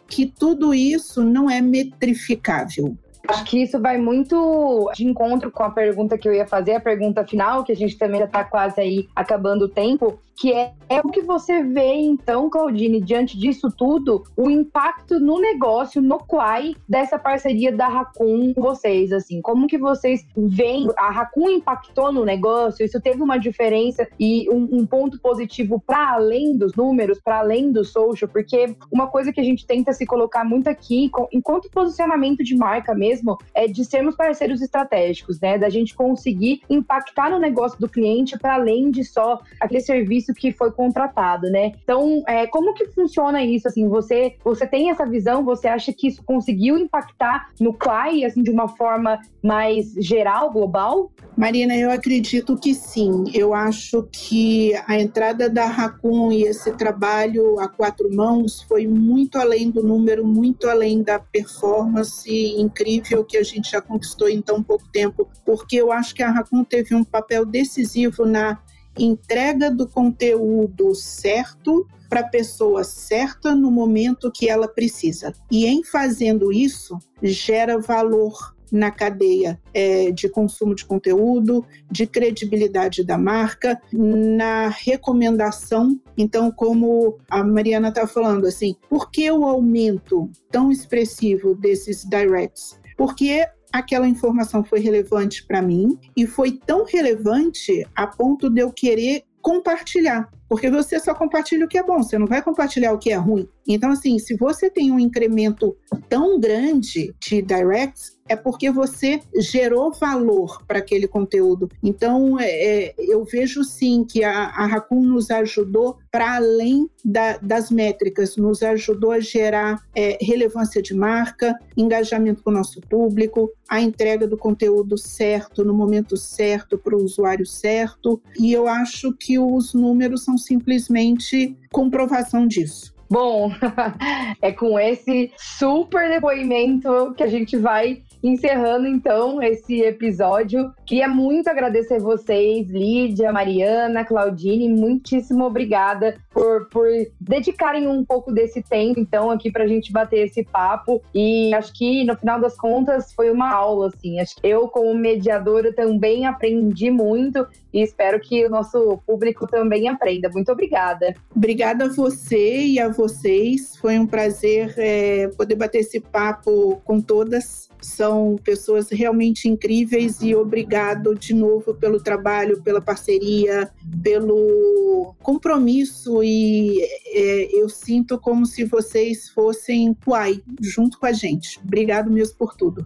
que 0.07 0.25
tudo 0.25 0.73
isso 0.73 1.23
não 1.23 1.49
é 1.49 1.61
metrificável. 1.61 2.97
Acho 3.27 3.45
que 3.45 3.61
isso 3.61 3.79
vai 3.79 3.97
muito 3.97 4.91
de 4.95 5.05
encontro 5.05 5.51
com 5.51 5.63
a 5.63 5.69
pergunta 5.69 6.17
que 6.17 6.27
eu 6.27 6.33
ia 6.33 6.45
fazer, 6.45 6.73
a 6.73 6.81
pergunta 6.81 7.25
final, 7.25 7.63
que 7.63 7.71
a 7.71 7.75
gente 7.75 7.97
também 7.97 8.19
já 8.19 8.25
está 8.25 8.43
quase 8.43 8.81
aí 8.81 9.07
acabando 9.15 9.65
o 9.65 9.69
tempo, 9.69 10.19
que 10.41 10.51
é, 10.51 10.73
é 10.89 10.99
o 11.01 11.09
que 11.09 11.21
você 11.21 11.61
vê, 11.61 11.93
então, 11.93 12.49
Claudine, 12.49 12.99
diante 12.99 13.37
disso 13.37 13.71
tudo, 13.71 14.23
o 14.35 14.49
impacto 14.49 15.19
no 15.19 15.39
negócio, 15.39 16.01
no 16.01 16.17
Quai, 16.17 16.73
dessa 16.89 17.19
parceria 17.19 17.71
da 17.71 17.87
Raccoon 17.87 18.51
com 18.55 18.59
vocês, 18.59 19.13
assim, 19.13 19.39
como 19.39 19.67
que 19.67 19.77
vocês 19.77 20.25
veem, 20.35 20.89
a 20.97 21.11
Raccoon 21.11 21.47
impactou 21.51 22.11
no 22.11 22.25
negócio, 22.25 22.83
isso 22.83 22.99
teve 22.99 23.21
uma 23.21 23.37
diferença 23.37 24.07
e 24.19 24.49
um, 24.49 24.79
um 24.79 24.83
ponto 24.83 25.21
positivo 25.21 25.79
para 25.79 26.13
além 26.13 26.57
dos 26.57 26.73
números, 26.73 27.21
para 27.23 27.37
além 27.37 27.71
do 27.71 27.85
social, 27.85 28.27
porque 28.27 28.75
uma 28.91 29.05
coisa 29.05 29.31
que 29.31 29.39
a 29.39 29.43
gente 29.43 29.67
tenta 29.67 29.93
se 29.93 30.07
colocar 30.07 30.43
muito 30.43 30.67
aqui, 30.67 31.11
enquanto 31.31 31.69
posicionamento 31.69 32.43
de 32.43 32.55
marca 32.55 32.95
mesmo, 32.95 33.37
é 33.53 33.67
de 33.67 33.85
sermos 33.85 34.15
parceiros 34.15 34.59
estratégicos, 34.59 35.39
né, 35.39 35.59
da 35.59 35.69
gente 35.69 35.93
conseguir 35.93 36.63
impactar 36.67 37.29
no 37.29 37.37
negócio 37.37 37.79
do 37.79 37.87
cliente 37.87 38.39
para 38.39 38.55
além 38.55 38.89
de 38.89 39.03
só 39.03 39.39
aquele 39.59 39.81
serviço 39.81 40.30
que 40.33 40.51
foi 40.51 40.71
contratado, 40.71 41.49
né? 41.49 41.73
Então, 41.83 42.23
é, 42.27 42.47
como 42.47 42.73
que 42.73 42.85
funciona 42.87 43.43
isso? 43.43 43.67
Assim, 43.67 43.87
você, 43.87 44.35
você 44.43 44.65
tem 44.65 44.89
essa 44.89 45.05
visão? 45.05 45.43
Você 45.45 45.67
acha 45.67 45.93
que 45.93 46.07
isso 46.07 46.23
conseguiu 46.23 46.77
impactar 46.77 47.49
no 47.59 47.73
CLAI, 47.73 48.25
assim, 48.25 48.43
de 48.43 48.51
uma 48.51 48.67
forma 48.67 49.19
mais 49.41 49.93
geral, 49.93 50.51
global? 50.51 51.11
Marina, 51.37 51.75
eu 51.75 51.89
acredito 51.89 52.57
que 52.57 52.73
sim. 52.75 53.25
Eu 53.33 53.53
acho 53.53 54.07
que 54.11 54.73
a 54.85 54.99
entrada 54.99 55.49
da 55.49 55.65
Raccoon 55.65 56.31
e 56.31 56.43
esse 56.43 56.71
trabalho 56.73 57.59
a 57.59 57.67
quatro 57.67 58.13
mãos 58.13 58.61
foi 58.63 58.85
muito 58.85 59.37
além 59.37 59.69
do 59.69 59.81
número, 59.81 60.25
muito 60.25 60.69
além 60.69 61.01
da 61.01 61.19
performance 61.19 62.29
incrível 62.57 63.23
que 63.23 63.37
a 63.37 63.43
gente 63.43 63.71
já 63.71 63.81
conquistou 63.81 64.27
em 64.27 64.41
tão 64.41 64.61
pouco 64.61 64.87
tempo, 64.91 65.27
porque 65.45 65.77
eu 65.77 65.91
acho 65.91 66.13
que 66.13 66.21
a 66.21 66.29
Raccoon 66.29 66.63
teve 66.63 66.93
um 66.93 67.03
papel 67.03 67.45
decisivo 67.45 68.25
na 68.25 68.59
entrega 68.97 69.71
do 69.71 69.87
conteúdo 69.87 70.93
certo 70.95 71.87
para 72.09 72.21
a 72.21 72.27
pessoa 72.27 72.83
certa 72.83 73.55
no 73.55 73.71
momento 73.71 74.31
que 74.31 74.49
ela 74.49 74.67
precisa. 74.67 75.33
E 75.49 75.65
em 75.65 75.83
fazendo 75.83 76.51
isso, 76.51 76.97
gera 77.23 77.79
valor 77.79 78.53
na 78.71 78.89
cadeia 78.89 79.59
é, 79.73 80.11
de 80.11 80.29
consumo 80.29 80.73
de 80.73 80.85
conteúdo, 80.85 81.65
de 81.91 82.07
credibilidade 82.07 83.03
da 83.03 83.17
marca, 83.17 83.79
na 83.91 84.69
recomendação. 84.69 85.99
Então, 86.17 86.49
como 86.51 87.17
a 87.29 87.43
Mariana 87.43 87.89
está 87.89 88.07
falando, 88.07 88.45
assim, 88.45 88.75
por 88.89 89.11
que 89.11 89.29
o 89.29 89.43
aumento 89.43 90.29
tão 90.49 90.71
expressivo 90.71 91.53
desses 91.53 92.05
directs? 92.05 92.79
Porque 92.97 93.45
aquela 93.71 94.07
informação 94.07 94.63
foi 94.63 94.79
relevante 94.79 95.45
para 95.45 95.61
mim 95.61 95.97
e 96.15 96.25
foi 96.25 96.51
tão 96.51 96.85
relevante 96.85 97.87
a 97.95 98.05
ponto 98.07 98.49
de 98.49 98.61
eu 98.61 98.71
querer 98.71 99.23
compartilhar. 99.41 100.29
Porque 100.51 100.69
você 100.69 100.99
só 100.99 101.13
compartilha 101.13 101.65
o 101.65 101.67
que 101.69 101.77
é 101.77 101.81
bom, 101.83 102.03
você 102.03 102.17
não 102.17 102.27
vai 102.27 102.41
compartilhar 102.41 102.91
o 102.91 102.97
que 102.97 103.09
é 103.09 103.15
ruim. 103.15 103.47
Então, 103.65 103.89
assim, 103.89 104.19
se 104.19 104.35
você 104.35 104.69
tem 104.69 104.91
um 104.91 104.99
incremento 104.99 105.77
tão 106.09 106.37
grande 106.41 107.15
de 107.21 107.41
directs, 107.41 108.17
é 108.31 108.35
porque 108.35 108.71
você 108.71 109.21
gerou 109.35 109.91
valor 109.91 110.63
para 110.65 110.79
aquele 110.79 111.07
conteúdo. 111.07 111.69
Então, 111.83 112.39
é, 112.39 112.49
é, 112.49 112.95
eu 112.97 113.25
vejo 113.25 113.63
sim 113.63 114.05
que 114.05 114.23
a, 114.23 114.31
a 114.31 114.65
Raccoon 114.65 115.01
nos 115.01 115.29
ajudou 115.29 115.97
para 116.09 116.35
além 116.35 116.89
da, 117.03 117.37
das 117.37 117.69
métricas, 117.69 118.37
nos 118.37 118.63
ajudou 118.63 119.11
a 119.11 119.19
gerar 119.19 119.81
é, 119.93 120.17
relevância 120.21 120.81
de 120.81 120.93
marca, 120.93 121.57
engajamento 121.75 122.41
com 122.41 122.51
o 122.51 122.53
nosso 122.53 122.79
público, 122.81 123.51
a 123.67 123.81
entrega 123.81 124.25
do 124.27 124.37
conteúdo 124.37 124.97
certo, 124.97 125.65
no 125.65 125.73
momento 125.73 126.15
certo, 126.15 126.77
para 126.77 126.95
o 126.95 127.03
usuário 127.03 127.45
certo. 127.45 128.21
E 128.39 128.53
eu 128.53 128.67
acho 128.67 129.13
que 129.13 129.39
os 129.39 129.73
números 129.73 130.23
são 130.23 130.37
simplesmente 130.41 131.55
comprovação 131.71 132.47
disso. 132.47 132.93
Bom, 133.09 133.51
é 134.41 134.53
com 134.53 134.79
esse 134.79 135.31
super 135.37 136.09
depoimento 136.09 137.13
que 137.17 137.23
a 137.23 137.27
gente 137.27 137.57
vai 137.57 138.01
encerrando 138.23 138.87
então 138.87 139.41
esse 139.41 139.81
episódio. 139.81 140.71
Queria 140.85 141.07
muito 141.07 141.49
agradecer 141.49 141.99
vocês, 141.99 142.69
Lídia, 142.69 143.31
Mariana, 143.33 144.05
Claudine, 144.05 144.69
muitíssimo 144.69 145.45
obrigada 145.45 146.17
por, 146.29 146.69
por 146.69 146.87
dedicarem 147.19 147.87
um 147.87 148.05
pouco 148.05 148.31
desse 148.31 148.61
tempo, 148.61 148.99
então, 148.99 149.29
aqui 149.29 149.51
pra 149.51 149.67
gente 149.67 149.91
bater 149.91 150.27
esse 150.27 150.43
papo. 150.43 151.01
E 151.13 151.53
acho 151.53 151.73
que, 151.73 152.03
no 152.03 152.15
final 152.15 152.39
das 152.39 152.55
contas, 152.55 153.11
foi 153.13 153.31
uma 153.31 153.51
aula, 153.51 153.87
assim. 153.87 154.19
Acho 154.19 154.35
que 154.35 154.47
eu, 154.47 154.67
como 154.67 154.93
mediadora, 154.93 155.73
também 155.73 156.25
aprendi 156.25 156.89
muito 156.89 157.45
e 157.73 157.81
espero 157.81 158.19
que 158.19 158.45
o 158.45 158.49
nosso 158.49 158.99
público 159.05 159.47
também 159.47 159.87
aprenda. 159.87 160.29
Muito 160.29 160.51
obrigada. 160.51 161.15
Obrigada 161.35 161.85
a 161.85 161.89
você 161.89 162.65
e 162.65 162.79
a 162.79 162.89
vocês. 162.89 163.75
Foi 163.77 163.97
um 163.97 164.05
prazer 164.05 164.73
é, 164.77 165.27
poder 165.29 165.55
bater 165.55 165.79
esse 165.79 165.99
papo 165.99 166.81
com 166.83 166.99
todas. 166.99 167.69
São 167.81 168.35
pessoas 168.43 168.89
realmente 168.89 169.47
incríveis 169.47 170.21
e 170.21 170.35
obrigado 170.35 171.15
de 171.15 171.33
novo 171.33 171.73
pelo 171.73 171.99
trabalho, 171.99 172.61
pela 172.61 172.81
parceria, 172.81 173.71
pelo 174.03 175.15
compromisso 175.23 176.23
e 176.23 176.79
é, 177.07 177.49
eu 177.51 177.67
sinto 177.69 178.19
como 178.19 178.45
se 178.45 178.65
vocês 178.65 179.29
fossem 179.29 179.95
Kuai 180.05 180.41
junto 180.61 180.99
com 180.99 181.07
a 181.07 181.11
gente. 181.11 181.59
Obrigado 181.63 182.11
mesmo 182.11 182.37
por 182.37 182.55
tudo 182.55 182.85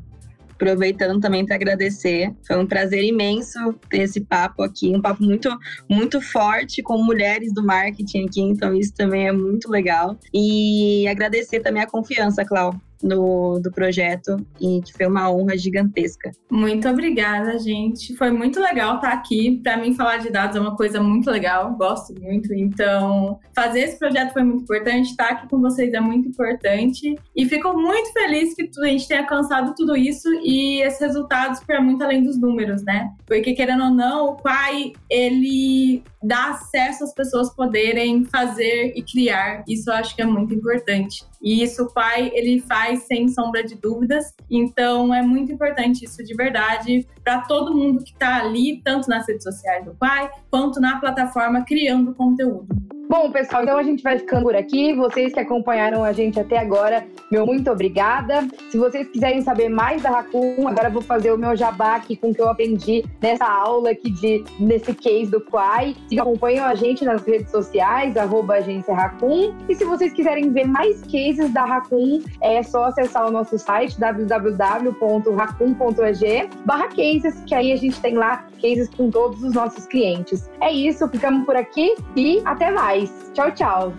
aproveitando 0.55 1.19
também 1.19 1.45
para 1.45 1.55
agradecer. 1.55 2.33
Foi 2.47 2.57
um 2.57 2.65
prazer 2.65 3.03
imenso 3.03 3.73
ter 3.89 4.01
esse 4.01 4.21
papo 4.21 4.63
aqui, 4.63 4.89
um 4.95 5.01
papo 5.01 5.23
muito, 5.23 5.49
muito 5.89 6.21
forte 6.21 6.81
com 6.81 6.97
mulheres 6.97 7.53
do 7.53 7.63
marketing 7.63 8.25
aqui, 8.25 8.41
então 8.41 8.73
isso 8.73 8.93
também 8.93 9.27
é 9.27 9.31
muito 9.31 9.69
legal. 9.69 10.17
E 10.33 11.07
agradecer 11.07 11.59
também 11.59 11.83
a 11.83 11.87
confiança, 11.87 12.43
Clau. 12.43 12.73
No, 13.01 13.59
do 13.59 13.71
projeto 13.71 14.37
e 14.59 14.81
que 14.81 14.93
foi 14.93 15.05
uma 15.05 15.31
honra 15.31 15.57
gigantesca. 15.57 16.31
Muito 16.49 16.87
obrigada, 16.87 17.57
gente. 17.59 18.15
Foi 18.15 18.31
muito 18.31 18.59
legal 18.59 18.95
estar 18.95 19.13
aqui. 19.13 19.59
Para 19.63 19.77
mim, 19.77 19.93
falar 19.93 20.17
de 20.17 20.29
dados 20.29 20.55
é 20.55 20.59
uma 20.59 20.75
coisa 20.75 21.01
muito 21.01 21.29
legal, 21.29 21.75
gosto 21.75 22.13
muito. 22.21 22.53
Então, 22.53 23.39
fazer 23.55 23.81
esse 23.81 23.99
projeto 23.99 24.33
foi 24.33 24.43
muito 24.43 24.63
importante. 24.63 25.11
Estar 25.11 25.29
aqui 25.29 25.47
com 25.49 25.59
vocês 25.59 25.93
é 25.93 25.99
muito 25.99 26.29
importante. 26.29 27.15
E 27.35 27.45
fico 27.45 27.73
muito 27.73 28.11
feliz 28.13 28.53
que 28.53 28.69
a 28.81 28.87
gente 28.87 29.07
tenha 29.07 29.21
alcançado 29.21 29.73
tudo 29.75 29.95
isso 29.95 30.27
e 30.43 30.81
esses 30.81 30.99
resultados 30.99 31.59
para 31.61 31.81
muito 31.81 32.03
além 32.03 32.23
dos 32.23 32.39
números, 32.39 32.83
né? 32.83 33.09
Porque, 33.25 33.53
querendo 33.53 33.83
ou 33.83 33.91
não, 33.91 34.29
o 34.29 34.35
pai, 34.35 34.93
ele 35.09 36.03
dá 36.25 36.49
acesso 36.49 37.03
às 37.03 37.13
pessoas 37.13 37.53
poderem 37.53 38.25
fazer 38.25 38.93
e 38.95 39.03
criar. 39.03 39.63
Isso 39.67 39.89
eu 39.89 39.93
acho 39.93 40.15
que 40.15 40.21
é 40.21 40.25
muito 40.25 40.53
importante. 40.53 41.23
E 41.41 41.61
isso 41.61 41.83
o 41.83 41.93
pai, 41.93 42.31
ele 42.33 42.59
faz 42.61 43.03
sem 43.03 43.27
sombra 43.27 43.63
de 43.63 43.75
dúvidas. 43.75 44.33
Então 44.49 45.13
é 45.13 45.21
muito 45.21 45.51
importante 45.51 46.03
isso 46.05 46.23
de 46.23 46.33
verdade 46.33 47.07
para 47.23 47.41
todo 47.41 47.75
mundo 47.75 48.03
que 48.03 48.11
está 48.11 48.39
ali, 48.39 48.81
tanto 48.83 49.09
nas 49.09 49.27
redes 49.27 49.43
sociais 49.43 49.85
do 49.85 49.95
pai, 49.95 50.29
quanto 50.49 50.79
na 50.79 50.99
plataforma 50.99 51.63
criando 51.63 52.13
conteúdo. 52.13 52.67
Bom, 53.07 53.29
pessoal, 53.31 53.61
então 53.61 53.77
a 53.77 53.83
gente 53.83 54.01
vai 54.01 54.17
ficando 54.17 54.43
por 54.43 54.55
aqui. 54.55 54.93
Vocês 54.95 55.31
que 55.31 55.39
acompanharam 55.39 56.03
a 56.03 56.11
gente 56.11 56.39
até 56.39 56.57
agora, 56.57 57.05
meu 57.31 57.45
muito 57.45 57.69
obrigada. 57.69 58.47
Se 58.71 58.77
vocês 58.77 59.07
quiserem 59.07 59.41
saber 59.41 59.69
mais 59.69 60.01
da 60.01 60.09
Raccoon, 60.09 60.67
agora 60.67 60.89
vou 60.89 61.03
fazer 61.03 61.31
o 61.31 61.37
meu 61.37 61.55
jabá 61.55 61.95
aqui 61.95 62.15
com 62.15 62.29
o 62.29 62.33
que 62.33 62.41
eu 62.41 62.49
aprendi 62.49 63.05
nessa 63.21 63.45
aula 63.45 63.91
aqui 63.91 64.09
de, 64.09 64.43
nesse 64.59 64.93
case 64.93 65.29
do 65.29 65.39
Quai. 65.39 65.95
Se 66.15 66.21
acompanham 66.21 66.65
a 66.65 66.73
gente 66.75 67.03
nas 67.03 67.25
redes 67.25 67.51
sociais, 67.51 68.15
arroba 68.15 68.53
agência 68.53 68.95
Raccoon. 68.95 69.53
E 69.67 69.75
se 69.75 69.83
vocês 69.83 70.13
quiserem 70.13 70.49
ver 70.49 70.65
mais 70.65 71.01
cases 71.01 71.51
da 71.51 71.65
Raccoon, 71.65 72.21
é 72.41 72.63
só 72.63 72.85
acessar 72.85 73.27
o 73.27 73.31
nosso 73.31 73.59
site 73.59 73.99
www.raccoon.ag 73.99 76.49
barra 76.65 76.87
cases, 76.87 77.43
que 77.45 77.53
aí 77.53 77.73
a 77.73 77.75
gente 77.75 77.99
tem 77.99 78.15
lá 78.15 78.47
cases 78.61 78.87
com 78.95 79.11
todos 79.11 79.43
os 79.43 79.53
nossos 79.53 79.85
clientes. 79.87 80.49
É 80.61 80.71
isso, 80.71 81.05
ficamos 81.09 81.45
por 81.45 81.57
aqui 81.57 81.95
e 82.15 82.41
até 82.45 82.71
mais. 82.71 83.11
Tchau, 83.33 83.51
tchau. 83.51 83.91